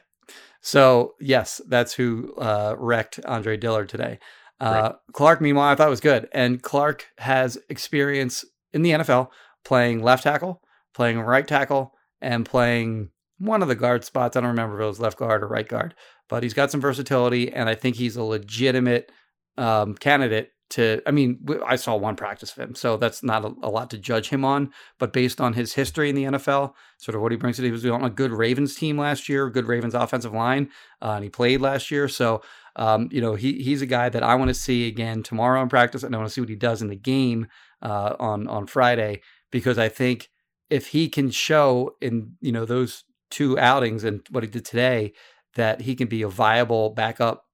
So 0.61 1.15
yes, 1.19 1.59
that's 1.67 1.93
who 1.93 2.33
uh, 2.35 2.75
wrecked 2.77 3.19
Andre 3.25 3.57
Dillard 3.57 3.89
today. 3.89 4.19
Uh, 4.61 4.93
Clark, 5.11 5.41
meanwhile, 5.41 5.67
I 5.67 5.75
thought 5.75 5.89
was 5.89 5.99
good, 5.99 6.29
and 6.31 6.61
Clark 6.61 7.07
has 7.17 7.57
experience 7.67 8.45
in 8.71 8.81
the 8.81 8.91
NFL 8.91 9.27
playing 9.65 10.01
left 10.01 10.23
tackle, 10.23 10.61
playing 10.93 11.19
right 11.19 11.45
tackle, 11.45 11.93
and 12.21 12.45
playing 12.45 13.09
one 13.43 13.61
of 13.61 13.67
the 13.67 13.75
guard 13.75 14.03
spots. 14.05 14.35
I 14.35 14.41
don't 14.41 14.49
remember 14.49 14.75
if 14.79 14.83
it 14.83 14.87
was 14.87 14.99
left 14.99 15.17
guard 15.17 15.43
or 15.43 15.47
right 15.47 15.67
guard, 15.67 15.95
but 16.29 16.43
he's 16.43 16.53
got 16.53 16.71
some 16.71 16.81
versatility, 16.81 17.51
and 17.51 17.69
I 17.69 17.75
think 17.75 17.95
he's 17.95 18.15
a 18.15 18.23
legitimate 18.23 19.11
um, 19.57 19.95
candidate 19.95 20.51
to. 20.71 21.01
I 21.05 21.11
mean, 21.11 21.45
I 21.65 21.75
saw 21.75 21.95
one 21.95 22.15
practice 22.15 22.55
of 22.55 22.63
him, 22.63 22.75
so 22.75 22.97
that's 22.97 23.23
not 23.23 23.43
a, 23.43 23.53
a 23.61 23.69
lot 23.69 23.89
to 23.91 23.97
judge 23.97 24.29
him 24.29 24.45
on. 24.45 24.71
But 24.99 25.13
based 25.13 25.41
on 25.41 25.53
his 25.53 25.73
history 25.73 26.09
in 26.09 26.15
the 26.15 26.23
NFL, 26.23 26.73
sort 26.97 27.15
of 27.15 27.21
what 27.21 27.31
he 27.31 27.37
brings 27.37 27.57
to 27.57 27.63
it, 27.63 27.65
he 27.65 27.71
was 27.71 27.85
on 27.85 28.03
a 28.03 28.09
good 28.09 28.31
Ravens 28.31 28.75
team 28.75 28.97
last 28.97 29.27
year, 29.27 29.49
good 29.49 29.67
Ravens 29.67 29.93
offensive 29.93 30.33
line, 30.33 30.69
uh, 31.01 31.11
and 31.11 31.23
he 31.23 31.29
played 31.29 31.61
last 31.61 31.91
year. 31.91 32.07
So, 32.07 32.41
um, 32.75 33.09
you 33.11 33.21
know, 33.21 33.35
he 33.35 33.61
he's 33.61 33.81
a 33.81 33.87
guy 33.87 34.09
that 34.09 34.23
I 34.23 34.35
want 34.35 34.49
to 34.49 34.55
see 34.55 34.87
again 34.87 35.23
tomorrow 35.23 35.61
in 35.61 35.69
practice, 35.69 36.03
and 36.03 36.15
I 36.15 36.17
want 36.17 36.29
to 36.29 36.33
see 36.33 36.41
what 36.41 36.49
he 36.49 36.55
does 36.55 36.81
in 36.81 36.87
the 36.87 36.95
game 36.95 37.47
uh, 37.81 38.15
on 38.19 38.47
on 38.47 38.67
Friday 38.67 39.21
because 39.51 39.77
I 39.77 39.89
think 39.89 40.29
if 40.69 40.87
he 40.87 41.07
can 41.07 41.29
show 41.29 41.95
in 42.01 42.33
you 42.41 42.51
know 42.51 42.65
those 42.65 43.03
two 43.33 43.57
outings 43.57 44.03
and 44.03 44.21
what 44.29 44.43
he 44.43 44.49
did 44.49 44.63
today 44.63 45.11
that 45.55 45.81
he 45.81 45.95
can 45.95 46.07
be 46.07 46.21
a 46.21 46.29
viable 46.29 46.91
backup 46.91 47.47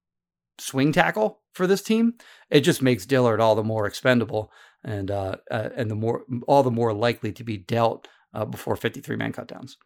swing 0.58 0.92
tackle 0.92 1.40
for 1.54 1.66
this 1.66 1.82
team, 1.82 2.14
it 2.50 2.60
just 2.60 2.82
makes 2.82 3.06
Dillard 3.06 3.40
all 3.40 3.54
the 3.54 3.64
more 3.64 3.86
expendable 3.86 4.52
and 4.84 5.10
uh, 5.10 5.36
uh 5.50 5.70
and 5.76 5.90
the 5.90 5.94
more 5.94 6.24
all 6.46 6.62
the 6.62 6.70
more 6.70 6.92
likely 6.92 7.32
to 7.32 7.44
be 7.44 7.56
dealt 7.56 8.08
uh, 8.34 8.44
before 8.44 8.76
53 8.76 9.16
man 9.16 9.32
cutdowns. 9.32 9.76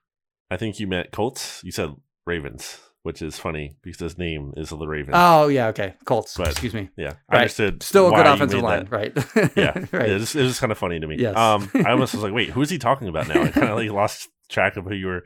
I 0.50 0.56
think 0.56 0.78
you 0.78 0.86
meant 0.86 1.12
Colts. 1.12 1.62
You 1.64 1.72
said 1.72 1.94
Ravens, 2.26 2.78
which 3.02 3.22
is 3.22 3.38
funny 3.38 3.76
because 3.82 4.00
his 4.00 4.18
name 4.18 4.52
is 4.56 4.70
the 4.70 4.86
Ravens. 4.86 5.14
Oh 5.16 5.46
yeah, 5.46 5.68
okay, 5.68 5.94
Colts. 6.04 6.36
But- 6.36 6.48
excuse 6.48 6.74
me. 6.74 6.90
yeah, 6.96 7.14
I 7.28 7.34
right. 7.34 7.40
understood. 7.42 7.82
Still 7.84 8.08
a 8.08 8.16
good 8.16 8.26
offensive 8.26 8.62
line, 8.62 8.86
that. 8.86 8.90
right? 8.90 9.56
Yeah, 9.56 9.84
right. 9.92 10.10
it 10.10 10.20
was, 10.20 10.34
it 10.34 10.42
was 10.42 10.58
kind 10.58 10.72
of 10.72 10.78
funny 10.78 10.98
to 10.98 11.06
me. 11.06 11.16
Yes. 11.18 11.36
Um, 11.36 11.70
I 11.86 11.92
almost 11.92 12.14
was 12.14 12.22
like, 12.24 12.34
wait, 12.34 12.50
who 12.50 12.62
is 12.62 12.70
he 12.70 12.78
talking 12.78 13.08
about 13.08 13.28
now? 13.28 13.42
I 13.42 13.48
kind 13.48 13.68
of 13.68 13.76
like 13.76 13.90
lost 13.90 14.28
track 14.48 14.76
of 14.76 14.84
who 14.84 14.94
you 14.94 15.06
were 15.06 15.24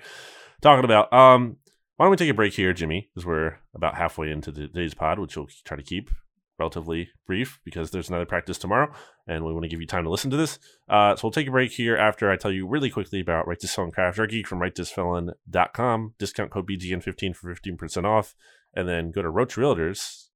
talking 0.60 0.84
about. 0.84 1.12
Um, 1.12 1.56
why 1.96 2.04
don't 2.04 2.10
we 2.10 2.16
take 2.16 2.30
a 2.30 2.34
break 2.34 2.52
here, 2.52 2.72
Jimmy? 2.72 3.08
Because 3.12 3.26
we're 3.26 3.58
about 3.74 3.96
halfway 3.96 4.30
into 4.30 4.52
today's 4.52 4.94
pod, 4.94 5.18
which 5.18 5.36
we'll 5.36 5.48
try 5.64 5.76
to 5.76 5.82
keep 5.82 6.10
relatively 6.58 7.08
brief 7.26 7.60
because 7.64 7.90
there's 7.90 8.08
another 8.08 8.26
practice 8.26 8.58
tomorrow, 8.58 8.92
and 9.26 9.44
we 9.44 9.52
want 9.52 9.62
to 9.64 9.68
give 9.68 9.80
you 9.80 9.86
time 9.86 10.04
to 10.04 10.10
listen 10.10 10.30
to 10.30 10.36
this. 10.36 10.58
Uh, 10.88 11.14
so 11.14 11.26
we'll 11.26 11.32
take 11.32 11.46
a 11.46 11.52
break 11.52 11.72
here 11.72 11.96
after 11.96 12.30
I 12.30 12.36
tell 12.36 12.50
you 12.50 12.66
really 12.66 12.90
quickly 12.90 13.20
about 13.20 13.46
Right 13.46 13.58
to 13.60 13.68
Felon 13.68 13.92
Craft 13.92 14.16
Jerky 14.16 14.42
from 14.42 14.60
RightThisFelon.com. 14.60 16.14
Discount 16.18 16.50
code 16.50 16.68
BGN15 16.68 17.36
for 17.36 17.54
15% 17.54 18.04
off, 18.04 18.34
and 18.74 18.88
then 18.88 19.10
go 19.10 19.22
to 19.22 19.30
Roach 19.30 19.54
Realtors 19.56 20.28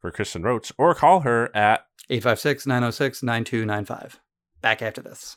for 0.00 0.10
Kristen 0.10 0.42
Roach, 0.42 0.72
or 0.78 0.94
call 0.94 1.20
her 1.20 1.54
at 1.56 1.84
856 2.10 2.66
906 2.66 3.22
9295. 3.22 4.20
Back 4.60 4.82
after 4.82 5.02
this. 5.02 5.36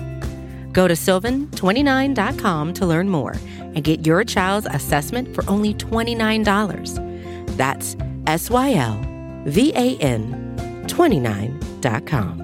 Go 0.71 0.87
to 0.87 0.93
sylvan29.com 0.93 2.73
to 2.73 2.85
learn 2.85 3.09
more 3.09 3.35
and 3.59 3.83
get 3.83 4.05
your 4.05 4.23
child's 4.23 4.67
assessment 4.67 5.33
for 5.35 5.43
only 5.49 5.73
$29. 5.73 7.57
That's 7.57 7.95
S 8.27 8.49
Y 8.49 8.73
L 8.73 8.99
V 9.45 9.73
A 9.75 9.97
N 9.97 10.83
29.com. 10.87 12.41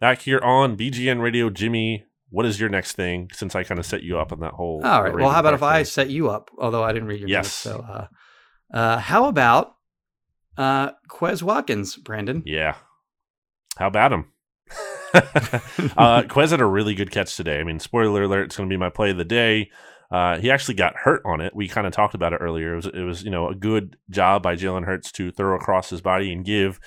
Back 0.00 0.22
here 0.22 0.40
on 0.40 0.76
BGN 0.76 1.20
Radio, 1.20 1.50
Jimmy, 1.50 2.06
what 2.30 2.46
is 2.46 2.58
your 2.58 2.70
next 2.70 2.92
thing? 2.92 3.28
Since 3.34 3.54
I 3.54 3.64
kind 3.64 3.78
of 3.78 3.84
set 3.84 4.02
you 4.02 4.18
up 4.18 4.32
on 4.32 4.40
that 4.40 4.52
whole. 4.52 4.80
All 4.84 5.02
right. 5.02 5.14
Well, 5.14 5.28
how 5.30 5.40
about 5.40 5.54
if 5.54 5.62
I 5.62 5.82
set 5.82 6.08
you 6.08 6.30
up? 6.30 6.50
Although 6.58 6.82
I 6.82 6.92
didn't 6.92 7.08
read 7.08 7.20
your 7.20 7.28
Yes. 7.28 7.44
notes. 7.44 7.52
So, 7.76 7.84
uh, 7.86 8.06
uh, 8.72 8.98
how 8.98 9.26
about 9.26 9.74
uh, 10.60 10.92
Quez 11.08 11.42
Watkins, 11.42 11.96
Brandon? 11.96 12.42
Yeah. 12.44 12.76
How 13.78 13.86
about 13.86 14.12
him? 14.12 14.32
uh, 15.14 16.22
Quez 16.28 16.50
had 16.50 16.60
a 16.60 16.66
really 16.66 16.94
good 16.94 17.10
catch 17.10 17.34
today. 17.36 17.58
I 17.58 17.64
mean, 17.64 17.80
spoiler 17.80 18.24
alert, 18.24 18.44
it's 18.44 18.56
going 18.56 18.68
to 18.68 18.72
be 18.72 18.78
my 18.78 18.90
play 18.90 19.10
of 19.10 19.16
the 19.16 19.24
day. 19.24 19.70
Uh, 20.10 20.38
he 20.38 20.50
actually 20.50 20.74
got 20.74 20.96
hurt 20.96 21.22
on 21.24 21.40
it. 21.40 21.54
We 21.54 21.66
kind 21.66 21.86
of 21.86 21.92
talked 21.92 22.14
about 22.14 22.32
it 22.32 22.40
earlier. 22.42 22.74
It 22.74 22.76
was, 22.76 22.86
it 22.86 23.02
was, 23.02 23.22
you 23.22 23.30
know, 23.30 23.48
a 23.48 23.54
good 23.54 23.96
job 24.10 24.42
by 24.42 24.54
Jalen 24.54 24.84
Hurts 24.84 25.10
to 25.12 25.30
throw 25.30 25.56
across 25.56 25.88
his 25.88 26.02
body 26.02 26.32
and 26.32 26.44
give 26.44 26.78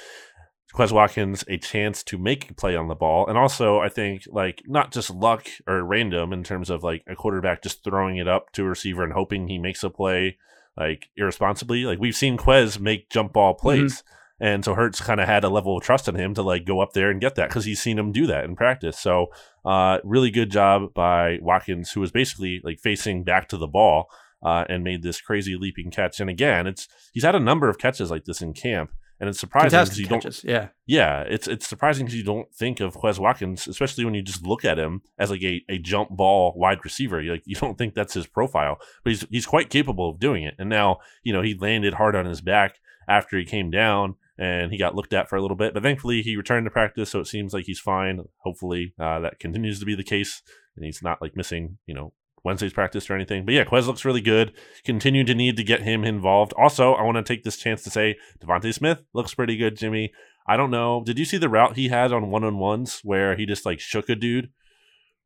Quez 0.76 0.92
Watkins 0.92 1.44
a 1.48 1.58
chance 1.58 2.04
to 2.04 2.18
make 2.18 2.52
a 2.52 2.54
play 2.54 2.76
on 2.76 2.90
the 2.90 2.96
ball. 2.96 3.28
And 3.28 3.38
also, 3.38 3.80
I 3.80 3.90
think, 3.90 4.24
like, 4.28 4.62
not 4.68 4.92
just 4.92 5.10
luck 5.10 5.48
or 5.66 5.84
random 5.84 6.32
in 6.32 6.44
terms 6.44 6.70
of 6.70 6.84
like 6.84 7.04
a 7.08 7.16
quarterback 7.16 7.64
just 7.64 7.84
throwing 7.84 8.18
it 8.18 8.28
up 8.28 8.52
to 8.54 8.66
a 8.66 8.70
receiver 8.70 9.04
and 9.04 9.14
hoping 9.14 9.48
he 9.48 9.58
makes 9.58 9.84
a 9.84 9.90
play 9.90 10.38
like 10.78 11.10
irresponsibly. 11.16 11.86
Like, 11.86 12.00
we've 12.00 12.16
seen 12.16 12.38
Quez 12.38 12.80
make 12.80 13.10
jump 13.10 13.34
ball 13.34 13.54
plays. 13.54 14.04
And 14.40 14.66
so 14.66 14.74
Hurts 14.74 15.00
kind 15.00 15.22
of 15.22 15.28
had 15.28 15.46
a 15.46 15.50
level 15.50 15.78
of 15.78 15.84
trust 15.84 16.10
in 16.10 16.16
him 16.16 16.34
to 16.34 16.42
like 16.42 16.66
go 16.66 16.82
up 16.82 16.92
there 16.94 17.10
and 17.10 17.22
get 17.22 17.36
that 17.36 17.48
because 17.48 17.64
he's 17.64 17.82
seen 17.82 17.98
him 17.98 18.12
do 18.12 18.28
that 18.28 18.44
in 18.44 18.56
practice. 18.58 19.00
So, 19.00 19.28
uh, 19.64 20.00
really 20.04 20.32
good 20.32 20.52
job 20.52 20.94
by 20.94 21.38
Watkins, 21.42 21.92
who 21.92 22.02
was 22.02 22.12
basically 22.12 22.60
like 22.62 22.80
facing 22.80 23.24
back 23.24 23.48
to 23.50 23.58
the 23.58 23.68
ball 23.68 24.10
uh, 24.44 24.66
and 24.68 24.84
made 24.84 25.02
this 25.02 25.22
crazy 25.22 25.56
leaping 25.56 25.92
catch. 25.92 26.20
And 26.20 26.30
again, 26.30 26.68
it's 26.68 26.88
he's 27.14 27.24
had 27.24 27.36
a 27.36 27.40
number 27.40 27.70
of 27.70 27.78
catches 27.78 28.12
like 28.12 28.26
this 28.26 28.42
in 28.42 28.54
camp, 28.54 28.92
and 29.24 29.30
it's 29.30 29.40
surprising 29.40 29.70
because 29.70 29.98
you 29.98 30.06
don't. 30.06 30.44
Yeah. 30.44 30.68
yeah, 30.86 31.22
it's 31.22 31.48
it's 31.48 31.66
surprising 31.66 32.06
because 32.06 32.18
you 32.18 32.26
don't 32.26 32.54
think 32.54 32.82
of 32.82 32.94
Quez 32.94 33.20
Watkins, 33.20 33.70
especially 33.70 34.04
when 34.04 34.16
you 34.16 34.22
just 34.22 34.46
look 34.46 34.66
at 34.66 34.78
him 34.78 35.02
as 35.18 35.32
like 35.32 35.42
a, 35.44 35.64
a 35.70 35.78
jump 35.78 36.10
ball 36.10 36.54
wide 36.58 36.80
receiver. 36.84 37.22
You 37.22 37.32
like 37.32 37.44
you 37.46 37.56
don't 37.56 37.78
think 37.78 37.94
that's 37.94 38.16
his 38.16 38.28
profile, 38.28 38.80
but 39.02 39.12
he's 39.12 39.26
he's 39.32 39.46
quite 39.46 39.70
capable 39.70 40.10
of 40.10 40.20
doing 40.20 40.44
it. 40.44 40.56
And 40.60 40.70
now 40.70 40.98
you 41.24 41.32
know 41.32 41.42
he 41.42 41.54
landed 41.54 41.94
hard 41.94 42.18
on 42.18 42.26
his 42.26 42.42
back 42.42 42.80
after 43.08 43.38
he 43.38 43.46
came 43.46 43.72
down, 43.72 44.16
and 44.38 44.74
he 44.74 44.78
got 44.78 44.94
looked 44.94 45.14
at 45.14 45.30
for 45.30 45.38
a 45.38 45.42
little 45.42 45.56
bit. 45.56 45.74
But 45.74 45.84
thankfully 45.84 46.22
he 46.22 46.36
returned 46.36 46.66
to 46.66 46.72
practice, 46.72 47.10
so 47.10 47.22
it 47.22 47.28
seems 47.28 47.54
like 47.54 47.64
he's 47.64 47.80
fine. 47.80 48.26
Hopefully 48.40 48.94
uh, 49.00 49.22
that 49.22 49.40
continues 49.40 49.80
to 49.80 49.86
be 49.86 49.96
the 49.96 50.04
case, 50.04 50.42
and 50.76 50.84
he's 50.84 51.02
not 51.02 51.22
like 51.22 51.38
missing 51.38 51.78
you 51.86 51.96
know 51.96 52.12
Wednesday's 52.44 52.74
practice 52.74 53.10
or 53.10 53.16
anything. 53.16 53.46
But 53.46 53.54
yeah, 53.54 53.64
Quez 53.64 53.88
looks 53.88 54.06
really 54.06 54.22
good. 54.22 54.54
Continue 54.84 55.24
to 55.24 55.36
need 55.36 55.58
to 55.58 55.64
get 55.64 55.82
him 55.82 56.04
involved. 56.04 56.54
Also, 56.54 56.94
I 56.94 57.04
want 57.04 57.18
to 57.18 57.24
take 57.24 57.44
this 57.44 57.58
chance 57.58 57.84
to 57.84 57.90
say 57.90 58.18
DeVonta 58.40 58.74
Smith 58.74 59.00
looks 59.14 59.34
pretty 59.34 59.58
good, 59.58 59.78
Jimmy. 59.78 60.12
I 60.46 60.58
don't 60.58 60.72
know. 60.72 61.04
Did 61.06 61.18
you 61.18 61.26
see 61.26 61.38
the 61.38 61.50
route 61.50 61.78
he 61.78 61.88
had 61.88 62.12
on 62.12 62.30
one 62.30 62.44
on 62.44 62.58
ones 62.58 63.00
where 63.04 63.36
he 63.36 63.46
just 63.46 63.66
like 63.66 63.80
shook 63.80 64.10
a 64.10 64.16
dude? 64.16 64.50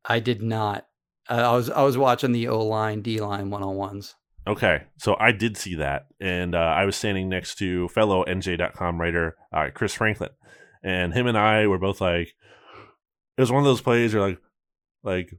I 0.04 0.20
did 0.20 0.42
not. 0.42 0.86
Uh, 1.28 1.34
I 1.34 1.56
was 1.56 1.70
I 1.70 1.82
was 1.82 1.98
watching 1.98 2.32
the 2.32 2.48
O 2.48 2.64
line 2.64 3.02
D 3.02 3.20
line 3.20 3.50
one 3.50 3.62
on 3.62 3.74
ones. 3.74 4.14
Okay, 4.46 4.84
so 4.96 5.14
I 5.20 5.32
did 5.32 5.58
see 5.58 5.74
that, 5.74 6.06
and 6.20 6.54
uh, 6.54 6.58
I 6.58 6.86
was 6.86 6.96
standing 6.96 7.28
next 7.28 7.56
to 7.56 7.86
fellow 7.88 8.24
NJ.com 8.24 8.98
writer 8.98 9.36
uh, 9.52 9.66
Chris 9.74 9.92
Franklin, 9.92 10.30
and 10.82 11.12
him 11.12 11.26
and 11.26 11.36
I 11.36 11.66
were 11.66 11.76
both 11.76 12.00
like, 12.00 12.28
it 13.36 13.40
was 13.42 13.52
one 13.52 13.58
of 13.58 13.66
those 13.66 13.82
plays 13.82 14.14
where 14.14 14.22
like, 14.22 14.38
like 15.02 15.34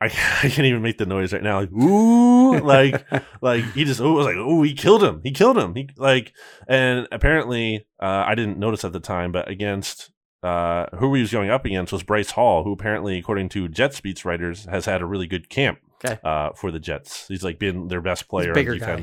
I, 0.00 0.06
I 0.42 0.48
can't 0.48 0.66
even 0.66 0.82
make 0.82 0.98
the 0.98 1.06
noise 1.06 1.32
right 1.32 1.42
now. 1.42 1.60
Like 1.60 1.72
ooh, 1.72 2.58
like 2.60 3.04
like 3.40 3.64
he 3.72 3.84
just 3.84 4.00
oh 4.00 4.12
was 4.12 4.26
like 4.26 4.36
oh 4.38 4.62
he 4.62 4.74
killed 4.74 5.02
him. 5.02 5.20
He 5.22 5.30
killed 5.32 5.58
him. 5.58 5.74
He 5.74 5.88
like 5.96 6.32
and 6.66 7.06
apparently 7.12 7.86
uh, 8.00 8.24
I 8.26 8.34
didn't 8.34 8.58
notice 8.58 8.84
at 8.84 8.92
the 8.92 9.00
time, 9.00 9.32
but 9.32 9.48
against 9.48 10.10
uh, 10.42 10.86
who 10.98 11.14
he 11.14 11.20
was 11.20 11.32
going 11.32 11.50
up 11.50 11.64
against 11.64 11.92
was 11.92 12.04
Bryce 12.04 12.30
Hall, 12.30 12.62
who 12.62 12.72
apparently, 12.72 13.18
according 13.18 13.48
to 13.50 13.66
Jets 13.68 14.00
beats 14.00 14.24
writers, 14.24 14.66
has 14.66 14.84
had 14.84 15.02
a 15.02 15.06
really 15.06 15.26
good 15.26 15.48
camp 15.48 15.80
Okay. 16.04 16.16
uh, 16.22 16.50
for 16.52 16.70
the 16.70 16.78
Jets. 16.78 17.26
He's 17.26 17.42
like 17.42 17.58
been 17.58 17.88
their 17.88 18.00
best 18.00 18.28
player 18.28 18.50
on 18.50 18.54
bigger 18.54 18.76
guy. 18.76 19.02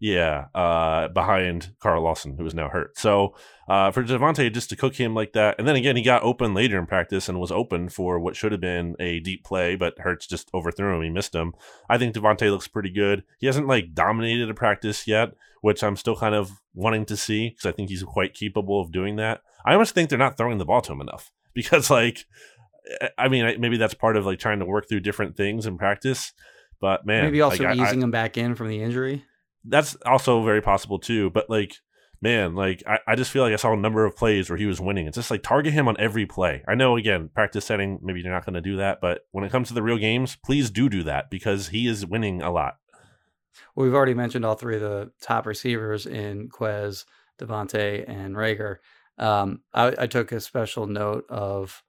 Yeah, 0.00 0.46
uh, 0.54 1.08
behind 1.08 1.74
Carl 1.80 2.04
Lawson, 2.04 2.36
who 2.38 2.46
is 2.46 2.54
now 2.54 2.68
hurt. 2.68 2.96
So 2.96 3.34
uh, 3.68 3.90
for 3.90 4.04
DeVonta 4.04 4.52
just 4.52 4.70
to 4.70 4.76
cook 4.76 4.94
him 4.94 5.12
like 5.12 5.32
that, 5.32 5.56
and 5.58 5.66
then 5.66 5.74
again 5.74 5.96
he 5.96 6.02
got 6.02 6.22
open 6.22 6.54
later 6.54 6.78
in 6.78 6.86
practice 6.86 7.28
and 7.28 7.40
was 7.40 7.50
open 7.50 7.88
for 7.88 8.20
what 8.20 8.36
should 8.36 8.52
have 8.52 8.60
been 8.60 8.94
a 9.00 9.18
deep 9.18 9.42
play, 9.44 9.74
but 9.74 9.98
Hurts 9.98 10.28
just 10.28 10.50
overthrew 10.54 10.96
him. 10.96 11.02
He 11.02 11.10
missed 11.10 11.34
him. 11.34 11.52
I 11.90 11.98
think 11.98 12.14
DeVonta 12.14 12.48
looks 12.50 12.68
pretty 12.68 12.90
good. 12.90 13.24
He 13.40 13.46
hasn't 13.46 13.66
like 13.66 13.92
dominated 13.92 14.48
a 14.48 14.54
practice 14.54 15.08
yet, 15.08 15.30
which 15.62 15.82
I'm 15.82 15.96
still 15.96 16.14
kind 16.16 16.34
of 16.36 16.52
wanting 16.74 17.04
to 17.06 17.16
see 17.16 17.48
because 17.50 17.66
I 17.66 17.72
think 17.72 17.88
he's 17.88 18.04
quite 18.04 18.34
capable 18.34 18.80
of 18.80 18.92
doing 18.92 19.16
that. 19.16 19.40
I 19.64 19.72
almost 19.72 19.94
think 19.94 20.08
they're 20.10 20.18
not 20.18 20.36
throwing 20.36 20.58
the 20.58 20.64
ball 20.64 20.80
to 20.82 20.92
him 20.92 21.00
enough 21.00 21.32
because 21.54 21.90
like 21.90 22.24
I 23.18 23.26
mean 23.28 23.60
maybe 23.60 23.76
that's 23.76 23.94
part 23.94 24.16
of 24.16 24.24
like 24.26 24.38
trying 24.38 24.60
to 24.60 24.64
work 24.64 24.88
through 24.88 25.00
different 25.00 25.36
things 25.36 25.66
in 25.66 25.76
practice. 25.76 26.32
But 26.80 27.04
man, 27.04 27.24
Maybe 27.24 27.40
also 27.40 27.64
like, 27.64 27.80
I- 27.80 27.90
I- 27.90 27.94
him 27.94 28.12
back 28.12 28.38
in 28.38 28.54
from 28.54 28.68
the 28.68 28.80
injury. 28.80 29.24
That's 29.64 29.96
also 30.06 30.42
very 30.42 30.62
possible 30.62 30.98
too. 30.98 31.30
But 31.30 31.50
like, 31.50 31.76
man, 32.20 32.54
like 32.54 32.82
I, 32.86 32.98
I 33.06 33.14
just 33.16 33.30
feel 33.30 33.42
like 33.42 33.52
I 33.52 33.56
saw 33.56 33.72
a 33.72 33.76
number 33.76 34.04
of 34.04 34.16
plays 34.16 34.48
where 34.48 34.58
he 34.58 34.66
was 34.66 34.80
winning. 34.80 35.06
It's 35.06 35.16
just 35.16 35.30
like 35.30 35.42
target 35.42 35.72
him 35.72 35.88
on 35.88 35.96
every 35.98 36.26
play. 36.26 36.62
I 36.66 36.74
know 36.74 36.96
again, 36.96 37.30
practice 37.34 37.64
setting, 37.64 37.98
maybe 38.02 38.20
you're 38.20 38.32
not 38.32 38.44
going 38.44 38.54
to 38.54 38.60
do 38.60 38.76
that, 38.76 39.00
but 39.00 39.26
when 39.32 39.44
it 39.44 39.52
comes 39.52 39.68
to 39.68 39.74
the 39.74 39.82
real 39.82 39.98
games, 39.98 40.36
please 40.44 40.70
do 40.70 40.88
do 40.88 41.02
that 41.04 41.30
because 41.30 41.68
he 41.68 41.86
is 41.86 42.06
winning 42.06 42.42
a 42.42 42.50
lot. 42.50 42.78
Well, 43.74 43.84
we've 43.84 43.94
already 43.94 44.14
mentioned 44.14 44.44
all 44.44 44.54
three 44.54 44.76
of 44.76 44.80
the 44.80 45.10
top 45.20 45.46
receivers 45.46 46.06
in 46.06 46.48
Quez, 46.48 47.04
DeVonta, 47.38 48.04
and 48.08 48.34
Reagor. 48.34 48.76
Um, 49.18 49.62
I, 49.74 49.94
I 49.98 50.06
took 50.06 50.32
a 50.32 50.40
special 50.40 50.86
note 50.86 51.24
of 51.28 51.82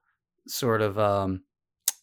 sort 0.47 0.82
of 0.82 0.97
um, 0.97 1.43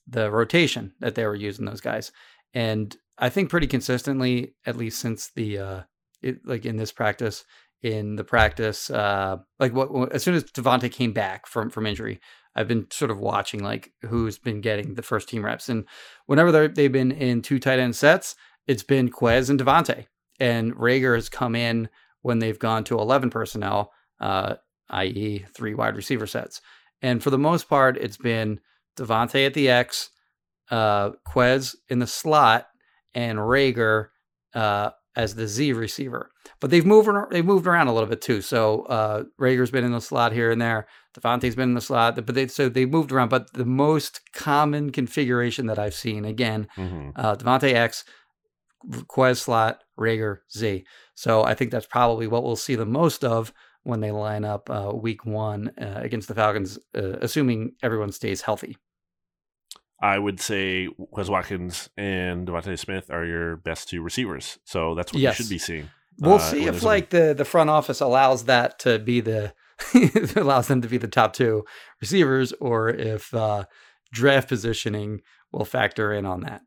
the 0.07 0.31
rotation 0.31 0.95
that 1.01 1.15
they 1.15 1.27
were 1.27 1.35
using 1.35 1.65
those 1.65 1.81
guys, 1.81 2.13
and 2.55 2.97
I 3.19 3.29
think 3.29 3.51
pretty 3.51 3.67
consistently, 3.67 4.55
at 4.67 4.77
least 4.77 5.01
since 5.01 5.31
the 5.35 5.59
uh, 5.59 5.81
it, 6.23 6.39
like 6.45 6.65
in 6.65 6.77
this 6.77 6.93
practice, 6.93 7.45
in 7.83 8.17
the 8.17 8.25
practice, 8.25 8.91
uh, 8.91 9.39
like 9.59 9.73
what 9.73 10.13
as 10.13 10.23
soon 10.23 10.35
as 10.35 10.45
DeVonta 10.45 10.91
came 10.91 11.13
back 11.13 11.47
from 11.47 11.71
from 11.71 11.87
injury, 11.87 12.21
I've 12.55 12.69
been 12.69 12.87
sort 12.91 13.11
of 13.11 13.19
watching 13.19 13.63
like 13.63 13.93
who's 14.03 14.39
been 14.39 14.61
getting 14.61 14.95
the 14.95 15.03
first 15.03 15.29
team 15.29 15.45
reps, 15.45 15.69
and 15.69 15.85
whenever 16.27 16.69
they've 16.69 16.93
been 16.93 17.13
in 17.13 17.43
two 17.43 17.59
tight 17.59 17.79
end 17.79 17.97
sets, 17.97 18.35
it's 18.67 18.83
been 18.83 19.11
Quez 19.11 19.51
and 19.51 19.61
DeVonta. 19.61 20.07
And 20.39 20.75
Reagor 20.75 21.15
has 21.15 21.29
come 21.29 21.55
in 21.55 21.89
when 22.23 22.41
they've 22.41 22.59
gone 22.59 22.85
to 22.85 22.99
11 22.99 23.31
personnel, 23.31 23.93
uh, 24.21 24.57
i.e., 24.91 25.45
three 25.55 25.75
wide 25.75 25.97
receiver 25.97 26.27
sets. 26.27 26.61
And 27.01 27.23
for 27.23 27.31
the 27.31 27.39
most 27.39 27.69
part, 27.69 27.97
it's 27.97 28.17
been 28.17 28.61
DeVonta 28.99 29.47
at 29.47 29.55
the 29.55 29.69
X, 29.69 30.11
uh, 30.71 31.11
Quez 31.27 31.77
in 31.89 32.01
the 32.01 32.07
slot, 32.07 32.67
and 33.15 33.39
Reagor 33.39 34.09
uh, 34.55 34.91
as 35.17 35.35
the 35.35 35.49
Z 35.49 35.73
receiver. 35.73 36.31
But 36.61 36.71
they've 36.71 36.85
moved 36.85 37.09
they've 37.31 37.45
moved 37.45 37.67
around 37.67 37.89
a 37.89 37.95
little 37.95 38.09
bit 38.09 38.21
too. 38.21 38.43
So 38.43 38.83
uh, 38.83 39.25
Reagor's 39.41 39.71
been 39.71 39.85
in 39.85 39.93
the 39.93 40.01
slot 40.01 40.33
here 40.33 40.51
and 40.51 40.61
there. 40.61 40.87
DeVonta's 41.19 41.57
been 41.57 41.71
in 41.71 41.75
the 41.75 41.81
slot, 41.81 42.15
but 42.17 42.35
they 42.35 42.47
so 42.49 42.69
they 42.69 42.87
moved 42.87 43.13
around. 43.13 43.31
But 43.31 43.53
the 43.55 43.65
most 43.65 44.21
common 44.33 44.91
configuration 44.91 45.67
that 45.67 45.79
I've 45.79 45.95
seen 45.95 46.25
again 46.25 46.69
hmm 46.75 47.11
uh, 47.17 47.37
DeVonta 47.37 47.73
X, 47.73 48.05
Quez 48.89 49.39
slot, 49.39 49.83
Reagor 49.99 50.39
Z. 50.55 50.85
So 51.15 51.45
I 51.45 51.55
think 51.55 51.71
that's 51.71 51.87
probably 51.87 52.27
what 52.27 52.45
we'll 52.45 52.57
see 52.57 52.75
the 52.75 52.87
most 52.87 53.25
of 53.25 53.53
when 53.85 54.01
they 54.01 54.11
line 54.11 54.45
up 54.45 54.69
uh, 54.69 54.91
week 54.95 55.25
one 55.25 55.71
uh, 55.81 56.01
against 56.03 56.29
the 56.29 56.35
Falcons, 56.35 56.79
uh, 56.97 57.19
assuming 57.21 57.73
everyone 57.83 58.13
stays 58.13 58.43
healthy. 58.43 58.77
I 60.01 60.19
would 60.19 60.41
say 60.41 60.89
Quez 61.15 61.29
Watkins 61.29 61.89
and 61.97 62.47
DeVonta 62.47 62.79
Smith 62.79 63.11
are 63.11 63.25
your 63.25 63.57
best 63.57 63.89
two 63.89 64.03
receivers. 64.03 64.59
So 64.65 64.95
that's 64.95 65.13
what 65.13 65.21
Yes. 65.23 65.39
you 65.39 65.45
should 65.45 65.51
be 65.51 65.59
seeing. 65.59 65.89
We'll 66.19 66.35
Uh, 66.35 66.39
see 66.39 66.65
if 66.65 66.73
there's 66.73 66.83
a- 66.83 66.87
like 66.87 67.11
the 67.11 67.35
the 67.35 67.45
front 67.45 67.71
office 67.71 68.01
allows 68.01 68.45
that 68.45 68.79
to 68.81 68.99
be 68.99 69.21
the 69.21 69.53
allows 70.37 70.69
them 70.69 70.81
to 70.83 70.89
be 70.89 70.97
the 70.99 71.09
top 71.09 71.33
two 71.35 71.65
receivers, 72.01 72.53
or 72.61 72.89
if 72.89 73.33
uh, 73.35 73.65
draft 74.13 74.49
positioning 74.49 75.21
will 75.53 75.65
factor 75.67 76.13
in 76.13 76.25
on 76.27 76.41
that. 76.41 76.63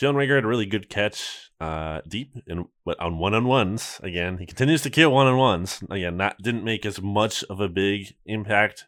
Jalen 0.00 0.14
Reagor 0.14 0.36
had 0.36 0.44
a 0.44 0.48
really 0.48 0.66
good 0.66 0.88
catch 0.88 1.50
uh, 1.60 2.00
deep 2.08 2.34
and 2.48 2.64
on 2.98 3.18
one 3.18 3.34
on 3.34 3.44
ones. 3.44 4.00
Again, 4.02 4.38
he 4.38 4.46
continues 4.46 4.82
to 4.82 4.90
kill 4.90 5.12
one 5.12 5.26
on 5.26 5.36
ones. 5.36 5.82
Again, 5.90 6.16
not 6.16 6.36
didn't 6.42 6.64
make 6.64 6.84
as 6.86 7.00
much 7.00 7.44
of 7.44 7.60
a 7.60 7.68
big 7.68 8.14
impact 8.26 8.86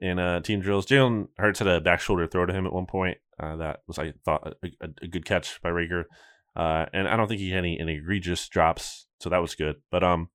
in 0.00 0.18
uh, 0.18 0.40
team 0.40 0.60
drills. 0.60 0.86
Jalen 0.86 1.28
Hurts 1.38 1.58
had 1.58 1.68
a 1.68 1.80
back 1.80 2.00
shoulder 2.00 2.26
throw 2.26 2.46
to 2.46 2.52
him 2.52 2.66
at 2.66 2.72
one 2.72 2.86
point. 2.86 3.18
Uh, 3.38 3.56
that 3.56 3.80
was, 3.86 3.98
I 3.98 4.12
thought, 4.24 4.54
a, 4.62 4.66
a, 4.84 4.88
a 5.02 5.06
good 5.08 5.24
catch 5.24 5.60
by 5.62 5.70
Reagor. 5.70 6.04
Uh, 6.56 6.86
and 6.92 7.06
I 7.08 7.16
don't 7.16 7.28
think 7.28 7.40
he 7.40 7.50
had 7.50 7.58
any, 7.58 7.78
any 7.78 7.94
egregious 7.96 8.48
drops, 8.48 9.06
so 9.20 9.30
that 9.30 9.38
was 9.40 9.54
good. 9.54 9.76
But 9.90 10.02
um, 10.02 10.28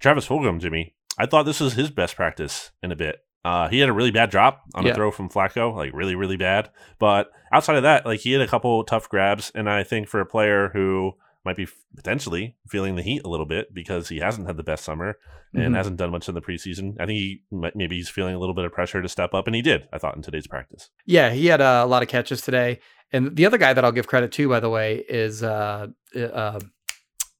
Travis 0.00 0.26
Fulgham, 0.26 0.60
Jimmy, 0.60 0.94
I 1.18 1.26
thought 1.26 1.44
this 1.44 1.60
was 1.60 1.74
his 1.74 1.90
best 1.90 2.16
practice 2.16 2.72
in 2.82 2.90
a 2.92 2.96
bit. 2.96 3.16
Uh, 3.44 3.68
he 3.68 3.78
had 3.78 3.88
a 3.88 3.92
really 3.92 4.10
bad 4.10 4.30
drop 4.30 4.62
on 4.74 4.84
Yeah. 4.84 4.92
a 4.92 4.94
throw 4.94 5.10
from 5.10 5.30
Flacco, 5.30 5.74
like 5.74 5.92
really, 5.94 6.14
really 6.14 6.36
bad. 6.36 6.70
But 6.98 7.30
outside 7.52 7.76
of 7.76 7.84
that, 7.84 8.04
like 8.04 8.20
he 8.20 8.32
had 8.32 8.42
a 8.42 8.46
couple 8.48 8.82
tough 8.84 9.08
grabs, 9.08 9.50
and 9.54 9.70
I 9.70 9.82
think 9.82 10.08
for 10.08 10.20
a 10.20 10.26
player 10.26 10.70
who 10.74 11.12
might 11.44 11.56
be 11.56 11.66
potentially 11.96 12.56
feeling 12.68 12.96
the 12.96 13.02
heat 13.02 13.22
a 13.24 13.28
little 13.28 13.46
bit 13.46 13.72
because 13.74 14.08
he 14.08 14.18
hasn't 14.18 14.46
had 14.46 14.56
the 14.56 14.62
best 14.62 14.84
summer 14.84 15.16
and 15.54 15.72
Mhm. 15.74 15.76
hasn't 15.76 15.96
done 15.96 16.10
much 16.10 16.28
in 16.28 16.34
the 16.34 16.40
preseason, 16.42 16.94
I 17.00 17.06
think 17.06 17.18
he 17.18 17.42
might, 17.50 17.74
maybe 17.74 17.96
he's 17.96 18.08
feeling 18.10 18.34
a 18.34 18.38
little 18.38 18.54
bit 18.54 18.64
of 18.64 18.72
pressure 18.72 19.00
to 19.02 19.08
step 19.08 19.32
up, 19.34 19.46
and 19.46 19.56
he 19.56 19.62
did. 19.62 19.88
I 19.92 19.98
thought 19.98 20.14
in 20.16 20.22
today's 20.22 20.46
practice. 20.46 20.90
Yeah, 21.06 21.30
he 21.30 21.46
had 21.46 21.60
uh, 21.60 21.82
a 21.84 21.88
lot 21.88 22.02
of 22.02 22.08
catches 22.08 22.40
today. 22.42 22.80
And 23.12 23.34
the 23.36 23.46
other 23.46 23.58
guy 23.58 23.72
that 23.72 23.84
I'll 23.84 23.90
give 23.90 24.06
credit 24.06 24.30
to, 24.32 24.48
by 24.48 24.60
the 24.60 24.70
way, 24.70 25.04
is 25.08 25.42
uh, 25.42 25.88
uh, 26.14 26.18
uh, 26.18 26.60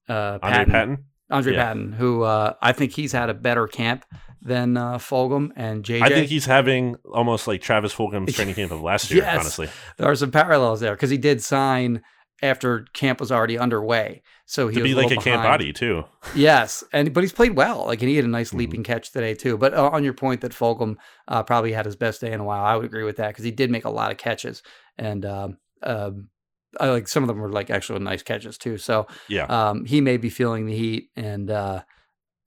Andre 0.09 0.39
Patton. 0.41 0.73
Patton, 0.73 1.05
Andre 1.31 1.53
Yeah. 1.55 1.65
Patton, 1.65 1.93
who 1.93 2.23
uh, 2.23 2.55
I 2.61 2.73
think 2.73 2.93
he's 2.93 3.13
had 3.13 3.31
a 3.31 3.35
better 3.35 3.69
camp 3.69 4.05
than 4.43 4.77
uh, 4.77 4.99
Fulgham 4.99 5.51
and 5.55 5.85
JJ. 5.85 6.03
I 6.03 6.09
think 6.09 6.29
he's 6.29 6.47
having 6.47 6.97
almost 7.13 7.47
like 7.47 7.61
Travis 7.61 7.95
Fulgham's 7.95 8.35
training 8.35 8.55
camp 8.55 8.73
of 8.73 8.81
last 8.81 9.11
year. 9.13 9.23
Yes. 9.23 9.39
Honestly, 9.39 9.69
there 9.99 10.11
are 10.11 10.17
some 10.17 10.31
parallels 10.33 10.81
there 10.81 10.95
because 10.95 11.11
he 11.11 11.19
did 11.19 11.43
sign 11.43 12.03
after 12.43 12.87
camp 12.93 13.21
was 13.21 13.31
already 13.31 13.59
underway. 13.59 14.23
So 14.47 14.69
he 14.69 14.77
to 14.77 14.83
be 14.83 14.93
a 14.93 14.97
like 14.97 15.07
a 15.07 15.09
little 15.11 15.23
camp 15.23 15.43
body 15.43 15.73
too. 15.73 16.05
Yes, 16.35 16.83
and 16.93 17.13
but 17.13 17.23
he's 17.23 17.33
played 17.33 17.55
well. 17.57 17.87
Like, 17.87 18.01
and 18.03 18.09
he 18.09 18.17
had 18.17 18.25
a 18.25 18.29
nice 18.29 18.51
Mhm. 18.53 18.59
leaping 18.59 18.83
catch 18.83 19.13
today 19.13 19.35
too. 19.35 19.57
But 19.57 19.75
uh, 19.75 19.91
on 19.93 20.03
your 20.05 20.13
point 20.15 20.41
that 20.41 20.53
Fulgham 20.53 20.97
uh, 21.29 21.43
probably 21.43 21.73
had 21.73 21.87
his 21.87 21.97
best 21.97 22.21
day 22.21 22.33
in 22.33 22.41
a 22.41 22.45
while, 22.45 22.65
I 22.65 22.77
would 22.77 22.85
agree 22.87 23.05
with 23.05 23.17
that 23.17 23.29
because 23.29 23.45
he 23.45 23.51
did 23.51 23.71
make 23.71 23.85
a 23.85 23.91
lot 23.91 24.11
of 24.11 24.17
catches, 24.19 24.63
and 24.99 25.25
um, 25.25 25.59
um, 25.83 26.29
I 26.81 26.89
like 26.89 27.09
some 27.09 27.23
of 27.23 27.29
them 27.29 27.39
were 27.39 27.51
like 27.53 27.71
actual 27.71 27.99
nice 28.01 28.23
catches 28.23 28.59
too. 28.59 28.77
So 28.79 29.07
Yeah, 29.29 29.45
um, 29.45 29.85
he 29.85 30.01
may 30.01 30.17
be 30.17 30.31
feeling 30.31 30.67
the 30.67 30.77
heat, 30.77 31.11
and 31.17 31.51
uh, 31.51 31.83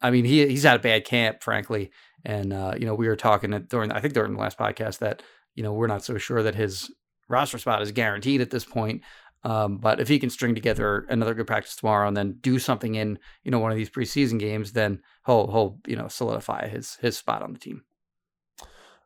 I 0.01 0.11
mean 0.11 0.25
he 0.25 0.47
he's 0.47 0.63
had 0.63 0.75
a 0.79 0.83
bad 0.83 1.05
camp, 1.05 1.41
frankly. 1.43 1.91
And 2.25 2.53
uh, 2.53 2.73
you 2.77 2.85
know 2.85 2.95
we 2.95 3.07
were 3.07 3.15
talking 3.17 3.53
at- 3.53 3.69
during 3.69 3.91
I 3.91 3.99
think 4.01 4.13
during 4.13 4.33
the 4.33 4.39
last 4.39 4.57
podcast 4.57 4.99
that 4.99 5.21
you 5.55 5.63
know 5.63 5.73
we're 5.73 5.87
not 5.87 6.03
so 6.03 6.17
sure 6.17 6.41
that 6.43 6.55
his 6.55 6.91
roster 7.29 7.57
spot 7.57 7.81
is 7.81 7.91
guaranteed 7.91 8.41
at 8.41 8.49
this 8.49 8.65
point. 8.65 9.01
Um, 9.45 9.77
but 9.77 9.99
if 9.99 10.07
he 10.07 10.19
can 10.19 10.29
string 10.29 10.55
together 10.55 11.05
another 11.09 11.33
good 11.33 11.47
practice 11.47 11.75
tomorrow 11.75 12.07
and 12.07 12.15
then 12.15 12.37
do 12.39 12.59
something 12.59 12.95
in 12.95 13.19
you 13.43 13.51
know 13.51 13.59
one 13.59 13.71
of 13.71 13.77
these 13.77 13.89
preseason 13.89 14.39
games, 14.39 14.71
then 14.71 15.01
he'll 15.25 15.47
he'll 15.51 15.79
you 15.87 15.95
know 15.97 16.07
solidify 16.07 16.67
his 16.69 16.95
his 17.01 17.17
spot 17.17 17.41
on 17.41 17.53
the 17.53 17.59
team. 17.59 17.83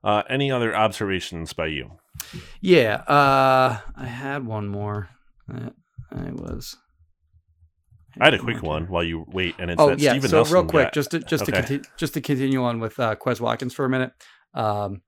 Uh, 0.04 0.21
any 0.30 0.52
other 0.52 0.76
observations 0.76 1.54
by 1.54 1.65
you? 1.65 1.91
Yeah, 2.62 2.95
uh, 3.08 3.80
I 3.95 4.06
had 4.06 4.45
one 4.45 4.67
more. 4.67 5.10
Uh, 5.52 5.71
I 6.12 6.32
was. 6.32 6.78
I 8.19 8.26
had 8.26 8.34
a 8.34 8.39
quick 8.39 8.63
one 8.63 8.86
while 8.88 9.04
you 9.04 9.26
wait, 9.28 9.56
and 9.60 9.69
it's 9.69 9.80
Oh 9.82 9.89
yeah. 9.97 10.12
Steven 10.12 10.30
so 10.30 10.38
Nelson 10.38 10.54
real 10.54 10.65
quick, 10.65 10.86
got- 10.88 10.93
just 10.93 11.12
to 11.12 11.19
just 11.19 11.43
okay. 11.43 11.52
to 11.52 11.67
conti- 11.67 11.89
just 11.97 12.13
to 12.15 12.21
continue 12.21 12.63
on 12.63 12.80
with 12.80 13.00
uh, 13.00 13.15
Quez 13.15 13.39
Watkins 13.39 13.73
for 13.73 13.86
a 13.86 13.89
minute. 13.89 14.12
Um, 14.54 15.02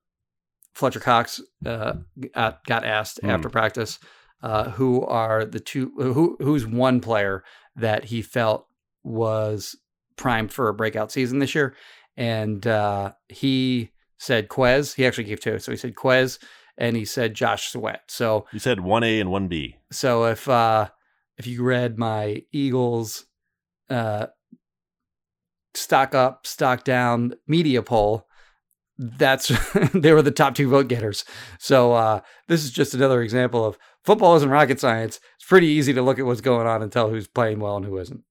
Fletcher 0.76 1.00
Cox 1.00 1.42
uh, 1.66 1.94
got, 2.36 2.64
got 2.66 2.84
asked 2.86 3.20
Mm. 3.24 3.30
after 3.30 3.50
practice 3.50 4.00
uh, 4.42 4.72
who 4.72 5.04
are 5.04 5.46
the 5.46 5.60
two 5.60 5.92
who 5.98 6.38
who's 6.40 6.66
one 6.66 7.00
player 7.02 7.44
that 7.76 8.06
he 8.06 8.22
felt 8.22 8.68
was 9.04 9.76
primed 10.18 10.52
for 10.52 10.70
a 10.70 10.74
breakout 10.74 11.12
season 11.12 11.40
this 11.40 11.56
year, 11.56 11.76
and 12.18 12.66
uh, 12.68 13.12
he 13.30 13.92
said 14.18 14.50
Quez. 14.50 14.96
He 14.96 15.06
actually 15.06 15.24
gave 15.26 15.40
two, 15.40 15.60
so 15.60 15.72
he 15.72 15.78
said 15.78 15.96
Quez, 15.96 16.40
and 16.78 16.96
he 16.96 17.06
said 17.06 17.34
Josh 17.34 17.72
Sweat. 17.72 18.02
So 18.08 18.46
You 18.52 18.60
said 18.60 18.82
one 18.82 19.04
A 19.04 19.20
and 19.20 19.32
one 19.32 19.48
B. 19.48 19.78
so 19.92 20.26
if 20.26 20.48
uh, 20.48 20.90
if 21.38 21.48
you 21.48 21.64
read 21.64 21.98
my 21.98 22.44
Eagles 22.52 23.26
uh, 23.90 24.28
stock 25.74 26.14
up, 26.16 26.46
stock 26.46 26.84
down 26.84 27.34
media 27.48 27.82
poll, 27.82 28.28
that's 28.98 29.48
they 29.94 30.12
were 30.14 30.22
the 30.22 30.32
top 30.32 30.56
two 30.56 30.70
vote 30.70 30.88
getters. 30.90 31.24
So 31.60 31.94
uh, 31.94 32.22
this 32.48 32.64
is 32.64 32.72
just 32.72 32.94
another 32.94 33.22
example 33.22 33.66
of 33.66 33.78
football 34.06 34.36
isn't 34.36 34.50
rocket 34.50 34.80
science. 34.80 35.20
It's 35.36 35.46
pretty 35.46 35.68
easy 35.68 35.94
to 35.94 36.02
look 36.02 36.20
at 36.20 36.26
what's 36.26 36.42
going 36.42 36.68
on 36.68 36.82
and 36.82 36.92
tell 36.92 37.10
who's 37.10 37.28
playing 37.28 37.60
well 37.60 37.78
and 37.78 37.86
who 37.86 37.98
isn't. 37.98 38.22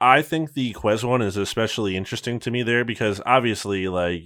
I 0.00 0.22
think 0.22 0.54
the 0.54 0.72
Quez 0.72 1.04
one 1.04 1.20
is 1.22 1.36
especially 1.36 1.96
interesting 1.96 2.38
to 2.40 2.50
me 2.50 2.62
there 2.62 2.84
because 2.84 3.20
obviously, 3.26 3.86
like 3.88 4.22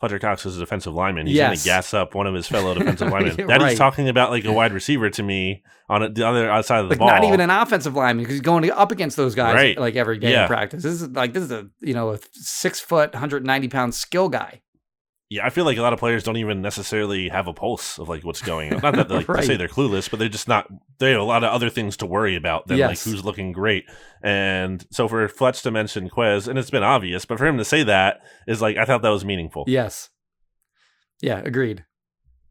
Fletcher 0.00 0.18
Cox 0.18 0.44
is 0.44 0.56
a 0.58 0.60
defensive 0.60 0.92
lineman. 0.92 1.26
He's 1.26 1.38
going 1.38 1.56
to 1.56 1.64
gas 1.64 1.94
up 1.94 2.14
one 2.14 2.26
of 2.26 2.34
his 2.34 2.46
fellow 2.46 2.74
defensive 2.78 3.10
linemen. 3.10 3.46
That 3.46 3.60
Right. 3.62 3.70
he's 3.70 3.78
talking 3.78 4.08
about 4.10 4.30
like 4.30 4.44
a 4.44 4.52
wide 4.52 4.72
receiver 4.74 5.08
to 5.08 5.22
me 5.22 5.62
on 5.88 6.02
a, 6.02 6.10
the 6.10 6.26
other 6.28 6.50
outside 6.50 6.80
of 6.80 6.86
the 6.86 6.90
Like 6.90 6.98
ball. 6.98 7.08
not 7.08 7.24
even 7.24 7.40
an 7.40 7.48
offensive 7.48 7.94
lineman 7.94 8.24
because 8.24 8.34
he's 8.34 8.42
going 8.42 8.70
up 8.70 8.92
against 8.92 9.16
those 9.16 9.34
guys 9.34 9.54
Right. 9.54 9.78
like 9.78 9.96
every 9.96 10.18
day 10.18 10.32
Yeah. 10.32 10.42
in 10.42 10.48
practice. 10.48 10.82
This 10.82 11.00
is 11.00 11.08
like 11.10 11.32
this 11.32 11.44
is 11.44 11.50
a 11.52 11.68
you 11.80 11.94
know 11.94 12.10
a 12.12 12.18
six 12.32 12.80
foot, 12.80 13.14
190 13.14 13.68
pound 13.68 13.94
skill 13.94 14.28
guy. 14.28 14.60
Yeah, 15.34 15.44
I 15.46 15.50
feel 15.50 15.64
like 15.64 15.76
a 15.78 15.82
lot 15.82 15.92
of 15.92 15.98
players 15.98 16.22
don't 16.22 16.36
even 16.36 16.62
necessarily 16.62 17.28
have 17.28 17.46
a 17.48 17.52
pulse 17.52 17.98
of 17.98 18.08
like 18.08 18.24
what's 18.24 18.40
going 18.42 18.72
on. 18.74 18.80
Not 18.82 18.94
that 18.96 19.10
like 19.14 19.28
Right. 19.28 19.40
they 19.40 19.46
say 19.46 19.56
they're 19.56 19.68
clueless, 19.68 20.08
but 20.10 20.18
they're 20.18 20.28
just 20.28 20.48
not. 20.48 20.68
They 20.98 21.10
have 21.12 21.20
a 21.20 21.24
lot 21.24 21.42
of 21.44 21.50
other 21.52 21.70
things 21.70 21.96
to 21.98 22.06
worry 22.06 22.36
about 22.36 22.66
than 22.68 22.78
Yes. 22.78 22.88
like 23.06 23.12
who's 23.12 23.24
looking 23.24 23.52
great. 23.52 23.84
And 24.22 24.84
so 24.90 25.08
for 25.08 25.26
Fletch 25.28 25.62
to 25.62 25.70
mention 25.70 26.08
Quez, 26.08 26.46
and 26.48 26.58
it's 26.58 26.70
been 26.70 26.82
obvious, 26.82 27.24
but 27.24 27.38
for 27.38 27.46
him 27.46 27.58
to 27.58 27.64
say 27.64 27.82
that 27.82 28.20
is 28.46 28.62
like 28.62 28.76
I 28.76 28.84
thought 28.84 29.02
that 29.02 29.08
was 29.10 29.24
meaningful. 29.24 29.64
Yes. 29.66 30.10
Yeah, 31.20 31.38
agreed. 31.44 31.84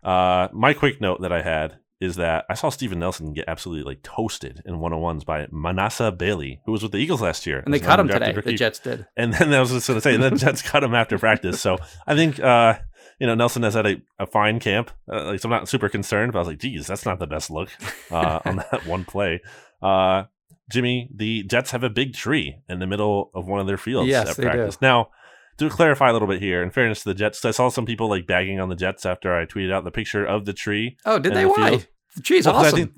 Uh, 0.04 0.48
my 0.52 0.74
quick 0.74 1.00
note 1.00 1.22
that 1.22 1.32
I 1.32 1.42
had 1.42 1.78
is 2.02 2.16
that 2.18 2.46
I 2.50 2.54
saw 2.56 2.70
Steven 2.70 3.00
Nelson 3.00 3.34
get 3.34 3.46
absolutely 3.48 3.84
like 3.90 4.04
toasted 4.04 4.62
in 4.66 4.80
one 4.80 4.92
on 4.94 5.00
ones 5.02 5.24
by 5.24 5.48
Manasseh 5.52 6.12
Bailey, 6.12 6.60
who 6.66 6.72
was 6.74 6.84
with 6.84 6.92
the 6.92 6.98
Eagles 6.98 7.22
last 7.22 7.46
year. 7.48 7.60
And 7.66 7.74
they 7.74 7.80
cut 7.80 8.00
him 8.00 8.08
today. 8.08 8.34
rookie. 8.34 8.52
The 8.52 8.58
Jets 8.58 8.80
did. 8.80 9.06
And 9.16 9.34
then 9.34 9.54
I 9.54 9.60
was 9.60 9.72
just 9.72 9.88
going 9.88 9.98
to 9.98 10.02
say, 10.02 10.14
and 10.16 10.24
then 10.24 10.38
Jets 10.38 10.62
cut 10.62 10.84
him 10.84 10.94
after 10.96 11.18
practice. 11.18 11.62
So 11.62 11.78
I 12.06 12.16
think, 12.16 12.40
uh, 12.40 12.78
you 13.20 13.28
know, 13.28 13.36
Nelson 13.36 13.64
has 13.64 13.74
had 13.76 13.86
a, 13.88 14.02
a 14.20 14.26
fine 14.26 14.60
camp. 14.60 14.92
Uh, 15.12 15.26
like, 15.26 15.40
so 15.40 15.48
I'm 15.48 15.52
not 15.52 15.70
super 15.70 15.88
concerned, 15.88 16.34
but 16.34 16.40
I 16.40 16.42
was 16.42 16.48
like, 16.50 16.60
geez, 16.60 16.88
that's 16.88 17.06
not 17.06 17.20
the 17.20 17.28
best 17.28 17.50
look 17.50 17.70
uh, 18.12 18.40
on 18.46 18.56
that 18.72 18.86
one 18.86 19.06
play. 19.06 19.42
Uh, 19.82 20.24
Jimmy, 20.72 21.10
the 21.14 21.44
Jets 21.44 21.72
have 21.72 21.84
a 21.84 21.90
big 21.90 22.14
tree 22.14 22.58
in 22.68 22.80
the 22.80 22.88
middle 22.88 23.30
of 23.34 23.48
one 23.48 23.60
of 23.60 23.68
their 23.68 23.78
fields 23.78 24.10
Yes, 24.10 24.32
at 24.32 24.38
they 24.38 24.44
do. 24.44 24.50
practice. 24.50 24.82
Now, 24.82 25.10
to 25.58 25.70
clarify 25.70 26.10
a 26.10 26.14
little 26.14 26.28
bit 26.28 26.42
here, 26.42 26.62
in 26.64 26.72
fairness 26.72 27.04
to 27.04 27.10
the 27.10 27.14
Jets, 27.16 27.44
I 27.46 27.52
saw 27.52 27.70
some 27.70 27.86
people 27.86 28.10
like 28.10 28.28
bagging 28.28 28.60
on 28.60 28.70
the 28.70 28.76
Jets 28.76 29.06
after 29.06 29.36
I 29.38 29.46
tweeted 29.46 29.72
out 29.72 29.84
the 29.84 29.92
picture 29.92 30.26
of 30.26 30.46
the 30.46 30.54
tree. 30.54 30.98
Oh, 31.06 31.20
did 31.20 31.34
they? 31.34 31.44
the 31.44 31.50
Why? 31.50 31.70
field. 31.70 31.88
The 32.16 32.22
tree's 32.22 32.46
Well, 32.46 32.56
awesome. 32.56 32.76
I 32.76 32.78
think, 32.78 32.94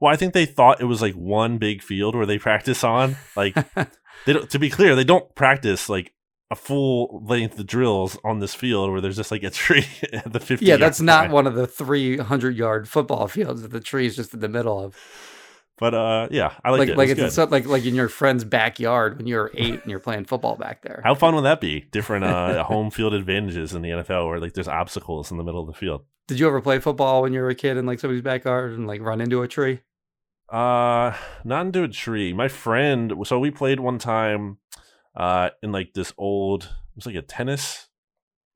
well, 0.00 0.12
I 0.12 0.16
think 0.16 0.34
they 0.34 0.46
thought 0.46 0.80
it 0.80 0.84
was 0.86 1.02
like 1.02 1.14
one 1.14 1.58
big 1.58 1.82
field 1.82 2.14
where 2.14 2.26
they 2.26 2.38
practice 2.48 2.84
on. 2.84 3.16
Like, 3.36 3.54
they 4.26 4.32
don't, 4.32 4.50
to 4.50 4.58
be 4.58 4.70
clear, 4.70 4.94
they 4.94 5.04
don't 5.04 5.34
practice 5.34 5.88
like 5.88 6.12
a 6.50 6.54
full 6.56 7.22
length 7.26 7.58
of 7.58 7.66
drills 7.66 8.16
on 8.24 8.38
this 8.38 8.54
field 8.54 8.90
where 8.92 9.00
there's 9.00 9.16
just 9.16 9.32
like 9.32 9.42
a 9.42 9.50
tree 9.50 9.84
at 10.12 10.32
the 10.32 10.38
50. 10.40 10.64
yeah, 10.64 10.76
that's 10.76 11.00
not 11.00 11.24
line. 11.24 11.32
one 11.32 11.46
of 11.46 11.54
the 11.54 11.66
300 11.66 12.56
yard 12.56 12.88
football 12.88 13.26
fields 13.26 13.62
that 13.62 13.72
the 13.72 13.80
tree 13.80 14.06
is 14.06 14.14
just 14.16 14.32
in 14.32 14.40
the 14.40 14.48
middle 14.48 14.78
of. 14.82 14.96
But 15.78 15.94
uh, 15.94 16.28
yeah, 16.30 16.54
I 16.64 16.70
liked 16.70 16.80
Like, 16.80 16.88
it. 16.88 16.96
like 16.96 17.08
it 17.10 17.18
it's 17.18 17.34
so- 17.34 17.44
like 17.44 17.66
like 17.66 17.84
in 17.84 17.94
your 17.94 18.08
friend's 18.08 18.44
backyard 18.44 19.18
when 19.18 19.26
you're 19.26 19.50
eight 19.54 19.74
and 19.82 19.86
you're 19.90 20.00
playing 20.00 20.24
football 20.24 20.56
back 20.56 20.80
there. 20.82 21.02
How 21.04 21.14
fun 21.14 21.34
would 21.34 21.42
that 21.44 21.60
be? 21.60 21.80
Different 21.92 22.24
uh, 22.24 22.64
home 22.64 22.90
field 22.90 23.12
advantages 23.12 23.74
in 23.74 23.82
the 23.82 23.90
NFL 23.90 24.26
where 24.26 24.40
like 24.40 24.54
there's 24.54 24.68
obstacles 24.68 25.30
in 25.30 25.36
the 25.36 25.44
middle 25.44 25.60
of 25.60 25.66
the 25.66 25.74
field. 25.78 26.04
Did 26.28 26.40
you 26.40 26.46
ever 26.48 26.60
play 26.62 26.78
football 26.78 27.22
when 27.22 27.32
you 27.34 27.40
were 27.40 27.50
a 27.50 27.54
kid 27.54 27.76
in 27.76 27.84
like 27.86 28.00
somebody's 28.00 28.22
backyard 28.22 28.72
and 28.72 28.86
like 28.86 29.00
run 29.02 29.20
into 29.20 29.42
a 29.42 29.48
tree? 29.48 29.80
Uh, 30.48 31.12
not 31.44 31.66
into 31.66 31.82
a 31.82 31.88
tree. 31.88 32.32
My 32.32 32.48
friend, 32.48 33.12
so 33.24 33.38
we 33.38 33.50
played 33.50 33.80
one 33.80 33.98
time 33.98 34.58
uh, 35.16 35.50
in 35.62 35.72
like 35.72 35.92
this 35.94 36.12
old, 36.16 36.64
it 36.64 36.96
was 36.96 37.06
like 37.06 37.16
a 37.16 37.22
tennis 37.22 37.88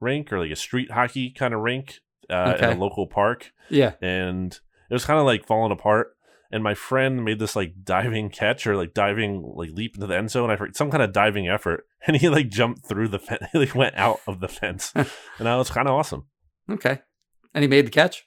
rink 0.00 0.33
or 0.33 0.38
like 0.38 0.50
a 0.52 0.56
street 0.56 0.90
hockey 0.90 1.30
kind 1.30 1.52
of 1.52 1.61
rink 1.61 1.98
uh, 2.30 2.54
in 2.59 2.64
Okay. 2.64 2.72
a 2.72 2.76
local 2.76 3.06
park. 3.06 3.52
Yeah. 3.68 3.92
and 4.00 4.52
it 4.88 4.94
was 4.94 5.04
kind 5.04 5.20
of 5.20 5.26
like 5.26 5.46
falling 5.46 5.72
apart. 5.72 6.16
And 6.53 6.65
my 6.65 6.75
friend 6.75 7.25
made 7.25 7.39
this 7.39 7.55
like 7.55 7.75
diving 7.85 8.29
catch 8.31 8.67
or 8.67 8.77
like 8.77 8.93
diving 8.93 9.43
like 9.55 9.71
leap 9.71 9.95
into 9.95 10.07
the 10.09 10.17
end 10.17 10.31
zone. 10.31 10.51
I 10.51 10.57
forget 10.57 10.77
some 10.77 10.91
kind 10.91 11.03
of 11.03 11.13
diving 11.13 11.49
effort, 11.49 11.85
and 12.07 12.17
he 12.17 12.29
like 12.29 12.49
jumped 12.49 12.87
through 12.87 13.09
the 13.09 13.19
fence. 13.21 13.43
he 13.53 13.59
like, 13.59 13.75
went 13.75 13.95
out 13.97 14.21
of 14.27 14.41
the 14.41 14.49
fence, 14.49 14.93
and 14.95 15.07
that 15.39 15.55
was 15.57 15.71
kind 15.71 15.87
of 15.89 15.95
awesome. 15.95 16.27
Okay. 16.69 17.01
And 17.55 17.63
he 17.63 17.69
made 17.69 17.87
the 17.87 17.91
catch. 17.91 18.27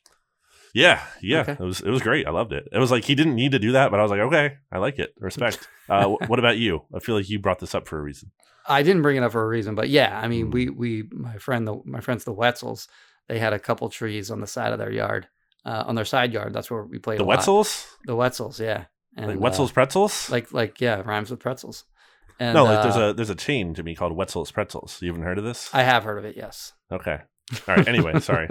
Yeah, 0.73 1.03
yeah, 1.21 1.41
Okay. 1.41 1.51
it 1.53 1.59
was 1.59 1.81
it 1.81 1.89
was 1.89 2.01
great. 2.01 2.25
I 2.25 2.31
loved 2.31 2.51
it. 2.51 2.67
It 2.71 2.79
was 2.79 2.89
like 2.91 3.03
he 3.05 3.13
didn't 3.13 3.35
need 3.35 3.51
to 3.51 3.59
do 3.59 3.73
that, 3.73 3.91
but 3.91 3.99
I 3.99 4.03
was 4.03 4.09
like, 4.11 4.21
okay, 4.21 4.55
I 4.71 4.79
like 4.79 4.97
it. 4.97 5.13
Respect. 5.19 5.67
uh, 5.87 6.05
wh- 6.07 6.29
what 6.29 6.39
about 6.39 6.57
you? 6.57 6.81
I 6.95 6.99
feel 6.99 7.13
like 7.15 7.29
you 7.29 7.37
brought 7.39 7.59
this 7.59 7.75
up 7.75 7.87
for 7.87 7.99
a 7.99 8.01
reason. 8.01 8.31
I 8.67 8.81
didn't 8.81 9.03
bring 9.03 9.17
it 9.17 9.23
up 9.23 9.33
for 9.33 9.43
a 9.43 9.47
reason, 9.47 9.75
but 9.75 9.89
yeah, 9.89 10.17
I 10.19 10.27
mean, 10.27 10.47
Mm. 10.47 10.53
we 10.53 10.69
we 10.69 11.03
my 11.11 11.37
friend 11.37 11.67
the 11.67 11.79
my 11.85 11.99
friends 11.99 12.23
the 12.23 12.33
Wetzels, 12.33 12.87
they 13.27 13.37
had 13.37 13.53
a 13.53 13.59
couple 13.59 13.87
trees 13.89 14.31
on 14.31 14.39
the 14.41 14.47
side 14.47 14.71
of 14.73 14.79
their 14.79 14.91
yard, 14.91 15.27
uh, 15.65 15.83
on 15.87 15.95
their 15.95 16.05
side 16.05 16.33
yard. 16.33 16.53
That's 16.53 16.69
where 16.71 16.83
we 16.83 16.99
played. 16.99 17.19
The. 17.19 17.25
Wetzels, 17.25 17.85
The 18.05 18.13
Wetzels, 18.15 18.59
yeah. 18.59 18.85
And, 19.15 19.27
like 19.27 19.37
uh, 19.37 19.39
Wetzel's 19.41 19.71
pretzels. 19.71 20.29
like 20.29 20.51
like 20.53 20.81
yeah, 20.81 21.01
rhymes 21.05 21.29
with 21.29 21.39
pretzels. 21.39 21.83
And, 22.39 22.55
no, 22.55 22.63
like 22.63 22.81
there's 22.81 22.95
uh, 22.97 23.01
a 23.01 23.13
there's 23.13 23.29
a 23.29 23.35
chain 23.35 23.73
to 23.75 23.83
me 23.83 23.93
called 23.95 24.17
Wetzel's 24.17 24.51
pretzels. 24.51 24.97
You 25.01 25.09
haven't 25.09 25.23
heard 25.23 25.37
of 25.37 25.43
this? 25.43 25.69
I 25.73 25.83
have 25.83 26.03
heard 26.03 26.17
of 26.17 26.25
it, 26.25 26.35
yes. 26.35 26.73
okay. 26.91 27.19
All 27.67 27.75
right. 27.75 27.87
Anyway, 27.87 28.19
sorry. 28.19 28.47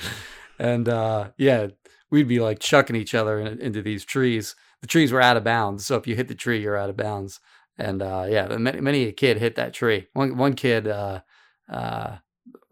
and 0.58 0.88
uh, 0.88 1.30
yeah, 1.36 1.68
we'd 2.10 2.28
be 2.28 2.40
like 2.40 2.58
chucking 2.58 2.96
each 2.96 3.14
other 3.14 3.38
in, 3.40 3.60
into 3.60 3.82
these 3.82 4.04
trees. 4.04 4.56
The 4.80 4.86
trees 4.86 5.12
were 5.12 5.20
out 5.20 5.36
of 5.36 5.44
bounds, 5.44 5.84
so 5.86 5.96
if 5.96 6.06
you 6.06 6.14
hit 6.16 6.28
the 6.28 6.34
tree, 6.34 6.62
you're 6.62 6.76
out 6.76 6.88
of 6.90 6.96
bounds. 6.96 7.40
And 7.76 8.00
uh, 8.02 8.26
yeah, 8.28 8.46
many, 8.56 8.80
many 8.80 9.04
a 9.04 9.12
kid 9.12 9.38
hit 9.38 9.56
that 9.56 9.74
tree. 9.74 10.06
One 10.14 10.36
one 10.36 10.54
kid, 10.54 10.88
uh, 10.88 11.20
uh, 11.68 12.16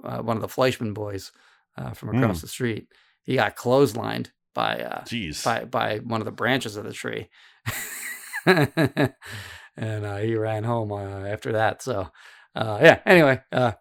uh, 0.02 0.18
one 0.22 0.36
of 0.36 0.42
the 0.42 0.48
Fleischman 0.48 0.94
boys 0.94 1.32
uh, 1.76 1.90
from 1.92 2.16
across 2.16 2.38
Mm. 2.38 2.42
the 2.42 2.48
street, 2.48 2.88
he 3.26 3.34
got 3.36 3.56
clotheslined 3.56 4.28
by 4.54 4.78
uh, 4.78 5.02
Jeez. 5.04 5.44
by 5.44 5.64
by 5.66 5.98
one 5.98 6.22
of 6.22 6.24
the 6.24 6.32
branches 6.32 6.76
of 6.76 6.84
the 6.84 6.92
tree, 6.94 7.28
and 8.46 9.12
uh, 9.76 10.16
he 10.18 10.34
ran 10.36 10.64
home 10.64 10.92
uh, 10.92 11.26
after 11.26 11.52
that. 11.52 11.82
So 11.82 12.08
uh, 12.54 12.78
yeah. 12.80 13.00
Anyway, 13.04 13.40
uh, 13.52 13.72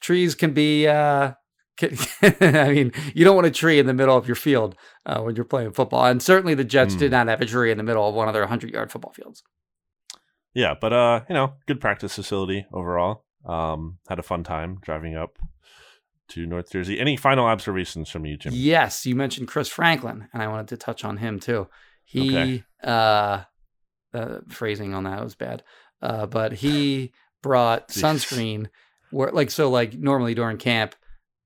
trees 0.00 0.34
can 0.34 0.52
be. 0.52 0.86
Uh, 0.86 1.32
can, 1.76 1.94
I 2.40 2.72
mean, 2.72 2.92
you 3.14 3.24
don't 3.26 3.34
want 3.34 3.46
a 3.46 3.50
tree 3.50 3.78
in 3.78 3.84
the 3.86 3.92
middle 3.92 4.16
of 4.16 4.26
your 4.26 4.34
field 4.34 4.76
uh, 5.04 5.20
when 5.20 5.36
you're 5.36 5.44
playing 5.44 5.72
football, 5.72 6.06
and 6.06 6.22
certainly 6.22 6.54
the 6.54 6.64
Jets 6.64 6.94
Mm. 6.94 6.98
did 7.00 7.10
not 7.10 7.28
have 7.28 7.42
a 7.42 7.46
tree 7.46 7.70
in 7.70 7.76
the 7.76 7.82
middle 7.84 8.08
of 8.08 8.14
one 8.14 8.28
of 8.28 8.34
their 8.34 8.46
hundred 8.46 8.70
yard 8.72 8.90
football 8.90 9.12
fields. 9.12 9.42
Yeah, 10.54 10.74
but 10.80 10.94
uh, 10.94 11.20
you 11.28 11.34
know, 11.34 11.54
good 11.66 11.82
practice 11.82 12.14
facility 12.14 12.64
overall. 12.72 13.24
Um, 13.44 13.98
had 14.08 14.18
a 14.18 14.22
fun 14.22 14.42
time 14.42 14.78
driving 14.80 15.16
up 15.16 15.38
to 16.28 16.46
North 16.46 16.70
Jersey. 16.70 16.98
Any 16.98 17.16
final 17.16 17.46
observations 17.46 18.08
from 18.08 18.26
you, 18.26 18.36
Jim? 18.36 18.52
Yes, 18.54 19.06
you 19.06 19.14
mentioned 19.14 19.48
Chris 19.48 19.68
Franklin, 19.68 20.28
and 20.32 20.42
I 20.42 20.48
wanted 20.48 20.68
to 20.68 20.76
touch 20.76 21.04
on 21.04 21.16
him 21.18 21.38
too. 21.40 21.68
He, 22.04 22.30
Okay. 22.30 22.64
uh, 22.82 23.42
uh, 24.14 24.38
phrasing 24.48 24.94
on 24.94 25.04
that 25.04 25.22
was 25.22 25.34
bad, 25.34 25.62
uh, 26.02 26.26
but 26.26 26.52
he 26.52 27.12
brought 27.42 27.88
sunscreen. 27.88 28.68
Where 29.10 29.30
like 29.30 29.50
so, 29.50 29.70
like 29.70 29.94
normally 29.94 30.34
during 30.34 30.56
camp, 30.58 30.96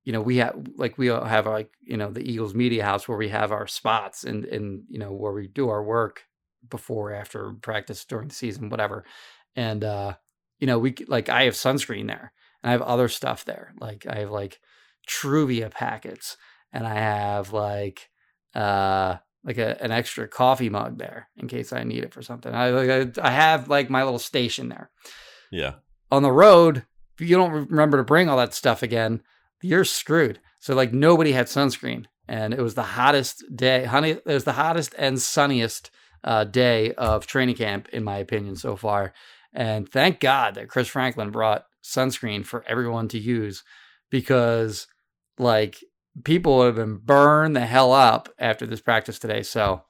you 0.03 0.13
know, 0.13 0.21
we 0.21 0.37
have 0.37 0.55
like 0.75 0.97
we 0.97 1.09
all 1.09 1.23
have 1.23 1.45
like 1.45 1.71
you 1.81 1.97
know 1.97 2.11
the 2.11 2.27
Eagles 2.27 2.55
media 2.55 2.83
house 2.83 3.07
where 3.07 3.17
we 3.17 3.29
have 3.29 3.51
our 3.51 3.67
spots 3.67 4.23
and 4.23 4.45
and 4.45 4.83
you 4.89 4.97
know 4.99 5.11
where 5.11 5.31
we 5.31 5.47
do 5.47 5.69
our 5.69 5.83
work 5.83 6.23
before 6.69 7.11
after 7.13 7.53
practice 7.61 8.05
during 8.05 8.27
the 8.27 8.35
season 8.35 8.69
whatever 8.69 9.03
and 9.55 9.83
uh 9.83 10.13
you 10.59 10.67
know 10.67 10.77
we 10.77 10.93
like 11.07 11.27
i 11.27 11.45
have 11.45 11.55
sunscreen 11.55 12.05
there 12.05 12.31
and 12.61 12.69
i 12.69 12.71
have 12.71 12.83
other 12.83 13.07
stuff 13.07 13.45
there 13.45 13.73
like 13.79 14.05
i 14.07 14.19
have 14.19 14.29
like 14.29 14.59
truvia 15.15 15.69
packets 15.69 16.37
and 16.71 16.87
i 16.87 16.93
have 16.95 17.51
like 17.53 18.09
uh 18.55 19.15
like 19.43 19.57
a, 19.57 19.81
an 19.83 19.91
extra 19.91 20.27
coffee 20.27 20.69
mug 20.69 20.97
there 20.97 21.27
in 21.37 21.47
case 21.47 21.73
i 21.73 21.83
need 21.83 22.03
it 22.03 22.13
for 22.13 22.21
something 22.21 22.53
i 22.53 22.69
like 22.69 22.89
i 23.19 23.27
I 23.27 23.31
have 23.31 23.67
like 23.67 23.89
my 23.89 24.03
little 24.03 24.19
station 24.31 24.69
there 24.69 24.89
Yeah. 25.51 25.73
on 26.11 26.23
the 26.23 26.31
road, 26.31 26.85
if 27.19 27.27
you 27.29 27.35
don't 27.37 27.67
remember 27.69 27.97
to 27.97 28.03
bring 28.03 28.29
all 28.29 28.37
that 28.37 28.53
stuff 28.53 28.81
again, 28.83 29.21
you're 29.61 29.85
screwed. 29.85 30.39
So 30.59 30.73
like 30.75 30.91
nobody 30.93 31.31
had 31.33 31.47
sunscreen, 31.47 32.05
and 32.27 32.53
it 32.53 32.61
was 32.61 32.73
the 32.75 32.89
hottest 32.97 33.43
day. 33.55 33.85
Honey, 33.85 34.11
it 34.11 34.25
was 34.25 34.43
the 34.45 34.53
hottest 34.63 34.95
and 34.97 35.19
sunniest 35.21 35.91
uh, 36.23 36.43
day 36.45 36.93
of 36.93 37.25
training 37.27 37.55
camp, 37.55 37.89
in 37.89 38.03
my 38.03 38.17
opinion, 38.17 38.55
so 38.55 38.75
far. 38.75 39.13
And 39.53 39.87
thank 39.89 40.19
God 40.19 40.55
that 40.55 40.69
Chris 40.69 40.87
Franklin 40.87 41.31
brought 41.31 41.65
sunscreen 41.83 42.45
for 42.45 42.63
everyone 42.67 43.07
to 43.09 43.19
use, 43.19 43.63
because 44.09 44.87
like 45.41 45.83
people 46.23 46.63
have 46.63 46.75
been 46.75 46.97
burned 46.97 47.55
the 47.55 47.65
hell 47.65 47.91
up 47.91 48.29
after 48.39 48.65
this 48.65 48.81
practice 48.81 49.19
today. 49.19 49.43
So, 49.43 49.83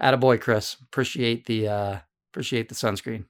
attaboy, 0.00 0.40
Chris. 0.40 0.76
Appreciate 0.80 1.46
the 1.46 1.68
uh, 1.68 1.98
appreciate 2.32 2.68
the 2.68 2.74
sunscreen. 2.74 3.26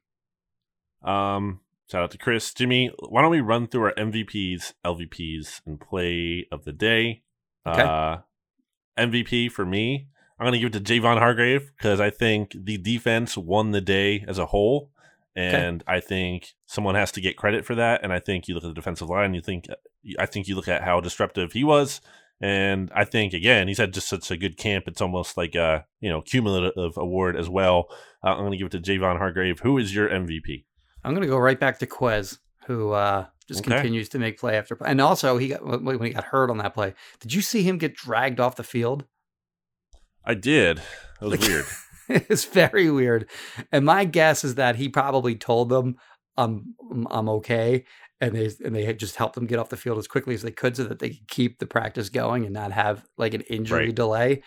Um, 1.02 1.60
shout 1.90 2.04
out 2.04 2.10
to 2.12 2.18
Chris, 2.18 2.52
Jimmy. 2.54 2.92
Why 3.08 3.22
don't 3.22 3.30
we 3.30 3.40
run 3.40 3.66
through 3.66 3.84
our 3.84 3.94
MVPs, 3.94 4.74
LVPs, 4.84 5.62
and 5.66 5.80
play 5.80 6.46
of 6.52 6.64
the 6.64 6.72
day? 6.72 7.22
Okay. 7.66 7.82
Uh, 7.82 8.18
MVP 8.98 9.50
for 9.50 9.64
me, 9.64 10.08
I'm 10.38 10.44
going 10.44 10.52
to 10.52 10.58
give 10.58 10.74
it 10.74 10.84
to 10.84 11.00
Javon 11.00 11.18
Hargrave 11.18 11.72
because 11.76 12.00
I 12.00 12.10
think 12.10 12.54
the 12.54 12.78
defense 12.78 13.36
won 13.36 13.70
the 13.70 13.80
day 13.80 14.24
as 14.28 14.38
a 14.38 14.46
whole. 14.46 14.90
And 15.34 15.82
I 15.86 16.00
think 16.00 16.48
someone 16.66 16.94
has 16.94 17.10
to 17.12 17.20
get 17.20 17.36
credit 17.38 17.64
for 17.64 17.74
that. 17.74 18.02
And 18.04 18.12
I 18.12 18.18
think 18.18 18.48
you 18.48 18.54
look 18.54 18.64
at 18.64 18.68
the 18.68 18.74
defensive 18.74 19.08
line, 19.08 19.32
you 19.34 19.40
think, 19.40 19.66
I 20.18 20.26
think 20.26 20.46
you 20.46 20.54
look 20.54 20.68
at 20.68 20.82
how 20.82 21.00
disruptive 21.00 21.52
he 21.52 21.64
was. 21.64 22.00
And 22.40 22.90
I 22.94 23.04
think 23.04 23.32
again, 23.32 23.68
he's 23.68 23.78
had 23.78 23.94
just 23.94 24.08
such 24.08 24.30
a 24.30 24.36
good 24.36 24.56
camp. 24.58 24.84
It's 24.88 25.00
almost 25.00 25.36
like 25.36 25.54
a 25.54 25.86
you 26.00 26.10
know 26.10 26.20
cumulative 26.20 26.96
award 26.96 27.36
as 27.36 27.48
well. 27.48 27.86
Uh, 28.24 28.30
I'm 28.30 28.38
going 28.38 28.50
to 28.50 28.56
give 28.58 28.66
it 28.66 28.72
to 28.72 28.80
Javon 28.80 29.16
Hargrave. 29.18 29.60
Who 29.60 29.78
is 29.78 29.94
your 29.94 30.08
MVP? 30.08 30.64
I'm 31.04 31.12
going 31.14 31.22
to 31.22 31.28
go 31.28 31.38
right 31.38 31.58
back 31.58 31.78
to 31.78 31.86
Quez, 31.86 32.38
who 32.66 32.90
uh, 32.92 33.26
just 33.46 33.60
Okay. 33.60 33.76
continues 33.76 34.08
to 34.10 34.18
make 34.18 34.38
play 34.40 34.56
after 34.56 34.74
play. 34.74 34.90
And 34.90 35.00
also, 35.00 35.38
he 35.38 35.48
got 35.48 35.64
when 35.64 35.84
when 35.84 36.02
he 36.02 36.10
got 36.10 36.24
hurt 36.24 36.50
on 36.50 36.58
that 36.58 36.74
play. 36.74 36.94
Did 37.20 37.32
you 37.32 37.42
see 37.42 37.62
him 37.62 37.78
get 37.78 37.94
dragged 37.94 38.40
off 38.40 38.56
the 38.56 38.64
field? 38.64 39.04
I 40.24 40.34
did. 40.34 40.78
That 41.20 41.28
was 41.28 41.30
Like- 41.40 41.40
weird. 41.48 41.64
it's 42.08 42.44
very 42.44 42.90
weird. 42.90 43.28
And 43.70 43.84
my 43.84 44.04
guess 44.04 44.44
is 44.44 44.54
that 44.56 44.76
he 44.76 44.88
probably 44.88 45.34
told 45.34 45.68
them, 45.68 45.96
"I'm 46.36 46.74
I'm 47.10 47.28
okay," 47.28 47.84
and 48.20 48.34
they 48.34 48.50
and 48.64 48.74
they 48.74 48.84
had 48.84 48.98
just 48.98 49.16
helped 49.16 49.36
him 49.36 49.46
get 49.46 49.58
off 49.58 49.68
the 49.68 49.76
field 49.76 49.98
as 49.98 50.08
quickly 50.08 50.34
as 50.34 50.42
they 50.42 50.50
could, 50.50 50.76
so 50.76 50.84
that 50.84 50.98
they 50.98 51.10
could 51.10 51.28
keep 51.28 51.58
the 51.58 51.66
practice 51.66 52.08
going 52.08 52.44
and 52.44 52.52
not 52.54 52.72
have 52.72 53.04
like 53.16 53.34
an 53.34 53.42
injury 53.42 53.86
Right. 53.86 53.94
delay. 53.94 54.42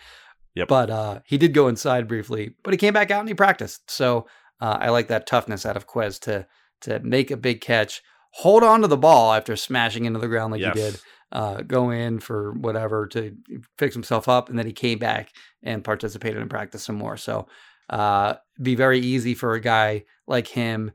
Yep. 0.54 0.68
But 0.68 0.90
uh, 0.90 1.20
he 1.24 1.36
did 1.38 1.52
go 1.52 1.68
inside 1.68 2.08
briefly, 2.08 2.54
but 2.64 2.72
he 2.72 2.78
came 2.78 2.94
back 2.94 3.10
out 3.10 3.20
and 3.20 3.28
he 3.28 3.34
practiced. 3.34 3.90
So 3.90 4.26
uh, 4.60 4.78
I 4.80 4.88
like 4.88 5.08
that 5.08 5.26
toughness 5.26 5.66
out 5.66 5.76
of 5.76 5.86
Quez 5.86 6.18
to 6.22 6.46
to 6.82 6.98
make 7.00 7.30
a 7.30 7.36
big 7.36 7.60
catch, 7.60 8.02
hold 8.32 8.62
on 8.62 8.82
to 8.82 8.88
the 8.88 8.96
ball 8.96 9.32
after 9.32 9.56
smashing 9.56 10.04
into 10.04 10.18
the 10.20 10.28
ground 10.28 10.52
like 10.52 10.60
Yes. 10.60 10.74
he 10.74 10.80
did, 10.80 11.00
uh, 11.32 11.62
go 11.62 11.90
in 11.90 12.20
for 12.20 12.52
whatever 12.52 13.06
to 13.08 13.36
fix 13.78 13.94
himself 13.94 14.28
up, 14.28 14.48
and 14.48 14.58
then 14.58 14.66
he 14.66 14.72
came 14.72 14.98
back 14.98 15.30
and 15.62 15.82
participated 15.84 16.40
in 16.40 16.48
practice 16.48 16.82
some 16.84 16.96
more. 16.96 17.16
So 17.16 17.46
uh, 17.90 18.34
be 18.60 18.74
very 18.74 18.98
easy 19.00 19.34
for 19.34 19.54
a 19.54 19.60
guy 19.60 20.04
like 20.26 20.48
him 20.48 20.92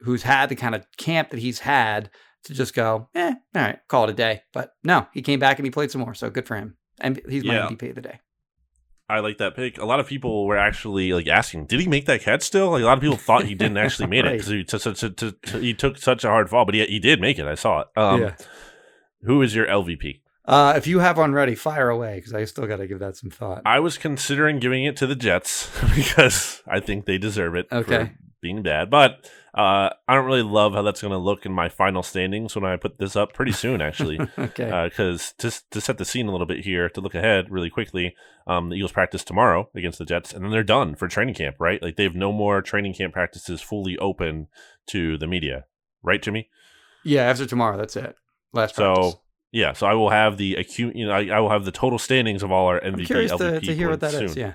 who's 0.00 0.22
had 0.22 0.48
the 0.48 0.56
kind 0.56 0.74
of 0.74 0.86
camp 0.96 1.30
that 1.30 1.40
he's 1.40 1.58
had 1.60 2.10
to 2.44 2.54
just 2.54 2.74
go, 2.74 3.08
eh, 3.14 3.34
all 3.54 3.62
right, 3.62 3.78
call 3.88 4.04
it 4.04 4.10
a 4.10 4.14
day. 4.14 4.42
But 4.52 4.72
no, 4.82 5.06
he 5.12 5.20
came 5.22 5.38
back 5.38 5.58
and 5.58 5.66
he 5.66 5.70
played 5.70 5.90
some 5.90 6.00
more. 6.00 6.14
So 6.14 6.30
good 6.30 6.46
for 6.46 6.56
him. 6.56 6.76
And 7.00 7.20
he's 7.28 7.44
my 7.44 7.54
Yeah. 7.56 7.66
MVP 7.68 7.90
of 7.90 7.94
the 7.96 8.00
day. 8.00 8.20
I 9.10 9.20
like 9.20 9.38
that 9.38 9.54
pick. 9.56 9.78
A 9.78 9.84
lot 9.84 10.00
of 10.00 10.06
people 10.06 10.46
were 10.46 10.56
actually 10.56 11.12
like 11.12 11.26
asking, 11.26 11.66
"Did 11.66 11.80
he 11.80 11.86
make 11.88 12.06
that 12.06 12.20
catch 12.22 12.42
still?" 12.42 12.70
Like 12.70 12.82
a 12.82 12.86
lot 12.86 12.96
of 12.98 13.02
people 13.02 13.16
thought 13.16 13.44
he 13.44 13.54
didn't 13.54 13.76
actually 13.76 14.06
made 14.14 14.24
it 14.24 14.32
because 14.32 14.46
he, 14.48 14.64
took 14.64 14.80
such 14.80 15.02
a- 15.02 15.10
to- 15.10 15.32
to- 15.32 15.58
he 15.58 15.74
took 15.74 15.98
such 15.98 16.24
a 16.24 16.28
hard 16.28 16.48
fall, 16.48 16.64
but 16.64 16.74
he 16.74 16.84
he 16.86 16.98
did 16.98 17.20
make 17.20 17.38
it. 17.38 17.46
I 17.46 17.54
saw 17.54 17.80
it. 17.80 17.86
Um, 17.96 18.22
yeah. 18.22 18.34
Who 19.22 19.42
is 19.42 19.54
your 19.54 19.66
LVP? 19.66 20.20
Uh, 20.46 20.72
if 20.76 20.86
you 20.86 20.98
have 21.00 21.18
one 21.18 21.32
ready, 21.32 21.54
fire 21.54 21.90
away 21.90 22.16
because 22.16 22.32
I 22.34 22.44
still 22.44 22.66
got 22.66 22.76
to 22.78 22.86
give 22.86 22.98
that 23.00 23.16
some 23.16 23.30
thought. 23.30 23.62
I 23.66 23.78
was 23.80 23.98
considering 23.98 24.58
giving 24.58 24.84
it 24.84 24.96
to 24.96 25.06
the 25.06 25.14
Jets 25.14 25.70
because 25.94 26.62
I 26.66 26.80
think 26.80 27.04
they 27.04 27.18
deserve 27.18 27.54
it 27.54 27.66
Okay. 27.70 28.04
for 28.06 28.10
being 28.40 28.62
bad, 28.62 28.90
but 28.90 29.30
uh, 29.54 29.90
I 30.06 30.14
don't 30.14 30.26
really 30.26 30.42
love 30.42 30.74
how 30.74 30.82
that's 30.82 31.00
going 31.02 31.12
to 31.12 31.18
look 31.18 31.44
in 31.44 31.52
my 31.52 31.68
final 31.68 32.02
standings 32.02 32.54
when 32.54 32.64
I 32.64 32.76
put 32.76 32.98
this 32.98 33.16
up 33.16 33.32
pretty 33.32 33.52
soon, 33.52 33.80
actually. 33.82 34.20
okay. 34.38 34.88
because 34.88 35.32
to 35.38 35.50
to 35.70 35.80
set 35.80 35.98
the 35.98 36.04
scene 36.04 36.28
a 36.28 36.32
little 36.32 36.46
bit 36.46 36.64
here, 36.64 36.88
to 36.90 37.00
look 37.00 37.14
ahead 37.14 37.50
really 37.50 37.70
quickly, 37.70 38.14
um, 38.46 38.68
the 38.68 38.76
Eagles 38.76 38.92
practice 38.92 39.24
tomorrow 39.24 39.68
against 39.74 39.98
the 39.98 40.04
Jets, 40.04 40.32
and 40.32 40.44
then 40.44 40.50
they're 40.52 40.62
done 40.62 40.94
for 40.94 41.08
training 41.08 41.34
camp. 41.34 41.56
Right, 41.58 41.82
like 41.82 41.96
they 41.96 42.04
have 42.04 42.14
no 42.14 42.32
more 42.32 42.62
training 42.62 42.94
camp 42.94 43.12
practices 43.12 43.60
fully 43.60 43.98
open 43.98 44.46
to 44.88 45.18
the 45.18 45.26
media. 45.26 45.64
Right, 46.02 46.22
Jimmy? 46.22 46.48
yeah, 47.04 47.22
after 47.22 47.46
tomorrow, 47.46 47.76
that's 47.76 47.96
it. 47.96 48.14
Last 48.52 48.74
So 48.76 48.94
practice. 48.94 49.16
yeah, 49.52 49.72
so 49.74 49.86
I 49.86 49.94
will 49.94 50.10
have 50.10 50.36
the 50.38 50.54
acute, 50.56 50.94
you 50.96 51.06
know, 51.06 51.12
I, 51.12 51.26
I 51.26 51.40
will 51.40 51.50
have 51.50 51.64
the 51.64 51.72
total 51.72 51.98
standings 51.98 52.42
of 52.42 52.50
all 52.52 52.66
our 52.68 52.82
I'm 52.84 52.94
MVP, 52.94 53.06
curious 53.06 53.30
to, 53.32 53.38
LVP 53.38 53.62
to 53.66 53.74
hear 53.74 53.90
what 53.90 54.00
that 54.00 54.12
points 54.12 54.26
is. 54.30 54.32
soon. 54.34 54.40
Yeah, 54.42 54.52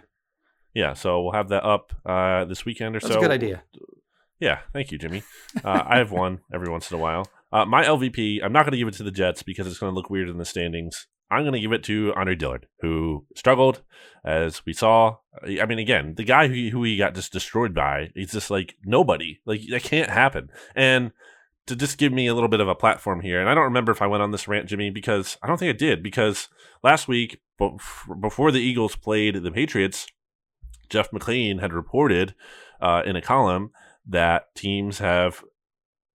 yeah. 0.73 0.93
So 0.93 1.21
we'll 1.21 1.33
have 1.33 1.49
that 1.49 1.63
up 1.63 1.93
uh, 2.05 2.45
this 2.45 2.65
weekend 2.65 2.95
or 2.95 2.99
that's 2.99 3.13
so. 3.13 3.19
That's 3.19 3.25
a 3.25 3.27
good 3.27 3.31
idea. 3.33 3.63
Yeah, 4.39 4.59
thank 4.73 4.91
you, 4.91 4.97
Jimmy. 4.97 5.23
Uh, 5.63 5.83
I 5.85 5.97
have 5.97 6.11
one 6.11 6.39
every 6.53 6.69
once 6.69 6.91
in 6.91 6.97
a 6.97 7.01
while. 7.01 7.29
Uh, 7.51 7.65
my 7.65 7.83
LVP, 7.83 8.43
I'm 8.43 8.51
not 8.51 8.63
going 8.63 8.73
to 8.73 8.77
give 8.77 8.87
it 8.87 8.95
to 8.95 9.03
the 9.03 9.11
Jets 9.11 9.43
because 9.43 9.65
it's 9.67 9.79
going 9.79 9.91
to 9.91 9.95
look 9.95 10.09
weird 10.09 10.29
in 10.29 10.37
the 10.37 10.45
standings. 10.45 11.07
I'm 11.31 11.43
going 11.43 11.53
to 11.53 11.59
give 11.59 11.71
it 11.71 11.83
to 11.85 12.13
Andre 12.15 12.35
Dillard, 12.35 12.67
who 12.81 13.25
struggled, 13.35 13.81
as 14.23 14.65
we 14.65 14.73
saw. 14.73 15.17
I 15.43 15.65
mean, 15.65 15.79
again, 15.79 16.15
the 16.15 16.23
guy 16.23 16.47
who, 16.47 16.69
who 16.69 16.83
he 16.83 16.97
got 16.97 17.15
just 17.15 17.31
destroyed 17.31 17.73
by, 17.73 18.11
he's 18.13 18.31
just 18.31 18.51
like 18.51 18.75
nobody. 18.83 19.39
Like, 19.45 19.61
that 19.69 19.83
can't 19.83 20.09
happen. 20.09 20.49
And 20.75 21.11
to 21.65 21.75
just 21.75 21.97
give 21.97 22.13
me 22.13 22.27
a 22.27 22.33
little 22.33 22.49
bit 22.49 22.59
of 22.59 22.67
a 22.67 22.75
platform 22.75 23.21
here, 23.21 23.39
and 23.39 23.49
I 23.49 23.55
don't 23.55 23.63
remember 23.63 23.91
if 23.91 24.01
I 24.01 24.07
went 24.07 24.21
on 24.21 24.31
this 24.31 24.47
rant, 24.47 24.69
Jimmy, 24.69 24.91
because 24.91 25.37
I 25.41 25.47
don't 25.47 25.57
think 25.57 25.69
I 25.69 25.77
did, 25.77 26.03
because 26.03 26.47
last 26.83 27.07
week, 27.07 27.41
before 28.21 28.51
the 28.51 28.59
Eagles 28.59 28.95
played 28.95 29.41
the 29.41 29.51
Patriots, 29.51 30.07
Jeff 30.89 31.09
McLane 31.09 31.59
had 31.61 31.73
reported 31.73 32.35
uh, 32.79 33.01
in 33.05 33.15
a 33.15 33.21
column 33.21 33.71
that 34.07 34.53
teams 34.55 34.99
have 34.99 35.43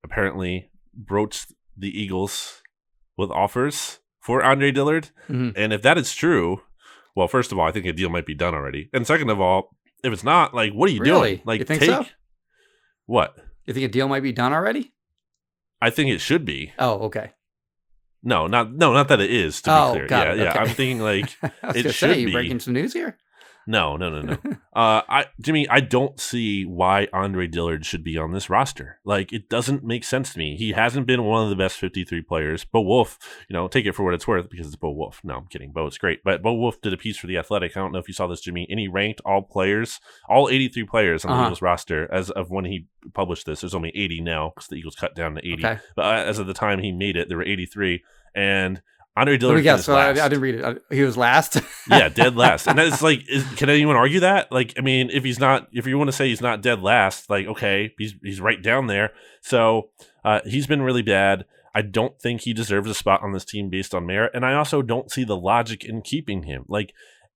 apparently 0.04 0.70
broached 0.94 1.52
the 1.76 1.88
Eagles 1.88 2.62
with 3.16 3.30
offers 3.30 4.00
for 4.20 4.42
Andre 4.42 4.70
Dillard. 4.70 5.10
Mhm. 5.28 5.52
And 5.56 5.72
if 5.72 5.82
that 5.82 5.98
is 5.98 6.14
true, 6.14 6.62
well, 7.16 7.28
first 7.28 7.52
of 7.52 7.58
all, 7.58 7.66
I 7.66 7.72
think 7.72 7.86
a 7.86 7.92
deal 7.92 8.08
might 8.10 8.26
be 8.26 8.34
done 8.34 8.54
already. 8.54 8.88
And 8.92 9.06
second 9.06 9.30
of 9.30 9.40
all, 9.40 9.76
if 10.04 10.12
it's 10.12 10.24
not, 10.24 10.54
like, 10.54 10.72
what 10.72 10.88
are 10.88 10.92
you 10.92 11.00
Really? 11.00 11.36
doing? 11.36 11.42
Like, 11.44 11.58
You 11.60 11.64
think 11.66 11.80
take 11.80 11.90
so? 11.90 12.06
what? 13.06 13.36
You 13.66 13.74
think 13.74 13.84
a 13.84 13.88
deal 13.88 14.08
might 14.08 14.22
be 14.22 14.32
done 14.32 14.52
already? 14.52 14.92
I 15.82 15.90
think 15.90 16.10
it 16.10 16.20
should 16.20 16.44
be. 16.44 16.72
Oh, 16.78 17.00
okay. 17.06 17.32
No, 18.22 18.46
not 18.46 18.72
no, 18.74 18.92
not 18.92 19.08
that 19.08 19.20
it 19.20 19.30
is. 19.30 19.62
To 19.62 19.70
be 19.70 19.74
Oh, 19.74 19.90
clear, 19.92 20.06
got 20.06 20.26
yeah, 20.26 20.32
it, 20.34 20.38
yeah. 20.38 20.50
okay. 20.50 20.58
I'm 20.58 20.68
thinking 20.68 21.00
like 21.00 21.36
It 21.74 21.82
should 21.84 21.94
say, 21.94 22.20
you 22.20 22.26
be. 22.26 22.32
breaking 22.32 22.60
some 22.60 22.74
news 22.74 22.92
here. 22.92 23.16
No, 23.70 23.96
no, 23.96 24.10
no, 24.10 24.20
no. 24.22 24.36
uh, 24.74 25.02
I, 25.08 25.26
Jimmy, 25.40 25.68
I 25.68 25.78
don't 25.78 26.18
see 26.18 26.64
why 26.64 27.06
Andre 27.12 27.46
Dillard 27.46 27.86
should 27.86 28.02
be 28.02 28.18
on 28.18 28.32
this 28.32 28.50
roster. 28.50 28.98
Like, 29.04 29.32
it 29.32 29.48
doesn't 29.48 29.84
make 29.84 30.02
sense 30.02 30.32
to 30.32 30.38
me. 30.40 30.56
He 30.56 30.72
hasn't 30.72 31.06
been 31.06 31.22
one 31.22 31.44
of 31.44 31.50
the 31.50 31.56
best 31.56 31.76
53 31.78 32.22
players. 32.22 32.64
Bo 32.64 32.80
Wulf, 32.80 33.16
you 33.48 33.54
know, 33.54 33.68
take 33.68 33.86
it 33.86 33.92
for 33.94 34.02
what 34.04 34.14
it's 34.14 34.26
worth 34.26 34.50
because 34.50 34.66
it's 34.66 34.74
Bo 34.76 34.90
Wulf. 34.90 35.20
No, 35.22 35.36
I'm 35.36 35.46
kidding. 35.46 35.70
Bo 35.70 35.86
is 35.86 35.98
great. 35.98 36.24
But 36.24 36.42
Bo 36.42 36.52
Wulf 36.54 36.80
did 36.80 36.92
a 36.92 36.96
piece 36.96 37.16
for 37.16 37.28
The 37.28 37.38
Athletic. 37.38 37.76
I 37.76 37.80
don't 37.80 37.92
know 37.92 38.00
if 38.00 38.08
you 38.08 38.14
saw 38.14 38.26
this, 38.26 38.40
Jimmy. 38.40 38.66
And 38.68 38.80
he 38.80 38.88
ranked 38.88 39.20
all 39.24 39.42
players, 39.42 40.00
all 40.28 40.48
83 40.48 40.84
players 40.84 41.24
on 41.24 41.30
the 41.30 41.36
Uh-huh. 41.36 41.46
Eagles 41.46 41.62
roster 41.62 42.12
as 42.12 42.30
of 42.30 42.50
when 42.50 42.64
he 42.64 42.86
published 43.14 43.46
this. 43.46 43.60
There's 43.60 43.74
only 43.74 43.92
80 43.94 44.20
now 44.22 44.52
because 44.54 44.68
the 44.68 44.76
Eagles 44.76 44.96
cut 44.96 45.14
down 45.14 45.36
to 45.36 45.40
80. 45.46 45.64
Okay. 45.64 45.78
But 45.94 46.04
uh, 46.06 46.28
as 46.28 46.38
of 46.40 46.48
the 46.48 46.54
time 46.54 46.80
he 46.80 46.90
made 46.90 47.16
it, 47.16 47.28
there 47.28 47.38
were 47.38 47.46
83. 47.46 48.02
And 48.34 48.82
Andre 49.16 49.34
Let 49.34 49.40
Dillard 49.40 49.56
me 49.56 49.62
guess. 49.62 49.84
So 49.84 49.94
I, 49.94 50.10
I 50.10 50.14
didn't 50.28 50.40
read 50.40 50.54
it. 50.56 50.64
I- 50.64 50.94
He 50.94 51.02
was 51.02 51.16
last. 51.16 51.60
yeah, 51.90 52.08
dead 52.08 52.36
last. 52.36 52.66
And 52.66 52.78
it's 52.78 53.02
like, 53.02 53.28
is, 53.28 53.44
can 53.54 53.68
anyone 53.68 53.96
argue 53.96 54.20
that? 54.20 54.50
Like, 54.52 54.74
I 54.78 54.82
mean, 54.82 55.10
if 55.10 55.24
he's 55.24 55.38
not, 55.40 55.68
if 55.72 55.86
you 55.86 55.98
want 55.98 56.08
to 56.08 56.12
say 56.12 56.28
he's 56.28 56.40
not 56.40 56.62
dead 56.62 56.80
last, 56.82 57.28
like, 57.28 57.46
okay, 57.46 57.92
he's 57.98 58.14
he's 58.22 58.40
right 58.40 58.62
down 58.62 58.86
there. 58.86 59.12
So 59.42 59.90
uh, 60.24 60.40
he's 60.44 60.66
been 60.66 60.82
really 60.82 61.02
bad. 61.02 61.44
I 61.74 61.82
don't 61.82 62.20
think 62.20 62.40
he 62.42 62.52
deserves 62.52 62.90
a 62.90 62.94
spot 62.94 63.22
on 63.22 63.32
this 63.32 63.44
team 63.44 63.68
based 63.70 63.94
on 63.94 64.06
merit, 64.06 64.32
and 64.34 64.44
I 64.44 64.54
also 64.54 64.82
don't 64.82 65.10
see 65.10 65.24
the 65.24 65.36
logic 65.36 65.84
in 65.84 66.02
keeping 66.02 66.42
him. 66.44 66.64
Like, 66.68 66.92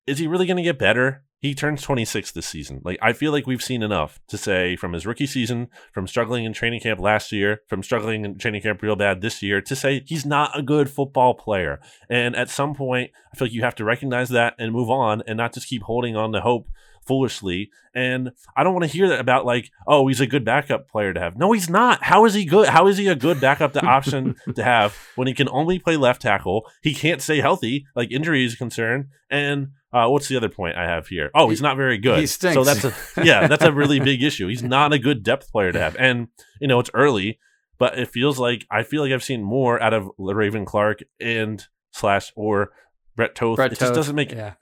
is 0.06 0.18
he 0.18 0.26
really 0.26 0.46
going 0.46 0.56
to 0.56 0.62
get 0.62 0.78
better? 0.78 1.22
He 1.40 1.54
turns 1.54 1.82
26 1.82 2.32
this 2.32 2.46
season. 2.46 2.80
Like, 2.84 2.98
I 3.02 3.12
feel 3.12 3.30
like 3.30 3.46
we've 3.46 3.62
seen 3.62 3.82
enough 3.82 4.18
to 4.28 4.38
say 4.38 4.76
from 4.76 4.94
his 4.94 5.04
rookie 5.04 5.26
season, 5.26 5.68
from 5.92 6.06
struggling 6.06 6.44
in 6.44 6.54
training 6.54 6.80
camp 6.80 7.00
last 7.00 7.32
year, 7.32 7.60
from 7.68 7.82
struggling 7.82 8.24
in 8.24 8.38
training 8.38 8.62
camp 8.62 8.80
real 8.80 8.96
bad 8.96 9.20
this 9.20 9.42
year, 9.42 9.60
to 9.60 9.76
say 9.76 10.02
he's 10.06 10.24
not 10.24 10.58
a 10.58 10.62
good 10.62 10.88
football 10.88 11.34
player. 11.34 11.80
And 12.08 12.34
at 12.34 12.48
some 12.48 12.74
point, 12.74 13.10
I 13.32 13.36
feel 13.36 13.46
like 13.46 13.52
you 13.52 13.62
have 13.62 13.74
to 13.74 13.84
recognize 13.84 14.30
that 14.30 14.54
and 14.58 14.72
move 14.72 14.88
on 14.88 15.22
and 15.26 15.36
not 15.36 15.52
just 15.52 15.68
keep 15.68 15.82
holding 15.82 16.16
on 16.16 16.32
to 16.32 16.40
hope 16.40 16.68
foolishly. 17.06 17.70
And 17.94 18.32
I 18.56 18.64
don't 18.64 18.74
want 18.74 18.84
to 18.84 18.90
hear 18.90 19.08
that 19.08 19.20
about 19.20 19.46
like, 19.46 19.70
oh, 19.86 20.06
he's 20.08 20.20
a 20.20 20.26
good 20.26 20.44
backup 20.44 20.88
player 20.88 21.12
to 21.12 21.20
have. 21.20 21.36
No, 21.36 21.52
he's 21.52 21.70
not. 21.70 22.02
How 22.02 22.24
is 22.24 22.34
he 22.34 22.44
good? 22.44 22.68
How 22.68 22.86
is 22.86 22.98
he 22.98 23.06
a 23.06 23.14
good 23.14 23.40
backup 23.40 23.72
to 23.74 23.84
option 23.84 24.36
to 24.54 24.64
have 24.64 24.96
when 25.16 25.28
he 25.28 25.34
can 25.34 25.48
only 25.50 25.78
play 25.78 25.96
left 25.96 26.22
tackle? 26.22 26.66
He 26.82 26.94
can't 26.94 27.22
stay 27.22 27.40
healthy, 27.40 27.86
like 27.94 28.10
injury 28.10 28.44
is 28.44 28.54
concerned. 28.56 29.06
And 29.30 29.68
uh, 29.92 30.08
what's 30.08 30.28
the 30.28 30.36
other 30.36 30.48
point 30.48 30.76
I 30.76 30.84
have 30.88 31.06
here? 31.06 31.30
Oh, 31.34 31.50
he's 31.50 31.62
not 31.62 31.76
very 31.76 31.98
good. 31.98 32.18
he 32.18 32.26
stinks. 32.26 32.54
So 32.54 32.64
that's 32.64 32.84
a 32.84 33.24
yeah, 33.24 33.46
that's 33.46 33.64
a 33.64 33.72
really 33.72 34.00
big 34.00 34.22
issue. 34.22 34.48
He's 34.48 34.62
not 34.62 34.92
a 34.92 34.98
good 34.98 35.22
depth 35.22 35.52
player 35.52 35.70
to 35.72 35.78
have. 35.78 35.96
And 35.98 36.28
you 36.60 36.66
know, 36.66 36.80
it's 36.80 36.90
early, 36.94 37.38
but 37.78 37.96
it 37.98 38.08
feels 38.08 38.38
like 38.38 38.66
I 38.70 38.82
feel 38.82 39.02
like 39.02 39.12
I've 39.12 39.22
seen 39.22 39.42
more 39.44 39.80
out 39.80 39.94
of 39.94 40.10
Raven 40.18 40.64
Clark 40.64 41.04
and 41.20 41.64
slash 41.92 42.32
or 42.34 42.72
Brett 43.16 43.36
Toth. 43.36 43.56
Brett 43.56 43.72
it 43.72 43.78
just 43.78 43.94
doesn't 43.94 44.16
make 44.16 44.32
Yeah. 44.32 44.54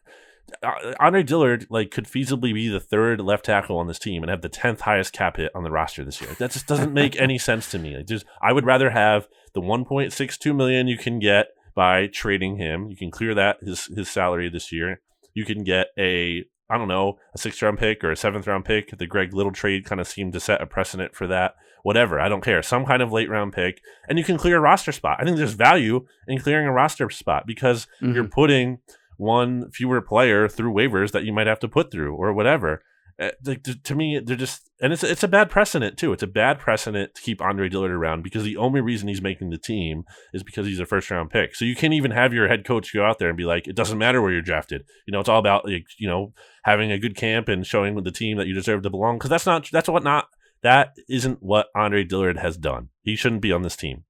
Uh, 0.62 0.94
Andre 1.00 1.22
Dillard 1.22 1.66
like 1.70 1.90
could 1.90 2.06
feasibly 2.06 2.52
be 2.54 2.68
the 2.68 2.80
third 2.80 3.20
left 3.20 3.44
tackle 3.46 3.78
on 3.78 3.86
this 3.86 3.98
team 3.98 4.22
and 4.22 4.30
have 4.30 4.42
the 4.42 4.48
tenth 4.48 4.82
highest 4.82 5.12
cap 5.12 5.36
hit 5.36 5.50
on 5.54 5.62
the 5.64 5.70
roster 5.70 6.04
this 6.04 6.20
year. 6.20 6.34
That 6.38 6.50
just 6.50 6.66
doesn't 6.66 6.92
make 6.92 7.20
any 7.20 7.38
sense 7.38 7.70
to 7.70 7.78
me. 7.78 7.96
Like, 7.96 8.06
just 8.06 8.26
I 8.42 8.52
would 8.52 8.66
rather 8.66 8.90
have 8.90 9.28
the 9.54 9.60
1.62 9.60 10.54
million 10.54 10.86
you 10.88 10.98
can 10.98 11.18
get 11.18 11.48
by 11.74 12.06
trading 12.06 12.56
him. 12.58 12.88
You 12.90 12.96
can 12.96 13.10
clear 13.10 13.34
that 13.34 13.58
his 13.62 13.86
his 13.86 14.08
salary 14.10 14.48
this 14.48 14.72
year. 14.72 15.00
You 15.34 15.44
can 15.44 15.64
get 15.64 15.88
a 15.98 16.44
I 16.70 16.78
don't 16.78 16.88
know 16.88 17.18
a 17.34 17.38
sixth 17.38 17.60
round 17.62 17.78
pick 17.78 18.02
or 18.04 18.10
a 18.10 18.16
seventh 18.16 18.46
round 18.46 18.64
pick. 18.64 18.96
The 18.96 19.06
Greg 19.06 19.32
Little 19.34 19.52
trade 19.52 19.84
kind 19.84 20.00
of 20.00 20.06
seemed 20.08 20.32
to 20.34 20.40
set 20.40 20.60
a 20.62 20.66
precedent 20.66 21.14
for 21.14 21.26
that. 21.28 21.54
Whatever, 21.82 22.20
I 22.20 22.28
don't 22.28 22.44
care. 22.44 22.62
Some 22.62 22.84
kind 22.86 23.02
of 23.02 23.10
late 23.12 23.28
round 23.28 23.52
pick, 23.52 23.80
and 24.08 24.16
you 24.18 24.24
can 24.24 24.36
clear 24.38 24.58
a 24.58 24.60
roster 24.60 24.92
spot. 24.92 25.16
I 25.20 25.24
think 25.24 25.36
there's 25.36 25.54
value 25.54 26.06
in 26.28 26.38
clearing 26.38 26.66
a 26.68 26.72
roster 26.72 27.10
spot 27.10 27.44
because 27.46 27.88
Mhm. 28.00 28.14
you're 28.14 28.28
putting 28.28 28.78
one 29.22 29.70
fewer 29.70 30.00
player 30.00 30.48
through 30.48 30.74
waivers 30.74 31.12
that 31.12 31.24
you 31.24 31.32
might 31.32 31.46
have 31.46 31.60
to 31.60 31.68
put 31.68 31.90
through 31.90 32.14
or 32.14 32.32
whatever. 32.32 32.82
Uh, 33.20 33.30
to, 33.44 33.80
to- 33.82 33.94
me, 33.94 34.20
they're 34.24 34.36
just, 34.36 34.70
and 34.80 34.92
it's 34.92 35.04
it's 35.04 35.22
a 35.22 35.28
bad 35.28 35.50
precedent 35.50 35.96
too. 35.96 36.12
It's 36.12 36.22
a 36.22 36.26
bad 36.26 36.58
precedent 36.58 37.14
to 37.14 37.22
keep 37.22 37.40
Andre 37.40 37.68
Dillard 37.68 37.92
around 37.92 38.22
because 38.22 38.42
the 38.42 38.56
only 38.56 38.80
reason 38.80 39.06
he's 39.06 39.22
making 39.22 39.50
the 39.50 39.58
team 39.58 40.04
is 40.32 40.42
because 40.42 40.66
he's 40.66 40.80
a 40.80 40.86
first 40.86 41.10
round 41.10 41.30
pick. 41.30 41.54
So 41.54 41.64
you 41.64 41.76
can't 41.76 41.92
even 41.92 42.10
have 42.10 42.32
your 42.32 42.48
head 42.48 42.64
coach 42.64 42.92
go 42.92 43.04
out 43.04 43.18
there 43.18 43.28
and 43.28 43.36
be 43.36 43.44
like, 43.44 43.68
it 43.68 43.76
doesn't 43.76 43.98
matter 43.98 44.20
where 44.20 44.32
you're 44.32 44.42
drafted. 44.42 44.82
You 45.06 45.12
know, 45.12 45.20
it's 45.20 45.28
all 45.28 45.38
about 45.38 45.66
like 45.66 45.86
you 45.98 46.08
know 46.08 46.32
having 46.64 46.90
a 46.90 46.98
good 46.98 47.16
camp 47.16 47.48
and 47.48 47.66
showing 47.66 47.94
the 48.02 48.10
team 48.10 48.38
that 48.38 48.46
you 48.46 48.54
deserve 48.54 48.82
to 48.82 48.90
belong. 48.90 49.18
Because 49.18 49.30
that's 49.30 49.46
not 49.46 49.68
that's 49.70 49.88
what 49.88 50.02
not 50.02 50.26
that 50.62 50.94
isn't 51.08 51.42
what 51.42 51.66
Andre 51.76 52.04
Dillard 52.04 52.38
has 52.38 52.56
done. 52.56 52.88
He 53.02 53.14
shouldn't 53.14 53.42
be 53.42 53.52
on 53.52 53.62
this 53.62 53.76
team. 53.76 54.04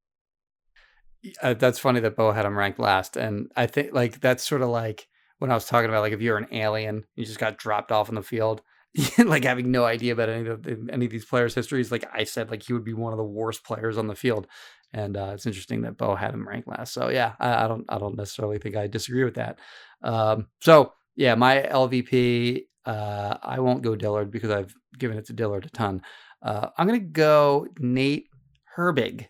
Uh, 1.42 1.54
that's 1.54 1.78
funny 1.78 2.00
that 2.00 2.16
Bo 2.16 2.32
had 2.32 2.44
him 2.44 2.58
ranked 2.58 2.78
last, 2.78 3.16
and 3.16 3.50
I 3.56 3.66
think 3.66 3.92
like 3.92 4.20
that's 4.20 4.46
sort 4.46 4.62
of 4.62 4.68
like 4.68 5.08
when 5.38 5.50
I 5.50 5.54
was 5.54 5.64
talking 5.64 5.88
about 5.88 6.02
like 6.02 6.12
if 6.12 6.20
you're 6.20 6.36
an 6.36 6.48
alien, 6.52 7.04
you 7.16 7.24
just 7.24 7.38
got 7.38 7.58
dropped 7.58 7.92
off 7.92 8.08
in 8.08 8.14
the 8.14 8.22
field, 8.22 8.62
like 9.18 9.44
having 9.44 9.70
no 9.70 9.84
idea 9.84 10.12
about 10.12 10.28
any 10.28 10.48
of 10.48 10.62
the, 10.62 10.88
any 10.90 11.06
of 11.06 11.10
these 11.10 11.24
players' 11.24 11.54
histories. 11.54 11.92
Like 11.92 12.04
I 12.12 12.24
said, 12.24 12.50
like 12.50 12.62
he 12.62 12.72
would 12.72 12.84
be 12.84 12.94
one 12.94 13.12
of 13.12 13.18
the 13.18 13.24
worst 13.24 13.64
players 13.64 13.98
on 13.98 14.06
the 14.06 14.14
field, 14.14 14.46
and 14.92 15.16
uh, 15.16 15.30
it's 15.34 15.46
interesting 15.46 15.82
that 15.82 15.96
Bo 15.96 16.14
had 16.14 16.34
him 16.34 16.46
ranked 16.46 16.68
last. 16.68 16.92
So 16.92 17.08
yeah, 17.08 17.34
I, 17.38 17.64
I 17.64 17.68
don't 17.68 17.84
I 17.88 17.98
don't 17.98 18.16
necessarily 18.16 18.58
think 18.58 18.76
I 18.76 18.86
disagree 18.86 19.24
with 19.24 19.34
that. 19.34 19.58
Um, 20.02 20.48
so 20.60 20.92
yeah, 21.16 21.34
my 21.34 21.62
LVP, 21.62 22.64
uh, 22.86 23.36
I 23.42 23.60
won't 23.60 23.82
go 23.82 23.94
Dillard 23.94 24.30
because 24.30 24.50
I've 24.50 24.74
given 24.98 25.18
it 25.18 25.26
to 25.26 25.32
Dillard 25.32 25.66
a 25.66 25.70
ton. 25.70 26.02
Uh, 26.42 26.68
I'm 26.76 26.86
gonna 26.86 26.98
go 26.98 27.66
Nate 27.78 28.28
Herbig, 28.76 29.26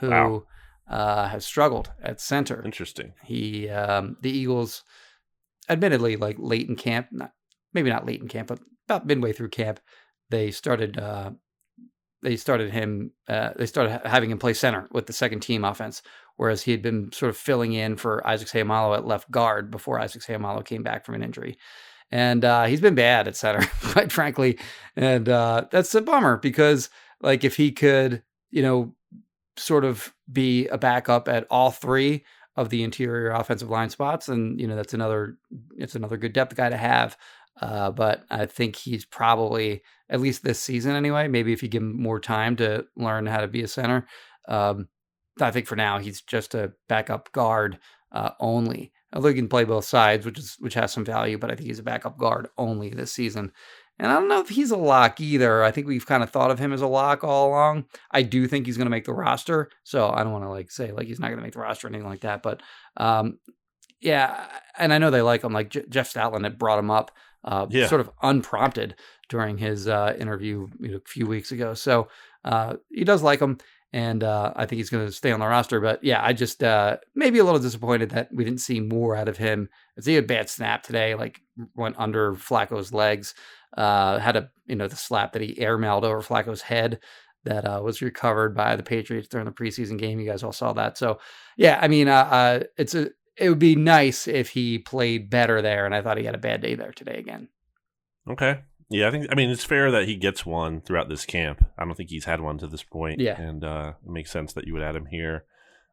who 0.00 0.10
Wow. 0.10 0.42
Uh, 0.88 1.26
has 1.28 1.44
struggled 1.44 1.90
at 2.00 2.20
center. 2.20 2.62
Interesting. 2.64 3.12
He, 3.24 3.68
um, 3.68 4.16
the 4.22 4.30
Eagles, 4.30 4.84
admittedly, 5.68 6.16
like 6.16 6.36
late 6.38 6.68
in 6.68 6.76
camp, 6.76 7.08
not 7.10 7.32
maybe 7.72 7.90
not 7.90 8.06
late 8.06 8.20
in 8.20 8.28
camp, 8.28 8.48
but 8.48 8.60
about 8.88 9.06
midway 9.06 9.32
through 9.32 9.50
camp, 9.50 9.80
they 10.30 10.50
started. 10.50 10.98
Uh, 10.98 11.30
they 12.22 12.36
started 12.36 12.72
him. 12.72 13.12
Uh, 13.28 13.50
they 13.56 13.66
started 13.66 14.00
having 14.04 14.30
him 14.30 14.38
play 14.38 14.52
center 14.52 14.88
with 14.90 15.06
the 15.06 15.12
second 15.12 15.40
team 15.40 15.64
offense, 15.64 16.02
whereas 16.36 16.62
he 16.62 16.72
had 16.72 16.82
been 16.82 17.12
sort 17.12 17.30
of 17.30 17.36
filling 17.36 17.72
in 17.72 17.96
for 17.96 18.26
Isaac 18.26 18.48
Seumalo 18.48 18.96
at 18.96 19.06
left 19.06 19.30
guard 19.30 19.70
before 19.70 20.00
Isaac 20.00 20.22
Seumalo 20.22 20.64
came 20.64 20.82
back 20.82 21.04
from 21.04 21.14
an 21.14 21.22
injury. 21.22 21.56
And 22.10 22.44
uh, 22.44 22.64
he's 22.64 22.80
been 22.80 22.96
bad 22.96 23.28
at 23.28 23.36
center, 23.36 23.64
quite 23.92 24.10
frankly, 24.10 24.58
and 24.96 25.28
uh, 25.28 25.66
that's 25.70 25.94
a 25.94 26.00
bummer 26.00 26.36
because, 26.36 26.90
like, 27.20 27.44
if 27.44 27.56
he 27.56 27.70
could, 27.70 28.24
you 28.50 28.62
know, 28.62 28.95
sort 29.56 29.84
of 29.84 30.14
be 30.30 30.66
a 30.68 30.78
backup 30.78 31.28
at 31.28 31.46
all 31.50 31.70
three 31.70 32.24
of 32.56 32.70
the 32.70 32.82
interior 32.82 33.30
offensive 33.30 33.70
line 33.70 33.90
spots, 33.90 34.28
and 34.28 34.60
you 34.60 34.66
know 34.66 34.76
that's 34.76 34.94
another 34.94 35.36
it's 35.76 35.94
another 35.94 36.16
good 36.16 36.32
depth 36.32 36.56
guy 36.56 36.68
to 36.68 36.76
have. 36.76 37.16
Uh, 37.60 37.90
but 37.90 38.24
I 38.30 38.46
think 38.46 38.76
he's 38.76 39.04
probably 39.04 39.82
at 40.10 40.20
least 40.20 40.42
this 40.42 40.60
season 40.60 40.94
anyway. 40.94 41.26
Maybe 41.28 41.52
if 41.52 41.62
you 41.62 41.68
give 41.68 41.82
him 41.82 42.00
more 42.00 42.20
time 42.20 42.56
to 42.56 42.86
learn 42.96 43.26
how 43.26 43.40
to 43.40 43.48
be 43.48 43.62
a 43.62 43.68
center, 43.68 44.06
um, 44.46 44.88
I 45.40 45.50
think 45.50 45.66
for 45.66 45.76
now 45.76 45.98
he's 45.98 46.20
just 46.20 46.54
a 46.54 46.72
backup 46.88 47.32
guard 47.32 47.78
uh, 48.12 48.30
only. 48.40 48.92
Although 49.12 49.28
he 49.28 49.34
can 49.34 49.48
play 49.48 49.64
both 49.64 49.84
sides, 49.84 50.26
which 50.26 50.38
is 50.38 50.56
which 50.58 50.74
has 50.74 50.92
some 50.92 51.04
value, 51.04 51.38
but 51.38 51.50
I 51.50 51.54
think 51.54 51.68
he's 51.68 51.78
a 51.78 51.84
backup 51.84 52.18
guard 52.18 52.48
only 52.58 52.90
this 52.90 53.12
season. 53.12 53.52
And 53.98 54.12
I 54.12 54.14
don't 54.16 54.28
know 54.28 54.40
if 54.40 54.50
he's 54.50 54.70
a 54.70 54.76
lock 54.76 55.20
either. 55.20 55.62
I 55.64 55.70
think 55.70 55.86
we've 55.86 56.06
kind 56.06 56.22
of 56.22 56.30
thought 56.30 56.50
of 56.50 56.58
him 56.58 56.72
as 56.72 56.82
a 56.82 56.86
lock 56.86 57.24
all 57.24 57.48
along. 57.48 57.86
I 58.10 58.22
do 58.22 58.46
think 58.46 58.66
he's 58.66 58.76
going 58.76 58.86
to 58.86 58.90
make 58.90 59.06
the 59.06 59.14
roster, 59.14 59.70
so 59.84 60.10
I 60.10 60.22
don't 60.22 60.32
want 60.32 60.44
to 60.44 60.50
like 60.50 60.70
say 60.70 60.92
like 60.92 61.06
he's 61.06 61.18
not 61.18 61.28
going 61.28 61.38
to 61.38 61.42
make 61.42 61.54
the 61.54 61.60
roster 61.60 61.86
or 61.86 61.90
anything 61.90 62.08
like 62.08 62.20
that. 62.20 62.42
But 62.42 62.62
um, 62.98 63.38
yeah, 64.00 64.46
and 64.78 64.92
I 64.92 64.98
know 64.98 65.10
they 65.10 65.22
like 65.22 65.42
him. 65.42 65.52
Like 65.52 65.70
J- 65.70 65.84
Jeff 65.88 66.12
Stoutland 66.12 66.44
had 66.44 66.58
brought 66.58 66.78
him 66.78 66.90
up, 66.90 67.10
uh, 67.44 67.66
Yeah. 67.70 67.86
sort 67.86 68.00
of 68.02 68.10
unprompted 68.22 68.94
during 69.28 69.58
his 69.58 69.88
uh, 69.88 70.14
interview 70.18 70.68
you 70.78 70.88
know, 70.90 70.96
a 70.98 71.08
few 71.08 71.26
weeks 71.26 71.50
ago. 71.50 71.74
So 71.74 72.08
uh, 72.44 72.74
he 72.90 73.04
does 73.04 73.22
like 73.22 73.40
him, 73.40 73.58
and 73.92 74.22
uh, 74.24 74.52
I 74.56 74.66
think 74.66 74.78
he's 74.78 74.90
going 74.90 75.06
to 75.06 75.12
stay 75.12 75.32
on 75.32 75.40
the 75.40 75.46
roster. 75.46 75.80
But 75.80 76.02
yeah, 76.02 76.24
I 76.24 76.32
just 76.32 76.62
uh, 76.62 76.98
maybe 77.14 77.38
a 77.38 77.44
little 77.44 77.60
disappointed 77.60 78.10
that 78.10 78.28
we 78.32 78.44
didn't 78.44 78.60
see 78.60 78.80
more 78.80 79.16
out 79.16 79.28
of 79.28 79.36
him. 79.36 79.68
As 79.96 80.06
he 80.06 80.14
had 80.14 80.24
a 80.24 80.26
bad 80.26 80.50
snap 80.50 80.82
today, 80.82 81.14
like 81.14 81.40
went 81.74 81.96
under 81.98 82.34
Flacco's 82.34 82.92
legs, 82.92 83.34
uh, 83.76 84.18
had 84.18 84.36
a 84.36 84.50
you 84.66 84.76
know 84.76 84.88
the 84.88 84.96
slap 84.96 85.32
that 85.32 85.42
he 85.42 85.54
airmailed 85.54 86.02
over 86.02 86.20
Flacco's 86.20 86.62
head 86.62 87.00
that 87.44 87.64
uh, 87.64 87.80
was 87.82 88.02
recovered 88.02 88.54
by 88.54 88.76
the 88.76 88.82
Patriots 88.82 89.28
during 89.28 89.46
the 89.46 89.52
preseason 89.52 89.98
game. 89.98 90.18
You 90.18 90.28
guys 90.28 90.42
all 90.42 90.52
saw 90.52 90.72
that. 90.74 90.98
So 90.98 91.20
yeah, 91.56 91.78
I 91.80 91.88
mean, 91.88 92.08
uh, 92.08 92.28
uh, 92.30 92.60
it's 92.76 92.94
a 92.94 93.10
it 93.36 93.48
would 93.48 93.58
be 93.58 93.76
nice 93.76 94.26
if 94.26 94.50
he 94.50 94.78
played 94.78 95.30
better 95.30 95.62
there, 95.62 95.86
and 95.86 95.94
I 95.94 96.02
thought 96.02 96.18
he 96.18 96.24
had 96.24 96.34
a 96.34 96.38
bad 96.38 96.60
day 96.60 96.74
there 96.74 96.92
today 96.92 97.18
again. 97.18 97.48
Okay. 98.28 98.60
Yeah, 98.88 99.08
I 99.08 99.10
think 99.10 99.26
I 99.30 99.34
mean 99.34 99.50
it's 99.50 99.64
fair 99.64 99.90
that 99.90 100.06
he 100.06 100.16
gets 100.16 100.46
one 100.46 100.80
throughout 100.80 101.08
this 101.08 101.24
camp. 101.26 101.64
I 101.78 101.84
don't 101.84 101.94
think 101.96 102.10
he's 102.10 102.24
had 102.26 102.40
one 102.40 102.58
to 102.58 102.66
this 102.66 102.82
point. 102.84 103.20
Yeah. 103.20 103.40
And 103.40 103.64
uh 103.64 103.94
it 104.04 104.10
makes 104.10 104.30
sense 104.30 104.52
that 104.52 104.66
you 104.66 104.72
would 104.74 104.82
add 104.82 104.94
him 104.96 105.06
here. 105.06 105.44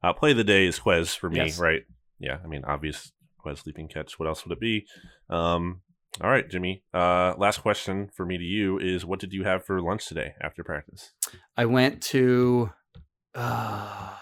Uh 0.04 0.14
play 0.14 0.32
of 0.32 0.38
the 0.38 0.44
day 0.44 0.66
is 0.68 0.80
Quez 0.80 1.18
for 1.18 1.30
me, 1.30 1.38
Yes. 1.38 1.60
right? 1.60 1.82
Yeah, 2.20 2.38
I 2.44 2.48
mean 2.48 2.64
obvious 2.66 3.12
Quez 3.44 3.66
leaping 3.66 3.88
catch. 3.88 4.20
What 4.20 4.28
else 4.28 4.46
would 4.46 4.54
it 4.54 4.60
be? 4.60 4.86
Um 5.30 5.82
all 6.22 6.30
right, 6.30 6.48
Jimmy. 6.48 6.84
Uh 6.94 7.34
last 7.38 7.62
question 7.62 8.10
for 8.16 8.26
me 8.28 8.38
to 8.38 8.44
you 8.44 8.78
is 8.78 9.04
what 9.06 9.20
did 9.20 9.34
you 9.34 9.44
have 9.44 9.66
for 9.66 9.82
lunch 9.82 10.06
today 10.08 10.34
after 10.40 10.64
practice? 10.64 11.12
I 11.58 11.66
went 11.66 12.02
to. 12.04 12.70
Uh, 13.36 14.14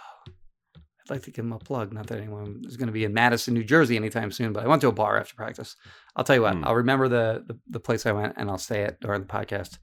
like 1.12 1.24
to 1.24 1.32
give 1.32 1.46
him 1.46 1.54
a 1.54 1.60
plug. 1.60 1.94
Not 1.94 2.08
that 2.08 2.18
anyone 2.20 2.64
is 2.66 2.78
going 2.78 2.88
to 2.88 2.94
be 2.94 3.04
in 3.04 3.14
Madison, 3.14 3.54
New 3.54 3.64
Jersey 3.64 3.96
anytime 3.96 4.32
soon, 4.32 4.52
but 4.54 4.64
I 4.64 4.68
went 4.68 4.82
to 4.82 4.88
a 4.88 4.92
bar 4.92 5.20
after 5.20 5.36
practice. 5.36 5.76
I'll 6.16 6.24
tell 6.24 6.36
you 6.36 6.42
what. 6.42 6.56
Hmm. 6.56 6.64
I'll 6.66 6.76
remember 6.76 7.08
the, 7.08 7.44
the 7.46 7.60
the 7.70 7.80
place 7.80 8.06
I 8.06 8.12
went, 8.14 8.34
and 8.38 8.50
I'll 8.50 8.58
say 8.58 8.82
it 8.82 8.98
during 9.02 9.22
the 9.22 9.28
podcast 9.28 9.78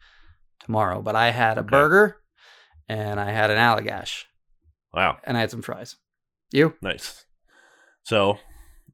tomorrow. 0.64 1.01
But 1.03 1.14
I 1.14 1.31
had 1.31 1.57
a 1.59 1.61
Okay. 1.61 1.70
burger, 1.70 2.16
and 2.89 3.20
I 3.20 3.31
had 3.31 3.51
an 3.51 3.59
Allagash, 3.59 4.24
Wow. 4.93 5.18
and 5.24 5.37
I 5.37 5.41
had 5.41 5.51
some 5.51 5.62
fries. 5.62 5.97
You? 6.51 6.74
Nice. 6.83 7.24
So 8.03 8.39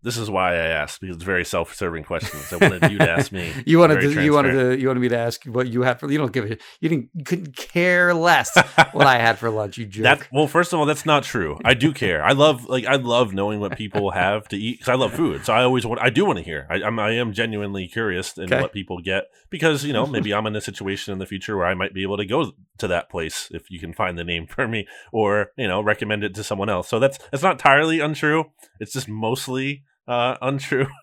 this 0.04 0.16
is 0.18 0.30
why 0.30 0.52
I 0.52 0.66
asked 0.66 1.00
because 1.00 1.16
it's 1.16 1.24
very 1.24 1.44
self-serving 1.44 2.04
questions. 2.04 2.52
I 2.52 2.56
wanted 2.56 2.92
you 2.92 2.98
to 2.98 3.10
ask 3.10 3.32
me. 3.32 3.50
You 3.66 3.78
wanted 3.78 4.00
to, 4.02 4.22
you 4.22 4.32
wanted 4.32 4.52
to, 4.52 4.78
you 4.78 4.88
wanted 4.88 5.00
me 5.00 5.08
to 5.08 5.16
ask 5.18 5.44
what 5.46 5.66
you 5.68 5.82
had 5.82 5.98
for. 5.98 6.10
You 6.10 6.18
don't 6.18 6.32
give 6.32 6.44
a. 6.44 6.56
You 6.80 6.88
didn't. 6.90 7.08
You 7.14 7.24
couldn't 7.24 7.56
care 7.56 8.12
less 8.14 8.54
what 8.92 9.06
I 9.06 9.18
had 9.18 9.38
for 9.38 9.48
lunch. 9.50 9.78
You 9.78 9.86
jerk. 9.94 10.02
That 10.04 10.28
well, 10.32 10.46
first 10.46 10.72
of 10.72 10.78
all, 10.78 10.86
that's 10.86 11.06
not 11.06 11.22
true. 11.24 11.58
I 11.64 11.74
do 11.74 11.92
care. 11.92 12.22
I 12.24 12.32
love 12.32 12.66
like 12.66 12.84
I 12.84 12.96
love 12.96 13.32
knowing 13.32 13.60
what 13.60 13.76
people 13.76 14.10
have 14.10 14.46
to 14.48 14.56
eat 14.56 14.78
because 14.78 14.90
I 14.90 14.94
love 14.94 15.14
food. 15.14 15.44
So 15.46 15.52
I 15.54 15.62
always 15.62 15.86
want. 15.86 16.00
I 16.00 16.10
do 16.10 16.24
want 16.26 16.38
to 16.38 16.44
hear. 16.44 16.66
I, 16.70 16.82
I'm 16.82 16.98
I 16.98 17.12
am 17.12 17.32
genuinely 17.32 17.88
curious 17.88 18.36
in 18.36 18.44
Okay. 18.44 18.60
what 18.60 18.72
people 18.72 19.00
get 19.00 19.24
because 19.48 19.84
you 19.84 19.92
know 19.94 20.06
maybe 20.06 20.34
I'm 20.34 20.46
in 20.46 20.54
a 20.54 20.60
situation 20.60 21.12
in 21.12 21.18
the 21.18 21.26
future 21.26 21.56
where 21.56 21.66
I 21.66 21.74
might 21.74 21.94
be 21.94 22.02
able 22.02 22.18
to 22.18 22.26
go 22.26 22.52
to 22.78 22.86
that 22.88 23.08
place 23.08 23.48
if 23.52 23.70
you 23.70 23.80
can 23.80 23.94
find 23.94 24.18
the 24.18 24.24
name 24.24 24.46
for 24.46 24.68
me 24.68 24.86
or 25.12 25.52
you 25.56 25.66
know 25.66 25.80
recommend 25.80 26.22
it 26.24 26.34
to 26.34 26.44
someone 26.44 26.68
else. 26.68 26.88
So 26.88 26.98
that's 26.98 27.18
that's 27.30 27.42
not 27.42 27.52
entirely 27.52 28.00
untrue. 28.00 28.44
It's 28.80 28.92
just 28.92 29.08
mostly 29.08 29.84
uh, 30.08 30.36
untrue. 30.40 30.86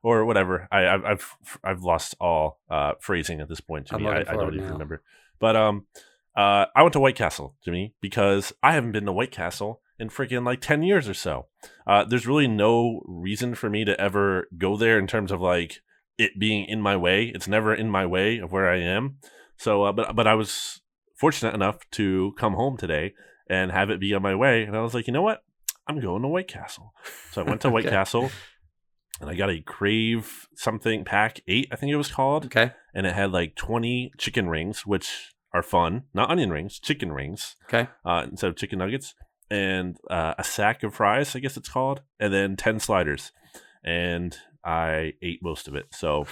Or 0.00 0.24
whatever. 0.24 0.68
I, 0.70 0.86
I've 0.86 1.04
I've 1.04 1.36
I've 1.64 1.82
lost 1.82 2.14
all 2.20 2.60
uh, 2.70 2.92
phrasing 3.00 3.40
at 3.40 3.48
this 3.48 3.60
point, 3.60 3.88
Jimmy. 3.88 4.06
I, 4.06 4.20
I 4.20 4.22
don't 4.22 4.54
even 4.54 4.66
now. 4.66 4.72
remember. 4.74 5.02
But 5.40 5.56
um, 5.56 5.86
uh, 6.36 6.66
I 6.74 6.82
went 6.82 6.92
to 6.92 7.00
White 7.00 7.16
Castle, 7.16 7.56
Jimmy, 7.64 7.94
because 8.00 8.52
I 8.62 8.74
haven't 8.74 8.92
been 8.92 9.06
to 9.06 9.12
White 9.12 9.32
Castle 9.32 9.80
in 9.98 10.08
freaking 10.08 10.46
like 10.46 10.60
10 10.60 10.84
years 10.84 11.08
or 11.08 11.14
so. 11.14 11.46
Uh, 11.84 12.04
there's 12.04 12.28
really 12.28 12.46
no 12.46 13.02
reason 13.06 13.56
for 13.56 13.68
me 13.68 13.84
to 13.84 14.00
ever 14.00 14.46
go 14.56 14.76
there 14.76 15.00
in 15.00 15.08
terms 15.08 15.32
of 15.32 15.40
like 15.40 15.80
it 16.16 16.38
being 16.38 16.64
in 16.66 16.80
my 16.80 16.96
way. 16.96 17.32
It's 17.34 17.48
never 17.48 17.74
in 17.74 17.90
my 17.90 18.06
way 18.06 18.38
of 18.38 18.52
where 18.52 18.70
I 18.70 18.78
am. 18.78 19.18
So, 19.56 19.82
uh, 19.82 19.92
but, 19.92 20.14
but 20.14 20.28
I 20.28 20.34
was 20.34 20.80
fortunate 21.16 21.54
enough 21.54 21.78
to 21.92 22.34
come 22.38 22.54
home 22.54 22.76
today 22.76 23.14
and 23.50 23.72
have 23.72 23.90
it 23.90 23.98
be 23.98 24.14
on 24.14 24.22
my 24.22 24.36
way. 24.36 24.62
And 24.62 24.76
I 24.76 24.80
was 24.80 24.94
like, 24.94 25.08
you 25.08 25.12
know 25.12 25.22
what? 25.22 25.42
I'm 25.88 26.00
going 26.00 26.22
to 26.22 26.28
White 26.28 26.48
Castle. 26.48 26.92
So 27.32 27.40
I 27.40 27.44
went 27.44 27.60
to 27.62 27.70
White 27.74 27.86
Okay. 27.86 27.94
Castle 27.94 28.30
and 29.20 29.28
I 29.30 29.34
got 29.34 29.50
a 29.50 29.60
Crave 29.60 30.46
something 30.54 31.04
pack 31.04 31.40
eight, 31.48 31.68
I 31.72 31.76
think 31.76 31.90
it 31.92 31.96
was 31.96 32.10
called 32.10 32.46
okay. 32.46 32.72
and 32.94 33.06
it 33.06 33.14
had 33.14 33.32
like 33.32 33.56
20 33.56 34.12
chicken 34.18 34.48
rings, 34.48 34.86
which 34.86 35.32
are 35.52 35.62
fun. 35.62 36.04
Not 36.14 36.30
onion 36.30 36.50
rings, 36.50 36.78
chicken 36.78 37.10
rings 37.12 37.56
Okay. 37.68 37.88
uh, 38.04 38.26
instead 38.30 38.48
of 38.48 38.56
chicken 38.56 38.78
nuggets, 38.78 39.14
and 39.50 39.96
uh, 40.10 40.34
a 40.38 40.44
sack 40.44 40.82
of 40.82 40.94
fries, 40.94 41.34
I 41.34 41.38
guess 41.38 41.56
it's 41.56 41.70
called, 41.70 42.02
and 42.20 42.32
then 42.34 42.54
10 42.54 42.80
sliders. 42.80 43.32
And 43.82 44.36
I 44.62 45.14
ate 45.22 45.40
most 45.42 45.66
of 45.68 45.74
it. 45.74 45.86
So 45.94 46.26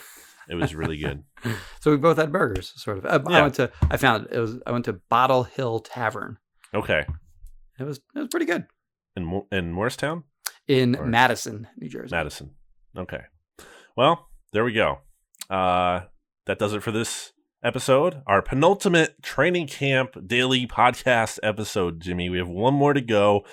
it 0.51 0.55
was 0.55 0.75
really 0.75 0.99
good. 0.99 1.25
So 1.81 1.93
we 1.93 1.97
both 1.97 2.17
had 2.17 2.33
burgers, 2.33 2.73
sort 2.77 2.99
of. 2.99 3.07
Uh, 3.07 3.21
I 3.27 3.33
Yeah. 3.37 3.43
went 3.43 3.55
to. 3.55 3.71
I 3.89 3.97
found 3.97 4.27
it 4.33 4.39
was. 4.39 4.59
I 4.67 4.73
went 4.73 4.85
to 4.87 4.95
Bottle 5.09 5.45
Hill 5.45 5.79
Tavern. 5.79 6.39
Okay. 6.75 7.07
It 7.79 7.85
was. 7.85 7.99
It 8.17 8.19
was 8.19 8.29
pretty 8.29 8.47
good. 8.47 8.67
In, 9.17 9.43
in 9.51 9.73
Morristown? 9.73 10.25
in 10.69 10.97
Madison, 11.05 11.69
New 11.79 11.89
Jersey. 11.89 12.15
Madison. 12.15 12.51
Okay. 12.97 13.23
Well, 13.97 14.29
there 14.53 14.65
we 14.65 14.73
go. 14.73 14.99
Uh, 15.49 16.01
that 16.47 16.59
does 16.59 16.73
it 16.73 16.83
for 16.83 16.93
this 16.93 17.33
episode. 17.63 18.23
Our 18.27 18.43
penultimate 18.43 19.23
training 19.23 19.69
camp 19.69 20.17
daily 20.27 20.67
podcast 20.67 21.39
episode, 21.43 22.01
Jimmy. 22.01 22.29
We 22.29 22.39
have 22.39 22.49
one 22.49 22.75
more 22.75 22.93
to 22.93 23.01
go 23.01 23.45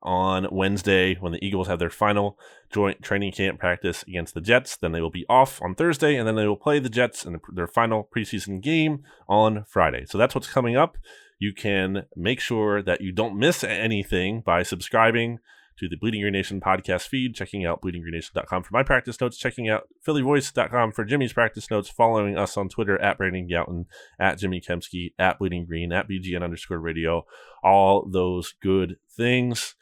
on 0.00 0.46
Wednesday 0.52 1.16
when 1.16 1.32
the 1.32 1.44
Eagles 1.44 1.66
have 1.66 1.80
their 1.80 1.90
final 1.90 2.38
joint 2.72 3.02
training 3.02 3.32
camp 3.32 3.58
practice 3.58 4.04
against 4.04 4.34
the 4.34 4.40
Jets. 4.40 4.76
Then 4.76 4.92
they 4.92 5.00
will 5.00 5.10
be 5.10 5.26
off 5.28 5.60
on 5.60 5.74
Thursday, 5.74 6.16
and 6.16 6.26
then 6.26 6.36
they 6.36 6.46
will 6.46 6.56
play 6.56 6.78
the 6.78 6.88
Jets 6.88 7.26
in 7.26 7.40
their 7.52 7.66
final 7.66 8.08
preseason 8.14 8.60
game 8.60 9.02
on 9.28 9.64
Friday. 9.68 10.04
So 10.06 10.18
that's 10.18 10.34
what's 10.34 10.50
coming 10.50 10.76
up. 10.76 10.96
You 11.38 11.52
can 11.52 12.06
make 12.16 12.40
sure 12.40 12.82
that 12.82 13.00
you 13.00 13.12
don't 13.12 13.38
miss 13.38 13.62
anything 13.62 14.42
by 14.44 14.62
subscribing 14.62 15.38
to 15.78 15.88
the 15.88 15.96
Bleeding 15.96 16.20
Green 16.22 16.32
Nation 16.32 16.60
podcast 16.60 17.06
feed, 17.06 17.34
checking 17.34 17.64
out 17.64 17.80
bleedinggreennation.com 17.80 18.62
for 18.64 18.70
my 18.72 18.82
practice 18.82 19.20
notes, 19.20 19.38
checking 19.38 19.68
out 19.68 19.84
phillyvoice.com 20.06 20.92
for 20.92 21.04
Jimmy's 21.04 21.32
practice 21.32 21.70
notes, 21.70 21.88
following 21.88 22.36
us 22.36 22.56
on 22.56 22.68
Twitter 22.68 23.00
at 23.00 23.18
Brandon 23.18 23.48
Gowton, 23.48 23.86
at 24.18 24.38
Jimmy 24.38 24.60
Kempski, 24.60 25.12
at 25.18 25.38
Bleeding 25.38 25.66
Green, 25.66 25.92
at 25.92 26.08
BGN 26.08 26.42
underscore 26.42 26.80
radio, 26.80 27.24
all 27.62 28.08
those 28.10 28.54
good 28.60 28.96
things. 29.16 29.74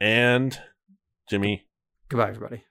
And 0.00 0.58
Jimmy. 1.28 1.66
Goodbye, 2.08 2.28
everybody. 2.28 2.64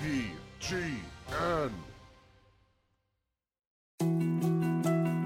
BGN. 0.00 1.72